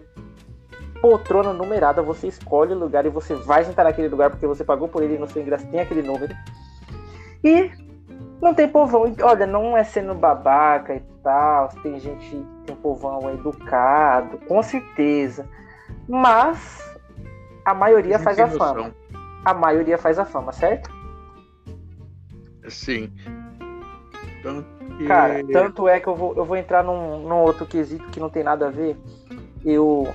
poltrona 1.01 1.53
numerada, 1.53 2.01
você 2.03 2.29
escolhe 2.29 2.73
o 2.73 2.79
lugar 2.79 3.05
e 3.05 3.11
você 3.11 3.35
vai 3.35 3.65
sentar 3.65 3.85
naquele 3.85 4.09
lugar 4.09 4.31
porque 4.31 4.47
você 4.47 4.65
pagou 4.65 4.89
por 4.89 5.03
ele 5.03 5.17
e 5.17 5.19
no 5.19 5.29
seu 5.29 5.43
ingresso 5.43 5.67
tem 5.67 5.81
aquele 5.81 6.03
número. 6.03 6.35
E 7.45 7.71
não 8.41 8.55
tem 8.55 8.69
povão. 8.69 9.15
Olha, 9.23 9.47
não 9.47 9.77
é 9.77 9.85
sendo 9.85 10.15
babaca 10.15 10.95
e 10.95 11.01
tal, 11.23 11.69
tem 11.83 11.99
gente, 11.99 12.47
tem 12.65 12.77
povão 12.77 13.31
educado, 13.33 14.39
com 14.47 14.63
certeza. 14.63 15.47
Mas 16.09 16.99
a 17.65 17.75
maioria 17.75 18.19
faz 18.19 18.39
a 18.39 18.49
fama. 18.49 18.95
A 19.45 19.55
maioria 19.55 19.99
faz 19.99 20.19
a 20.19 20.25
fama, 20.25 20.53
certo? 20.53 20.91
Sim. 22.69 23.13
Tanto 24.43 24.67
que... 24.97 25.07
Cara, 25.07 25.45
tanto 25.53 25.89
é 25.89 26.01
que 26.01 26.07
eu 26.07 26.15
vou, 26.15 26.35
eu 26.37 26.45
vou 26.45 26.57
entrar 26.57 26.83
num, 26.83 27.21
num 27.21 27.37
outro 27.37 27.67
quesito 27.67 28.09
que 28.11 28.21
não 28.21 28.31
tem 28.31 28.43
nada 28.43 28.69
a 28.69 28.71
ver. 28.71 28.97
Eu 29.65 30.13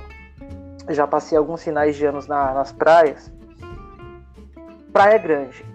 já 0.89 1.07
passei 1.07 1.37
alguns 1.37 1.63
finais 1.63 1.95
de 1.95 2.05
anos 2.05 2.27
na, 2.27 2.53
nas 2.53 2.71
praias. 2.71 3.31
Praia 4.91 5.17
Grande, 5.17 5.65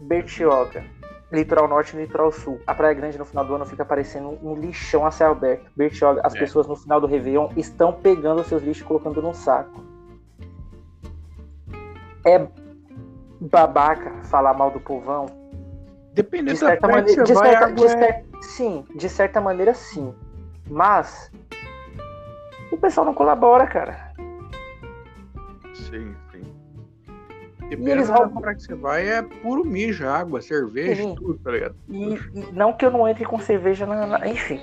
Bertioga, 0.00 0.84
Litoral 1.32 1.66
Norte 1.66 1.96
e 1.96 2.00
Litoral 2.00 2.30
Sul. 2.30 2.60
A 2.66 2.74
Praia 2.74 2.94
Grande 2.94 3.18
no 3.18 3.24
final 3.24 3.44
do 3.44 3.54
ano 3.54 3.66
fica 3.66 3.84
parecendo 3.84 4.38
um 4.42 4.54
lixão 4.54 5.04
a 5.04 5.10
céu 5.10 5.32
aberto. 5.32 5.70
Bertioga, 5.74 6.20
as 6.24 6.34
é. 6.34 6.38
pessoas 6.38 6.66
no 6.66 6.76
final 6.76 7.00
do 7.00 7.06
Réveillon 7.06 7.48
estão 7.56 7.92
pegando 7.92 8.40
os 8.40 8.46
seus 8.46 8.62
lixos 8.62 8.82
e 8.82 8.86
colocando 8.86 9.20
num 9.20 9.34
saco. 9.34 9.84
É 12.24 12.46
babaca 13.40 14.12
falar 14.24 14.54
mal 14.54 14.70
do 14.70 14.80
povão. 14.80 15.26
Dependendo 16.12 16.52
de 16.52 16.58
certa 16.58 16.88
maneira, 16.88 17.24
de 17.24 17.34
certa, 17.34 17.72
de 17.72 17.88
certa, 17.88 18.24
sim, 18.40 18.84
de 18.94 19.08
certa 19.08 19.40
maneira 19.40 19.74
sim. 19.74 20.14
Mas 20.68 21.30
o 22.72 22.76
pessoal 22.76 23.04
não 23.04 23.14
colabora, 23.14 23.66
cara. 23.66 24.12
Sim. 25.74 26.14
E, 27.70 27.90
eles 27.90 28.08
roubam 28.08 28.40
pra 28.40 28.54
que 28.54 28.62
você 28.62 28.74
vai 28.74 29.08
é 29.08 29.22
puro 29.22 29.64
mijo, 29.64 30.06
água, 30.06 30.40
cerveja, 30.40 31.02
sim. 31.02 31.14
tudo, 31.14 31.38
tá 31.38 31.50
ligado? 31.50 31.74
E, 31.88 32.18
não 32.52 32.72
que 32.72 32.84
eu 32.84 32.90
não 32.90 33.08
entre 33.08 33.24
com 33.24 33.38
cerveja 33.38 33.86
na, 33.86 34.06
na, 34.06 34.28
Enfim. 34.28 34.60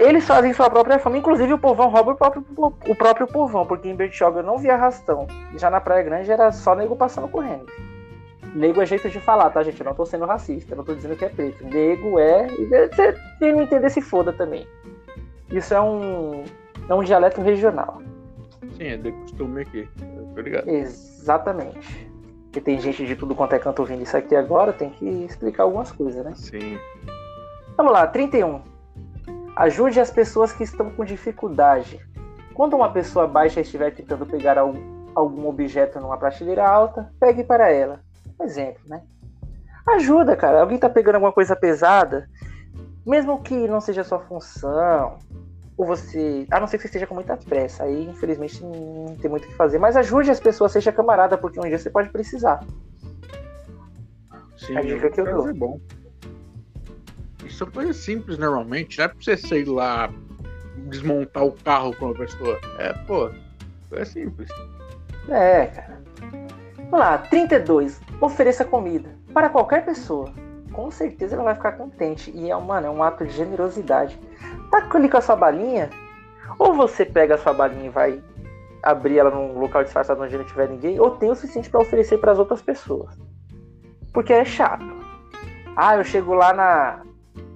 Eles 0.00 0.26
fazem 0.26 0.52
sua 0.52 0.68
própria 0.68 0.98
fama, 0.98 1.16
inclusive 1.16 1.52
o 1.52 1.58
povão 1.58 1.88
rouba 1.88 2.12
o 2.12 2.16
próprio, 2.16 2.44
o 2.56 2.94
próprio 2.94 3.26
povão, 3.26 3.64
porque 3.64 3.88
em 3.88 3.96
Bertioga 3.96 4.40
eu 4.40 4.44
não 4.44 4.58
via 4.58 4.74
arrastão. 4.74 5.26
Já 5.56 5.70
na 5.70 5.80
Praia 5.80 6.02
Grande 6.02 6.30
era 6.30 6.52
só 6.52 6.74
nego 6.74 6.94
passando 6.94 7.26
correndo. 7.28 7.66
Nego 8.54 8.82
é 8.82 8.86
jeito 8.86 9.08
de 9.08 9.20
falar, 9.20 9.50
tá, 9.50 9.62
gente? 9.62 9.80
Eu 9.80 9.86
não 9.86 9.94
tô 9.94 10.04
sendo 10.04 10.26
racista, 10.26 10.74
não 10.74 10.84
tô 10.84 10.94
dizendo 10.94 11.16
que 11.16 11.24
é 11.24 11.28
preto. 11.28 11.64
Nego 11.64 12.18
é. 12.18 12.48
Você 12.48 13.52
não 13.52 13.62
entender 13.62 13.88
se 13.90 14.00
foda 14.00 14.32
também. 14.32 14.66
Isso 15.50 15.72
é 15.72 15.80
um, 15.80 16.44
é 16.88 16.94
um 16.94 17.02
dialeto 17.02 17.40
regional. 17.40 18.02
Sim, 18.76 18.84
é 18.84 18.96
de 18.96 19.12
costume 19.12 19.62
aqui. 19.62 19.88
Tô 20.34 20.40
ligado. 20.40 20.68
Exatamente. 21.20 22.08
Porque 22.44 22.60
tem 22.60 22.80
gente 22.80 23.04
de 23.04 23.14
tudo 23.14 23.34
quanto 23.34 23.54
é 23.54 23.58
canto 23.58 23.80
ouvindo 23.80 24.02
isso 24.02 24.16
aqui 24.16 24.34
agora, 24.34 24.72
tem 24.72 24.90
que 24.90 25.04
explicar 25.24 25.64
algumas 25.64 25.92
coisas, 25.92 26.24
né? 26.24 26.32
Sim. 26.34 26.78
Vamos 27.76 27.92
lá, 27.92 28.06
31. 28.06 28.62
Ajude 29.54 30.00
as 30.00 30.10
pessoas 30.10 30.52
que 30.52 30.64
estão 30.64 30.90
com 30.90 31.04
dificuldade. 31.04 32.00
Quando 32.54 32.74
uma 32.74 32.90
pessoa 32.90 33.26
baixa 33.26 33.60
estiver 33.60 33.94
tentando 33.94 34.24
pegar 34.24 34.56
algum, 34.58 35.10
algum 35.14 35.48
objeto 35.48 36.00
numa 36.00 36.16
prateleira 36.16 36.66
alta, 36.66 37.12
pegue 37.20 37.44
para 37.44 37.70
ela. 37.70 38.00
Exemplo, 38.40 38.80
né? 38.86 39.02
Ajuda, 39.86 40.36
cara. 40.36 40.60
Alguém 40.60 40.78
tá 40.78 40.88
pegando 40.88 41.16
alguma 41.16 41.32
coisa 41.32 41.54
pesada, 41.54 42.28
mesmo 43.06 43.40
que 43.42 43.66
não 43.66 43.80
seja 43.80 44.04
sua 44.04 44.20
função, 44.20 45.18
ou 45.78 45.86
você. 45.86 46.44
A 46.50 46.58
não 46.58 46.66
ser 46.66 46.76
que 46.76 46.82
você 46.82 46.88
esteja 46.88 47.06
com 47.06 47.14
muita 47.14 47.36
pressa. 47.36 47.84
Aí, 47.84 48.10
infelizmente, 48.10 48.62
não 48.62 49.16
tem 49.16 49.30
muito 49.30 49.44
o 49.44 49.48
que 49.48 49.54
fazer. 49.54 49.78
Mas 49.78 49.96
ajude 49.96 50.30
as 50.30 50.40
pessoas, 50.40 50.72
seja 50.72 50.90
camarada, 50.90 51.38
porque 51.38 51.58
um 51.60 51.62
dia 51.62 51.78
você 51.78 51.88
pode 51.88 52.10
precisar. 52.10 52.66
Sim, 54.56 54.76
a 54.76 54.82
dica 54.82 55.08
que 55.08 55.20
eu 55.20 55.24
dou. 55.24 55.48
É 55.48 55.52
bom. 55.52 55.80
Isso 57.46 57.62
é 57.62 57.70
coisa 57.70 57.92
simples 57.92 58.36
normalmente, 58.36 58.98
não 58.98 59.04
é 59.04 59.08
pra 59.08 59.16
você 59.18 59.36
sair 59.36 59.64
lá 59.64 60.12
desmontar 60.88 61.44
o 61.44 61.52
carro 61.52 61.94
com 61.96 62.06
uma 62.06 62.14
pessoa. 62.14 62.58
É, 62.78 62.92
pô, 62.92 63.30
é 63.92 64.04
simples. 64.04 64.50
É, 65.28 65.66
cara. 65.66 66.02
Vamos 66.76 66.98
lá, 66.98 67.18
32. 67.18 68.00
Ofereça 68.20 68.64
comida 68.64 69.10
para 69.32 69.48
qualquer 69.48 69.84
pessoa. 69.84 70.32
Com 70.78 70.92
certeza 70.92 71.34
ela 71.34 71.42
vai 71.42 71.56
ficar 71.56 71.72
contente. 71.72 72.30
E 72.32 72.52
é, 72.52 72.56
mano, 72.56 72.86
é 72.86 72.90
um 72.90 73.02
ato 73.02 73.26
de 73.26 73.32
generosidade 73.32 74.16
tá 74.70 74.88
ali 74.94 75.08
com 75.08 75.16
a 75.16 75.20
sua 75.20 75.34
balinha, 75.34 75.90
ou 76.56 76.72
você 76.72 77.04
pega 77.04 77.34
a 77.34 77.38
sua 77.38 77.52
balinha 77.52 77.86
e 77.86 77.88
vai 77.88 78.22
abrir 78.80 79.18
ela 79.18 79.28
num 79.28 79.58
local 79.58 79.82
disfarçado 79.82 80.22
onde 80.22 80.38
não 80.38 80.44
tiver 80.44 80.68
ninguém, 80.68 81.00
ou 81.00 81.16
tem 81.16 81.32
o 81.32 81.34
suficiente 81.34 81.68
para 81.68 81.80
oferecer 81.80 82.18
para 82.18 82.30
as 82.30 82.38
outras 82.38 82.62
pessoas. 82.62 83.18
Porque 84.14 84.32
é 84.32 84.44
chato. 84.44 84.86
Ah, 85.74 85.96
eu 85.96 86.04
chego 86.04 86.32
lá 86.32 86.52
na, 86.52 87.02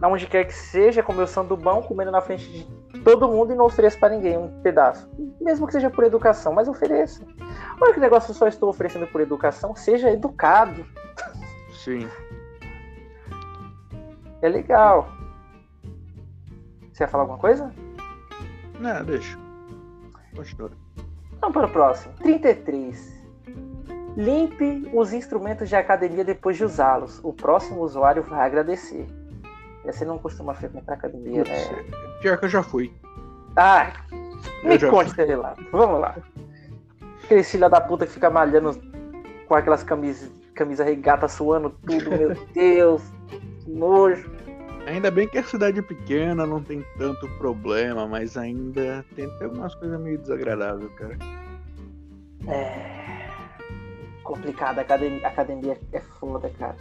na 0.00 0.08
onde 0.08 0.26
quer 0.26 0.44
que 0.44 0.54
seja, 0.54 1.00
com 1.00 1.12
meu 1.12 1.28
sandubão, 1.28 1.80
comendo 1.80 2.10
na 2.10 2.20
frente 2.20 2.50
de 2.50 3.00
todo 3.04 3.28
mundo 3.28 3.52
e 3.52 3.56
não 3.56 3.66
ofereço 3.66 4.00
para 4.00 4.16
ninguém 4.16 4.36
um 4.36 4.60
pedaço. 4.62 5.08
Mesmo 5.40 5.68
que 5.68 5.74
seja 5.74 5.90
por 5.90 6.02
educação, 6.02 6.52
mas 6.52 6.66
ofereça. 6.66 7.24
Olha 7.80 7.94
que 7.94 8.00
negócio 8.00 8.32
eu 8.32 8.34
só 8.34 8.48
estou 8.48 8.68
oferecendo 8.68 9.06
por 9.06 9.20
educação, 9.20 9.76
seja 9.76 10.10
educado. 10.10 10.84
Sim. 11.84 12.08
É 14.42 14.48
legal. 14.48 15.08
Você 16.92 17.04
ia 17.04 17.08
falar 17.08 17.22
alguma 17.22 17.38
coisa? 17.38 17.72
Não, 18.78 19.04
deixa. 19.04 19.38
Continua. 20.34 20.72
Vamos 21.40 21.54
para 21.54 21.66
o 21.66 21.70
próximo. 21.70 22.12
33. 22.22 23.22
Limpe 24.16 24.90
os 24.92 25.12
instrumentos 25.12 25.68
de 25.68 25.76
academia 25.76 26.24
depois 26.24 26.56
de 26.56 26.64
usá-los. 26.64 27.20
O 27.22 27.32
próximo 27.32 27.80
usuário 27.80 28.22
vai 28.24 28.44
agradecer. 28.44 29.06
Você 29.84 30.04
não 30.04 30.18
costuma 30.18 30.54
frequentar 30.54 30.94
academia, 30.94 31.44
né? 31.44 31.84
Pior 32.20 32.36
que 32.38 32.44
eu 32.44 32.48
já 32.48 32.62
fui. 32.62 32.92
Ah, 33.56 33.92
me 34.64 34.78
conte 34.78 35.14
seu 35.14 35.26
relato. 35.26 35.64
Vamos 35.72 36.00
lá. 36.00 36.16
Aquele 37.24 37.42
filho 37.42 37.70
da 37.70 37.80
puta 37.80 38.06
que 38.06 38.12
fica 38.12 38.28
malhando 38.28 38.72
com 39.48 39.54
aquelas 39.54 39.82
camisas 39.82 40.30
camisa 40.54 40.84
regata 40.84 41.28
suando 41.28 41.70
tudo, 41.70 42.10
meu 42.10 42.34
Deus, 42.54 43.02
nojo. 43.66 44.30
Ainda 44.86 45.10
bem 45.10 45.28
que 45.28 45.38
a 45.38 45.44
cidade 45.44 45.78
é 45.78 45.82
pequena, 45.82 46.44
não 46.44 46.62
tem 46.62 46.84
tanto 46.98 47.28
problema, 47.38 48.06
mas 48.06 48.36
ainda 48.36 49.04
tem 49.14 49.30
algumas 49.40 49.74
coisas 49.76 50.00
meio 50.00 50.18
desagradáveis, 50.18 50.90
cara. 50.94 51.16
É. 52.48 53.28
Complicado, 54.24 54.78
a 54.78 54.82
academia, 54.82 55.26
academia 55.26 55.78
é 55.92 56.00
foda, 56.00 56.50
cara. 56.58 56.76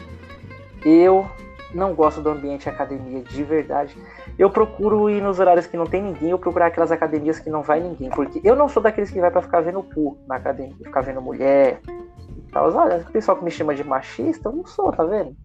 Eu 0.84 1.27
não 1.73 1.93
gosto 1.93 2.21
do 2.21 2.29
ambiente 2.29 2.67
academia 2.67 3.21
de 3.21 3.43
verdade. 3.43 3.95
Eu 4.38 4.49
procuro 4.49 5.09
ir 5.09 5.21
nos 5.21 5.39
horários 5.39 5.67
que 5.67 5.77
não 5.77 5.86
tem 5.86 6.01
ninguém, 6.01 6.32
eu 6.32 6.39
procurar 6.39 6.67
aquelas 6.67 6.91
academias 6.91 7.39
que 7.39 7.49
não 7.49 7.61
vai 7.61 7.79
ninguém, 7.79 8.09
porque 8.09 8.41
eu 8.43 8.55
não 8.55 8.67
sou 8.67 8.82
daqueles 8.82 9.11
que 9.11 9.21
vai 9.21 9.29
para 9.29 9.41
ficar 9.41 9.61
vendo 9.61 9.84
cu 9.84 10.17
na 10.27 10.36
academia, 10.38 10.75
ficar 10.84 11.01
vendo 11.01 11.21
mulher 11.21 11.79
e 11.86 12.51
tal. 12.51 12.73
Olha, 12.73 12.97
o 12.97 13.11
pessoal 13.11 13.38
que 13.38 13.43
me 13.43 13.51
chama 13.51 13.75
de 13.75 13.84
machista, 13.84 14.49
eu 14.49 14.53
não 14.53 14.65
sou, 14.65 14.91
tá 14.91 15.03
vendo? 15.03 15.36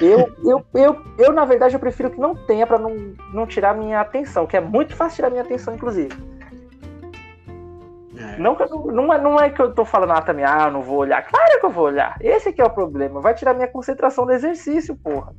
Eu, 0.00 0.32
eu, 0.44 0.64
eu, 0.74 1.04
eu, 1.18 1.32
na 1.32 1.44
verdade, 1.44 1.74
eu 1.74 1.80
prefiro 1.80 2.10
que 2.10 2.20
não 2.20 2.34
tenha 2.34 2.66
para 2.66 2.78
não, 2.78 3.14
não 3.32 3.46
tirar 3.46 3.74
minha 3.74 4.00
atenção, 4.00 4.46
que 4.46 4.56
é 4.56 4.60
muito 4.60 4.94
fácil 4.94 5.16
tirar 5.16 5.30
minha 5.30 5.42
atenção, 5.42 5.74
inclusive. 5.74 6.14
É. 8.16 8.38
Não, 8.38 8.56
não, 8.92 9.12
é, 9.12 9.20
não 9.20 9.38
é 9.38 9.50
que 9.50 9.60
eu 9.60 9.74
tô 9.74 9.84
falando 9.84 10.12
ah, 10.12 10.22
também, 10.22 10.44
ah, 10.44 10.70
não 10.70 10.80
vou 10.80 10.98
olhar. 10.98 11.26
Claro 11.26 11.60
que 11.60 11.66
eu 11.66 11.70
vou 11.70 11.84
olhar. 11.84 12.16
Esse 12.20 12.52
que 12.52 12.60
é 12.60 12.64
o 12.64 12.70
problema. 12.70 13.20
Vai 13.20 13.34
tirar 13.34 13.54
minha 13.54 13.68
concentração 13.68 14.24
do 14.24 14.32
exercício, 14.32 14.96
porra. 14.96 15.34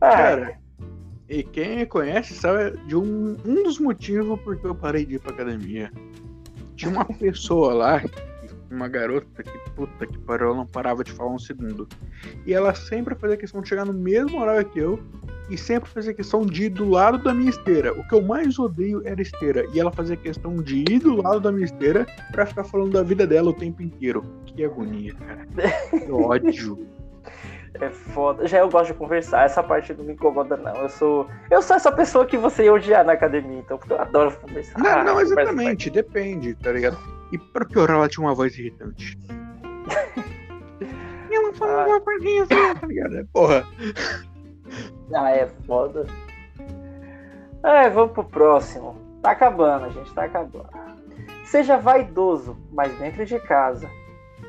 Cara, 0.00 0.58
e 1.28 1.42
quem 1.42 1.76
me 1.76 1.86
conhece 1.86 2.34
sabe 2.34 2.76
de 2.86 2.96
um, 2.96 3.36
um 3.44 3.62
dos 3.62 3.78
motivos 3.78 4.38
porque 4.42 4.66
eu 4.66 4.74
parei 4.74 5.06
de 5.06 5.14
ir 5.14 5.18
pra 5.18 5.32
academia. 5.32 5.90
Tinha 6.76 6.90
uma 6.90 7.04
pessoa 7.04 7.72
lá 7.72 8.02
uma 8.70 8.88
garota 8.88 9.42
que, 9.42 9.70
puta 9.70 10.06
que 10.06 10.18
pariu, 10.18 10.48
ela 10.48 10.56
não 10.56 10.66
parava 10.66 11.04
de 11.04 11.12
falar 11.12 11.30
um 11.30 11.38
segundo. 11.38 11.88
E 12.46 12.52
ela 12.52 12.74
sempre 12.74 13.14
fazia 13.14 13.36
questão 13.36 13.60
de 13.60 13.68
chegar 13.68 13.84
no 13.84 13.92
mesmo 13.92 14.40
horário 14.40 14.68
que 14.68 14.78
eu 14.78 14.98
e 15.50 15.58
sempre 15.58 15.88
fazia 15.90 16.14
questão 16.14 16.44
de 16.46 16.64
ir 16.64 16.68
do 16.70 16.88
lado 16.88 17.18
da 17.18 17.34
minha 17.34 17.50
esteira. 17.50 17.92
O 17.92 18.06
que 18.08 18.14
eu 18.14 18.22
mais 18.22 18.58
odeio 18.58 19.02
era 19.04 19.20
esteira. 19.20 19.66
E 19.72 19.80
ela 19.80 19.92
fazia 19.92 20.16
questão 20.16 20.56
de 20.56 20.80
ir 20.80 21.00
do 21.00 21.20
lado 21.20 21.40
da 21.40 21.52
minha 21.52 21.66
esteira 21.66 22.06
pra 22.32 22.46
ficar 22.46 22.64
falando 22.64 22.92
da 22.92 23.02
vida 23.02 23.26
dela 23.26 23.50
o 23.50 23.54
tempo 23.54 23.82
inteiro. 23.82 24.24
Que 24.46 24.64
agonia, 24.64 25.14
cara. 25.14 25.46
Que 25.90 26.10
ódio. 26.12 26.86
É 27.80 27.90
foda. 27.90 28.46
Já 28.46 28.58
eu 28.58 28.70
gosto 28.70 28.92
de 28.92 28.98
conversar, 28.98 29.44
essa 29.44 29.62
parte 29.62 29.92
não 29.94 30.04
me 30.04 30.12
incomoda, 30.12 30.56
não. 30.56 30.74
Eu 30.76 30.88
sou. 30.88 31.28
Eu 31.50 31.60
sou 31.60 31.74
essa 31.74 31.90
pessoa 31.90 32.24
que 32.24 32.38
você 32.38 32.64
ia 32.64 32.72
odiar 32.72 33.04
na 33.04 33.12
academia, 33.12 33.58
então, 33.58 33.76
porque 33.76 33.92
eu 33.92 34.00
adoro 34.00 34.34
conversar. 34.38 34.78
Não, 34.78 35.04
não, 35.04 35.20
exatamente, 35.20 35.90
depende, 35.90 36.54
tá 36.54 36.70
ligado? 36.70 36.96
E 37.34 37.38
pra 37.38 37.64
piorar, 37.64 37.96
ela 37.96 38.08
tinha 38.08 38.24
uma 38.24 38.32
voz 38.32 38.56
irritante. 38.56 39.18
e 41.28 41.34
ela 41.34 41.52
falava 41.54 41.82
ah. 41.82 41.86
uma 41.88 42.00
coisinha 42.00 42.44
assim, 42.44 42.80
tá 42.80 42.86
ligado? 42.86 43.16
É, 43.16 43.24
porra. 43.32 43.66
Ah, 45.12 45.30
é 45.32 45.48
foda. 45.66 46.06
É, 47.64 47.90
vamos 47.90 48.12
pro 48.12 48.22
próximo. 48.22 48.96
Tá 49.20 49.32
acabando, 49.32 49.92
gente, 49.92 50.14
tá 50.14 50.26
acabando. 50.26 50.68
Seja 51.44 51.76
vaidoso, 51.76 52.56
mas 52.72 52.96
dentro 52.98 53.26
de 53.26 53.40
casa. 53.40 53.90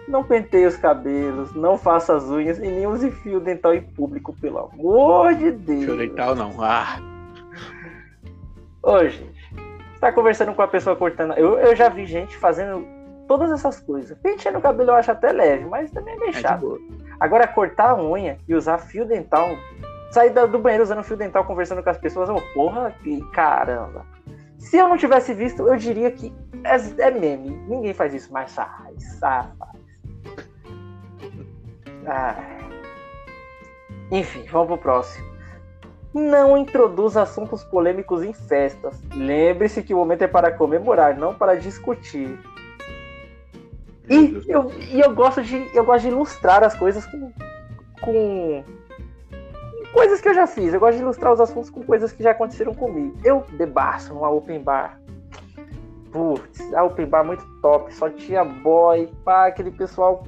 Não 0.07 0.23
penteie 0.23 0.67
os 0.67 0.77
cabelos, 0.77 1.55
não 1.55 1.79
faça 1.79 2.15
as 2.15 2.25
unhas 2.25 2.59
e 2.59 2.67
nem 2.67 2.85
use 2.85 3.09
fio 3.09 3.39
dental 3.39 3.73
em 3.73 3.81
público, 3.81 4.31
pelo 4.39 4.59
amor 4.59 5.33
de 5.33 5.51
Deus. 5.51 5.85
Fio 5.85 5.97
dental 5.97 6.35
não, 6.35 6.53
ah. 6.61 6.99
Ô, 8.83 9.03
gente, 9.05 9.34
tá 10.05 10.11
conversando 10.11 10.53
com 10.53 10.61
a 10.61 10.67
pessoa 10.67 10.95
cortando. 10.95 11.33
Eu, 11.33 11.57
eu 11.57 11.75
já 11.75 11.89
vi 11.89 12.05
gente 12.05 12.37
fazendo 12.37 12.85
todas 13.27 13.51
essas 13.51 13.79
coisas. 13.79 14.15
Pentear 14.19 14.55
o 14.55 14.61
cabelo 14.61 14.91
eu 14.91 14.95
acho 14.95 15.11
até 15.11 15.31
leve, 15.31 15.65
mas 15.65 15.89
também 15.91 16.13
é 16.13 16.17
meio 16.17 16.29
é 16.29 16.33
chato. 16.33 16.79
Agora, 17.19 17.47
cortar 17.47 17.89
a 17.89 17.95
unha 18.03 18.37
e 18.47 18.53
usar 18.53 18.77
fio 18.77 19.05
dental, 19.05 19.49
sair 20.11 20.29
do 20.29 20.59
banheiro 20.59 20.83
usando 20.83 21.03
fio 21.03 21.17
dental 21.17 21.43
conversando 21.45 21.81
com 21.81 21.89
as 21.89 21.97
pessoas, 21.97 22.29
oh, 22.29 22.39
porra, 22.53 22.93
que 23.03 23.19
caramba. 23.31 24.05
Se 24.59 24.77
eu 24.77 24.87
não 24.87 24.97
tivesse 24.97 25.33
visto, 25.33 25.67
eu 25.67 25.75
diria 25.75 26.11
que 26.11 26.31
é, 26.63 27.07
é 27.07 27.11
meme. 27.11 27.49
Ninguém 27.67 27.93
faz 27.93 28.13
isso, 28.13 28.31
mas 28.31 28.53
faz, 28.53 29.19
faz. 29.19 29.47
Ah. 32.05 32.35
Enfim, 34.11 34.45
vamos 34.51 34.67
pro 34.67 34.77
próximo. 34.77 35.34
Não 36.15 36.57
introduz 36.57 37.17
assuntos 37.17 37.61
polêmicos 37.65 38.23
em 38.23 38.31
festas. 38.31 38.97
Lembre-se 39.13 39.83
que 39.83 39.93
o 39.93 39.97
momento 39.97 40.21
é 40.21 40.27
para 40.27 40.49
comemorar, 40.49 41.17
não 41.17 41.35
para 41.35 41.55
discutir. 41.55 42.39
E 44.09 44.41
eu, 44.47 44.71
e 44.71 45.01
eu 45.01 45.13
gosto 45.13 45.43
de 45.43 45.69
eu 45.75 45.83
gosto 45.83 46.03
de 46.03 46.07
ilustrar 46.07 46.63
as 46.63 46.73
coisas 46.73 47.05
com, 47.05 47.33
com 47.99 48.63
coisas 49.91 50.21
que 50.21 50.29
eu 50.29 50.33
já 50.33 50.47
fiz. 50.47 50.73
Eu 50.73 50.79
gosto 50.79 50.95
de 50.95 51.03
ilustrar 51.03 51.33
os 51.33 51.41
assuntos 51.41 51.69
com 51.69 51.83
coisas 51.83 52.13
que 52.13 52.23
já 52.23 52.31
aconteceram 52.31 52.73
comigo. 52.73 53.17
Eu 53.21 53.43
debaixo 53.57 54.13
numa 54.13 54.29
open 54.29 54.63
bar. 54.63 54.97
Putz, 56.13 56.73
a 56.73 56.83
open 56.85 57.07
bar 57.07 57.25
muito 57.25 57.45
top. 57.61 57.93
Só 57.93 58.09
tinha 58.09 58.45
boy, 58.45 59.11
pá, 59.25 59.47
aquele 59.47 59.71
pessoal, 59.71 60.25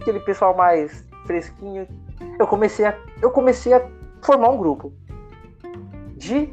aquele 0.00 0.20
pessoal 0.20 0.56
mais 0.56 1.04
fresquinho. 1.26 1.84
Eu 2.38 2.46
comecei 2.46 2.84
a, 2.84 2.96
eu 3.20 3.32
comecei 3.32 3.72
a 3.72 3.84
formar 4.22 4.50
um 4.50 4.56
grupo 4.56 4.92
de 6.16 6.52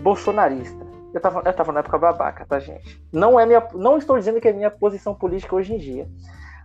bolsonarista. 0.00 0.86
Eu 1.12 1.20
tava, 1.20 1.42
eu 1.44 1.52
tava 1.52 1.72
na 1.72 1.80
época 1.80 1.98
babaca, 1.98 2.44
tá, 2.46 2.60
gente? 2.60 3.02
Não, 3.10 3.40
é 3.40 3.46
minha, 3.46 3.66
não 3.74 3.96
estou 3.96 4.18
dizendo 4.18 4.40
que 4.40 4.48
é 4.48 4.52
minha 4.52 4.70
posição 4.70 5.14
política 5.14 5.56
hoje 5.56 5.74
em 5.74 5.78
dia. 5.78 6.06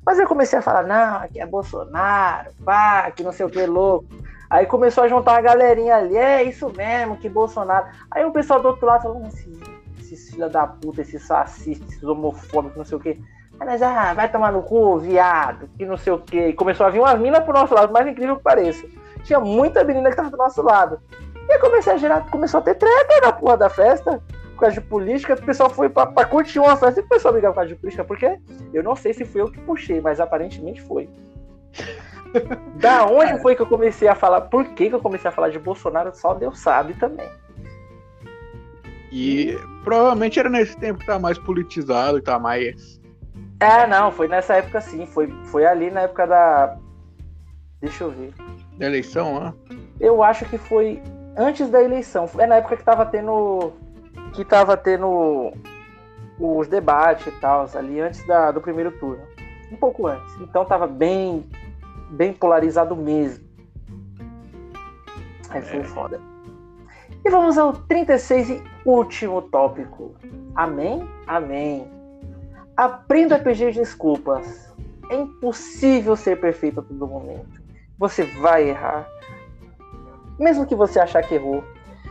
Mas 0.05 0.19
eu 0.19 0.27
comecei 0.27 0.59
a 0.59 0.61
falar, 0.61 0.83
não, 0.83 1.17
aqui 1.17 1.39
é 1.39 1.45
Bolsonaro, 1.45 2.51
pá, 2.63 3.09
que 3.11 3.23
não 3.23 3.31
sei 3.31 3.45
o 3.45 3.49
que, 3.49 3.65
louco. 3.65 4.05
Aí 4.49 4.65
começou 4.65 5.03
a 5.03 5.07
juntar 5.07 5.31
uma 5.31 5.41
galerinha 5.41 5.95
ali, 5.95 6.17
é 6.17 6.43
isso 6.43 6.69
mesmo, 6.75 7.17
que 7.17 7.29
Bolsonaro. 7.29 7.87
Aí 8.11 8.25
o 8.25 8.31
pessoal 8.31 8.61
do 8.61 8.67
outro 8.67 8.85
lado 8.85 9.03
falou, 9.03 9.25
esses, 9.25 9.57
esses 9.99 10.29
filha 10.29 10.49
da 10.49 10.67
puta, 10.67 11.01
esses 11.01 11.25
fascistas, 11.25 11.89
esses 11.89 12.03
homofóbicos, 12.03 12.77
não 12.77 12.85
sei 12.85 12.97
o 12.97 12.99
que. 12.99 13.19
Aí 13.59 13.67
nós, 13.67 13.81
ah, 13.81 14.13
vai 14.13 14.29
tomar 14.29 14.51
no 14.51 14.61
cu, 14.61 14.99
viado, 14.99 15.69
que 15.77 15.85
não 15.85 15.95
sei 15.95 16.11
o 16.11 16.19
que. 16.19 16.49
E 16.49 16.53
começou 16.53 16.85
a 16.85 16.89
vir 16.89 16.99
umas 16.99 17.17
minas 17.17 17.43
pro 17.43 17.53
nosso 17.53 17.73
lado, 17.73 17.93
mais 17.93 18.05
incrível 18.05 18.35
que 18.35 18.43
pareça. 18.43 18.85
Tinha 19.23 19.39
muita 19.39 19.83
menina 19.85 20.09
que 20.09 20.17
tava 20.17 20.29
do 20.29 20.37
nosso 20.37 20.61
lado. 20.61 20.99
E 21.47 21.51
aí 21.51 21.59
comecei 21.59 21.93
a 21.93 21.97
gerar, 21.97 22.29
começou 22.29 22.59
a 22.59 22.63
ter 22.63 22.75
treta 22.75 23.21
na 23.21 23.33
porra 23.33 23.57
da 23.57 23.69
festa, 23.69 24.21
por 24.53 24.61
causa 24.61 24.79
de 24.79 24.87
política. 24.87 25.33
O 25.33 25.45
pessoal 25.45 25.69
foi 25.69 25.89
pra, 25.89 26.05
pra 26.05 26.25
curtir 26.25 26.59
uma 26.59 26.75
festa 26.77 26.99
e 26.99 27.03
começou 27.03 27.29
a 27.29 27.31
brigar 27.31 27.51
por 27.51 27.55
causa 27.55 27.69
de 27.69 27.75
política, 27.75 28.03
porque 28.03 28.39
eu 28.73 28.83
não 28.83 28.95
sei 28.95 29.13
se 29.13 29.25
fui 29.25 29.41
eu 29.41 29.51
que 29.51 29.59
puxei, 29.61 29.99
mas 29.99 30.19
aparentemente 30.19 30.81
foi. 30.81 31.09
da 32.75 33.05
onde 33.05 33.39
foi 33.41 33.55
que 33.55 33.61
eu 33.61 33.67
comecei 33.67 34.07
a 34.07 34.15
falar? 34.15 34.41
Por 34.41 34.65
que, 34.69 34.89
que 34.89 34.95
eu 34.95 35.01
comecei 35.01 35.29
a 35.29 35.33
falar 35.33 35.49
de 35.49 35.59
Bolsonaro? 35.59 36.15
Só 36.15 36.33
Deus 36.33 36.59
sabe 36.59 36.93
também. 36.95 37.29
E 39.11 39.55
provavelmente 39.83 40.39
era 40.39 40.49
nesse 40.49 40.75
tempo 40.77 40.99
que 40.99 41.05
tá 41.05 41.19
mais 41.19 41.37
politizado, 41.37 42.17
que 42.17 42.25
tá 42.25 42.39
mais. 42.39 42.99
É, 43.59 43.85
não, 43.85 44.11
foi 44.11 44.27
nessa 44.27 44.55
época 44.55 44.81
sim. 44.81 45.05
Foi, 45.05 45.31
foi 45.45 45.65
ali 45.65 45.91
na 45.91 46.01
época 46.01 46.25
da. 46.25 46.77
Deixa 47.79 48.05
eu 48.05 48.11
ver. 48.11 48.33
Da 48.77 48.87
eleição, 48.87 49.39
né? 49.39 49.53
Eu 49.99 50.23
acho 50.23 50.45
que 50.45 50.57
foi 50.57 50.99
antes 51.35 51.69
da 51.69 51.81
eleição. 51.81 52.29
É 52.37 52.45
na 52.45 52.55
época 52.55 52.77
que 52.77 52.83
tava 52.83 53.05
tendo. 53.05 53.73
Que 54.33 54.43
tava 54.43 54.75
tendo 54.75 55.53
os 56.39 56.67
debates 56.67 57.27
e 57.27 57.31
tal, 57.39 57.69
ali 57.75 57.99
antes 57.99 58.25
da, 58.25 58.51
do 58.51 58.61
primeiro 58.61 58.91
turno. 58.91 59.23
Um 59.71 59.75
pouco 59.75 60.07
antes. 60.07 60.35
Então 60.41 60.65
tava 60.65 60.87
bem, 60.87 61.47
bem 62.11 62.33
polarizado 62.33 62.95
mesmo. 62.95 63.43
Aí 65.49 65.61
foi 65.61 65.79
é. 65.79 65.83
foda. 65.83 66.19
E 67.25 67.29
vamos 67.29 67.57
ao 67.57 67.73
36 67.73 68.49
e 68.49 68.63
último 68.85 69.41
tópico. 69.43 70.15
Amém? 70.55 71.07
Amém. 71.25 71.87
Aprenda 72.75 73.35
a 73.35 73.39
pedir 73.39 73.71
desculpas. 73.71 74.73
É 75.09 75.15
impossível 75.15 76.15
ser 76.15 76.39
perfeito 76.39 76.79
a 76.79 76.83
todo 76.83 77.07
momento. 77.07 77.61
Você 77.97 78.23
vai 78.23 78.69
errar. 78.69 79.07
Mesmo 80.43 80.65
que 80.65 80.75
você 80.75 80.99
achar 80.99 81.23
que 81.23 81.35
errou, 81.35 81.63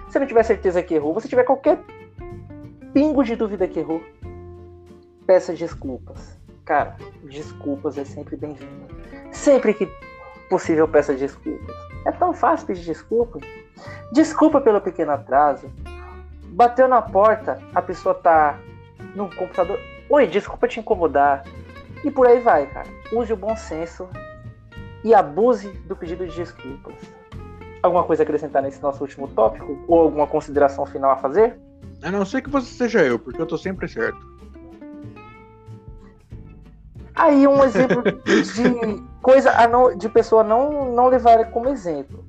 se 0.09 0.19
não 0.19 0.27
tiver 0.27 0.43
certeza 0.43 0.83
que 0.83 0.95
errou, 0.95 1.13
você 1.13 1.29
tiver 1.29 1.45
qualquer 1.45 1.79
pingo 2.95 3.23
de 3.23 3.37
dúvida 3.37 3.69
que 3.69 3.79
errou, 3.79 4.01
peça 5.27 5.53
desculpas. 5.53 6.41
Cara, 6.65 6.97
desculpas 7.25 7.99
é 7.99 8.07
sempre 8.07 8.35
bem-vindo. 8.35 8.87
Sempre 9.31 9.75
que 9.75 9.87
possível, 10.49 10.89
peça 10.89 11.13
desculpas. 11.13 11.77
É 12.07 12.13
tão 12.13 12.33
fácil 12.33 12.69
pedir 12.69 12.85
desculpa. 12.85 13.39
Desculpa 14.11 14.63
pelo 14.63 14.81
pequeno 14.81 15.13
atraso. 15.13 15.71
Bateu 16.45 16.89
na 16.89 17.03
porta, 17.03 17.61
a 17.75 17.83
pessoa 17.83 18.15
tá 18.15 18.59
no 19.15 19.29
computador. 19.37 19.79
Oi, 20.09 20.27
desculpa 20.27 20.67
te 20.67 20.81
incomodar. 20.81 21.45
E 22.03 22.11
por 22.11 22.27
aí 22.27 22.41
vai, 22.41 22.65
cara. 22.65 22.89
Use 23.13 23.31
o 23.31 23.37
bom 23.37 23.55
senso 23.55 24.09
e 25.05 25.13
abuse 25.13 25.69
do 25.87 25.95
pedido 25.95 26.27
de 26.27 26.35
desculpas. 26.35 26.95
Alguma 27.83 28.05
coisa 28.05 28.23
a 28.23 28.25
acrescentar 28.25 28.63
nesse 28.63 28.81
nosso 28.81 29.03
último 29.03 29.27
tópico? 29.29 29.77
Ou 29.89 30.01
alguma 30.01 30.27
consideração 30.27 30.87
final 30.87 31.11
a 31.11 31.17
fazer? 31.17 31.59
A 32.03 32.11
não 32.11 32.25
ser 32.25 32.43
que 32.43 32.51
você 32.51 32.67
seja 32.67 33.03
eu, 33.03 33.19
porque 33.19 33.41
eu 33.41 33.47
tô 33.47 33.59
sempre 33.59 33.89
certo. 33.89 34.33
Aí 37.15 37.47
um 37.47 37.63
exemplo 37.63 38.03
de 38.03 39.03
coisa 39.21 39.67
não, 39.69 39.97
de 39.97 40.09
pessoa 40.09 40.43
não, 40.43 40.93
não 40.95 41.09
levar 41.09 41.51
como 41.51 41.69
exemplo. 41.69 42.25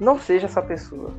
Não 0.00 0.18
seja 0.18 0.46
essa 0.46 0.62
pessoa. 0.62 1.12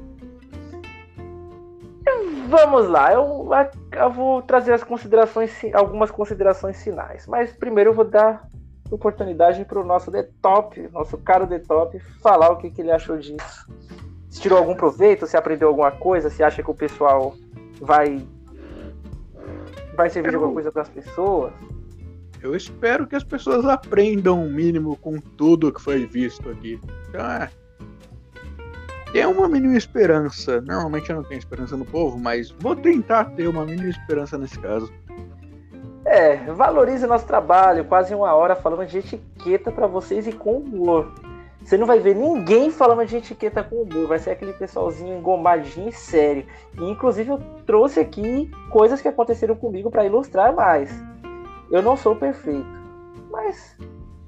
Vamos 2.47 2.87
lá, 2.87 3.13
eu, 3.13 3.47
eu 3.91 4.11
vou 4.11 4.41
trazer 4.41 4.73
as 4.73 4.83
considerações, 4.83 5.51
algumas 5.73 6.09
considerações 6.09 6.83
finais. 6.83 7.27
Mas 7.27 7.53
primeiro 7.53 7.91
eu 7.91 7.93
vou 7.93 8.05
dar 8.05 8.49
oportunidade 8.91 9.63
para 9.65 9.79
o 9.79 9.85
nosso 9.85 10.09
Detop, 10.11 10.89
nosso 10.91 11.17
caro 11.17 11.45
Detop, 11.45 11.99
falar 12.21 12.49
o 12.49 12.57
que, 12.57 12.69
que 12.69 12.81
ele 12.81 12.91
achou 12.91 13.17
disso. 13.17 13.67
Se 14.29 14.41
tirou 14.41 14.57
algum 14.57 14.75
proveito, 14.75 15.25
se 15.27 15.37
aprendeu 15.37 15.69
alguma 15.69 15.91
coisa, 15.91 16.29
se 16.29 16.43
acha 16.43 16.61
que 16.63 16.71
o 16.71 16.75
pessoal 16.75 17.35
vai 17.81 18.25
vai 19.95 20.09
servir 20.09 20.29
de 20.29 20.35
alguma 20.35 20.53
coisa 20.53 20.71
para 20.71 20.83
as 20.83 20.89
pessoas. 20.89 21.51
Eu 22.41 22.55
espero 22.55 23.05
que 23.05 23.17
as 23.17 23.23
pessoas 23.23 23.65
aprendam 23.65 24.41
o 24.41 24.49
mínimo 24.49 24.95
com 24.95 25.19
tudo 25.19 25.73
que 25.73 25.81
foi 25.81 26.05
visto 26.05 26.49
aqui. 26.49 26.79
Então, 27.09 27.25
é, 27.25 27.49
tem 29.11 29.25
uma 29.25 29.49
mínima 29.49 29.75
esperança. 29.75 30.61
Normalmente 30.61 31.09
eu 31.09 31.17
não 31.17 31.23
tenho 31.23 31.39
esperança 31.39 31.75
no 31.75 31.83
povo, 31.83 32.17
mas 32.17 32.51
vou 32.51 32.75
tentar 32.75 33.25
ter 33.35 33.47
uma 33.47 33.65
mínima 33.65 33.89
esperança 33.89 34.37
nesse 34.37 34.57
caso. 34.59 34.91
É, 36.09 36.37
valorize 36.53 37.05
nosso 37.05 37.27
trabalho, 37.27 37.85
quase 37.85 38.15
uma 38.15 38.33
hora 38.33 38.55
falando 38.55 38.83
de 38.83 38.97
etiqueta 38.97 39.71
para 39.71 39.85
vocês 39.85 40.25
e 40.25 40.31
com 40.31 40.57
humor. 40.57 41.13
Você 41.63 41.77
não 41.77 41.85
vai 41.85 41.99
ver 41.99 42.15
ninguém 42.15 42.71
falando 42.71 43.05
de 43.05 43.17
etiqueta 43.17 43.63
com 43.63 43.83
humor, 43.83 44.07
vai 44.07 44.17
ser 44.17 44.31
aquele 44.31 44.53
pessoalzinho 44.53 45.19
engomadinho 45.19 45.89
e 45.89 45.91
sério. 45.91 46.47
E, 46.79 46.89
inclusive 46.89 47.29
eu 47.29 47.39
trouxe 47.63 47.99
aqui 47.99 48.49
coisas 48.71 48.99
que 48.99 49.07
aconteceram 49.07 49.55
comigo 49.55 49.91
para 49.91 50.03
ilustrar 50.03 50.51
mais. 50.51 50.89
Eu 51.69 51.83
não 51.83 51.95
sou 51.95 52.15
perfeito, 52.15 52.65
mas 53.29 53.77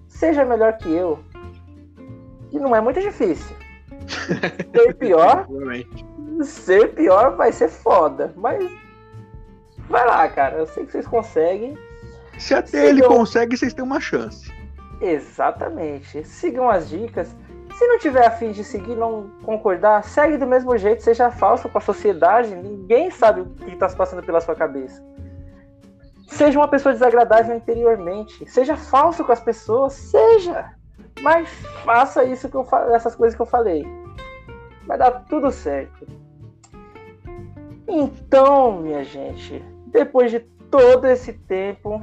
seja 0.08 0.46
melhor 0.46 0.78
que 0.78 0.94
eu. 0.94 1.18
E 2.52 2.60
não 2.60 2.76
é 2.76 2.80
muito 2.80 3.02
difícil. 3.02 3.56
Ser 4.72 4.94
pior, 4.94 5.48
ser 6.44 6.94
pior 6.94 7.36
vai 7.36 7.52
ser 7.52 7.70
foda, 7.70 8.34
mas 8.36 8.72
vai 9.92 10.06
lá, 10.06 10.28
cara. 10.30 10.58
Eu 10.58 10.66
sei 10.66 10.86
que 10.86 10.92
vocês 10.92 11.06
conseguem. 11.06 11.78
Se 12.40 12.56
até 12.56 12.68
Sigam... 12.68 12.88
ele 12.88 13.04
consegue, 13.04 13.58
vocês 13.58 13.74
têm 13.74 13.84
uma 13.84 14.00
chance. 14.00 14.52
Exatamente. 15.00 16.24
Sigam 16.24 16.70
as 16.70 16.90
dicas. 16.90 17.36
Se 17.78 17.88
não 17.88 17.98
tiver 18.00 18.26
afim 18.26 18.52
de 18.52 18.64
seguir, 18.64 18.96
não 18.96 19.30
concordar, 19.44 20.04
segue 20.04 20.38
do 20.38 20.46
mesmo 20.46 20.78
jeito, 20.78 21.04
seja 21.04 21.32
falso 21.32 21.70
com 21.70 21.78
a 21.78 21.82
sociedade. 21.82 22.56
Ninguém 22.56 23.10
sabe 23.10 23.42
o 23.42 23.46
que 23.46 23.72
está 23.72 23.88
se 23.88 23.96
passando 23.96 24.24
pela 24.24 24.42
sua 24.42 24.56
cabeça. 24.56 25.04
Seja 26.28 26.60
uma 26.60 26.68
pessoa 26.68 26.94
desagradável 26.94 27.56
interiormente. 27.56 28.46
Seja 28.50 28.76
falso 28.76 29.24
com 29.24 29.32
as 29.32 29.40
pessoas. 29.40 29.94
Seja. 29.94 30.72
Mas 31.22 31.50
faça 31.84 32.24
isso 32.24 32.50
que 32.50 32.56
eu 32.56 32.68
essas 32.94 33.16
coisas 33.16 33.36
que 33.36 33.42
eu 33.42 33.46
falei. 33.46 33.86
Vai 34.88 34.98
dar 34.98 35.12
tudo 35.30 35.52
certo. 35.52 36.08
Então, 37.88 38.82
minha 38.82 39.04
gente, 39.04 39.64
depois 39.92 40.32
de 40.32 40.40
todo 40.40 41.06
esse 41.06 41.34
tempo, 41.34 42.02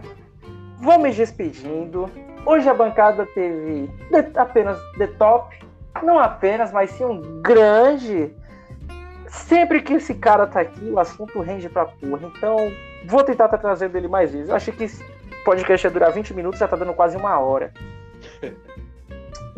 vou 0.79 0.99
me 0.99 1.11
despedindo. 1.11 2.11
Hoje 2.47 2.69
a 2.69 2.75
bancada 2.75 3.27
teve 3.27 3.91
apenas 4.35 4.79
The 4.97 5.07
Top, 5.19 5.57
não 6.03 6.19
apenas, 6.19 6.73
mas 6.73 6.91
sim 6.91 7.05
um 7.05 7.43
grande. 7.43 8.33
Sempre 9.29 9.83
que 9.83 9.95
esse 9.95 10.15
cara 10.15 10.47
tá 10.47 10.61
aqui, 10.61 10.91
o 10.91 10.99
assunto 10.99 11.41
rende 11.41 11.69
pra 11.69 11.87
porra. 11.87 12.31
Então, 12.35 12.57
vou 13.05 13.23
tentar 13.23 13.47
estar 13.47 13.59
tá 13.59 13.59
trazendo 13.59 13.97
ele 13.97 14.09
mais 14.09 14.33
vezes. 14.33 14.49
Eu 14.49 14.57
achei 14.57 14.73
que 14.73 14.85
esse 14.85 15.05
podcast 15.45 15.87
ia 15.87 15.91
durar 15.91 16.13
20 16.13 16.33
minutos, 16.35 16.61
já 16.61 16.69
tá 16.69 16.77
dando 16.77 16.95
quase 16.95 17.17
uma 17.17 17.39
hora. 17.39 17.73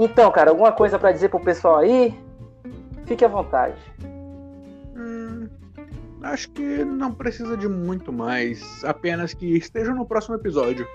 Então, 0.02 0.30
cara, 0.30 0.48
alguma 0.48 0.72
coisa 0.72 0.98
para 0.98 1.12
dizer 1.12 1.28
pro 1.28 1.38
pessoal 1.38 1.76
aí? 1.76 2.18
Fique 3.04 3.22
à 3.22 3.28
vontade. 3.28 3.76
Acho 6.22 6.50
que 6.50 6.84
não 6.84 7.12
precisa 7.12 7.56
de 7.56 7.68
muito 7.68 8.12
mais. 8.12 8.84
Apenas 8.84 9.32
que 9.32 9.56
estejam 9.56 9.94
no 9.94 10.06
próximo 10.06 10.34
episódio. 10.34 10.86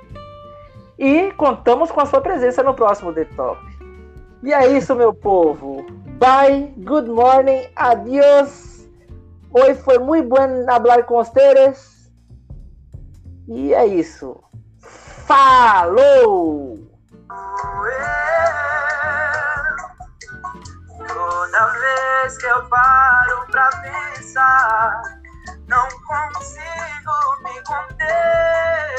E 0.98 1.32
contamos 1.34 1.92
com 1.92 2.02
a 2.02 2.06
sua 2.06 2.22
presença 2.22 2.64
no 2.64 2.74
próximo 2.74 3.14
The 3.14 3.26
Top. 3.36 3.60
E 4.44 4.54
é 4.54 4.78
isso, 4.78 4.96
meu 4.96 5.14
povo. 5.14 5.86
Bye, 6.20 6.74
good 6.78 7.10
morning, 7.10 7.68
adiós. 7.76 8.88
Hoje 9.52 9.82
foi 9.82 9.98
muito 9.98 10.30
bom 10.30 10.70
hablar 10.70 11.04
com 11.04 11.16
vocês. 11.16 12.12
E 13.48 13.74
é 13.74 13.86
isso. 13.86 14.40
Falou! 15.26 16.80
Toda 21.08 21.68
vez 21.68 22.38
que 22.38 22.46
eu 22.46 22.66
paro 22.70 23.46
pra 23.52 23.70
pensar, 23.82 25.15
não 25.68 25.88
consigo 25.90 27.14
me 27.44 27.62
conter. 27.64 28.96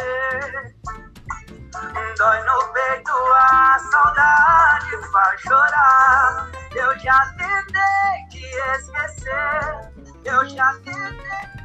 Dói 2.17 2.43
no 2.45 2.73
peito, 2.73 3.13
a 3.35 3.79
saudade 3.91 5.11
faz 5.13 5.41
chorar. 5.41 6.51
Eu 6.75 6.99
já 6.99 7.35
tentei 7.39 8.29
te 8.31 8.45
esquecer, 8.77 9.93
eu 10.25 10.49
já 10.49 10.73
tentei. 10.85 11.56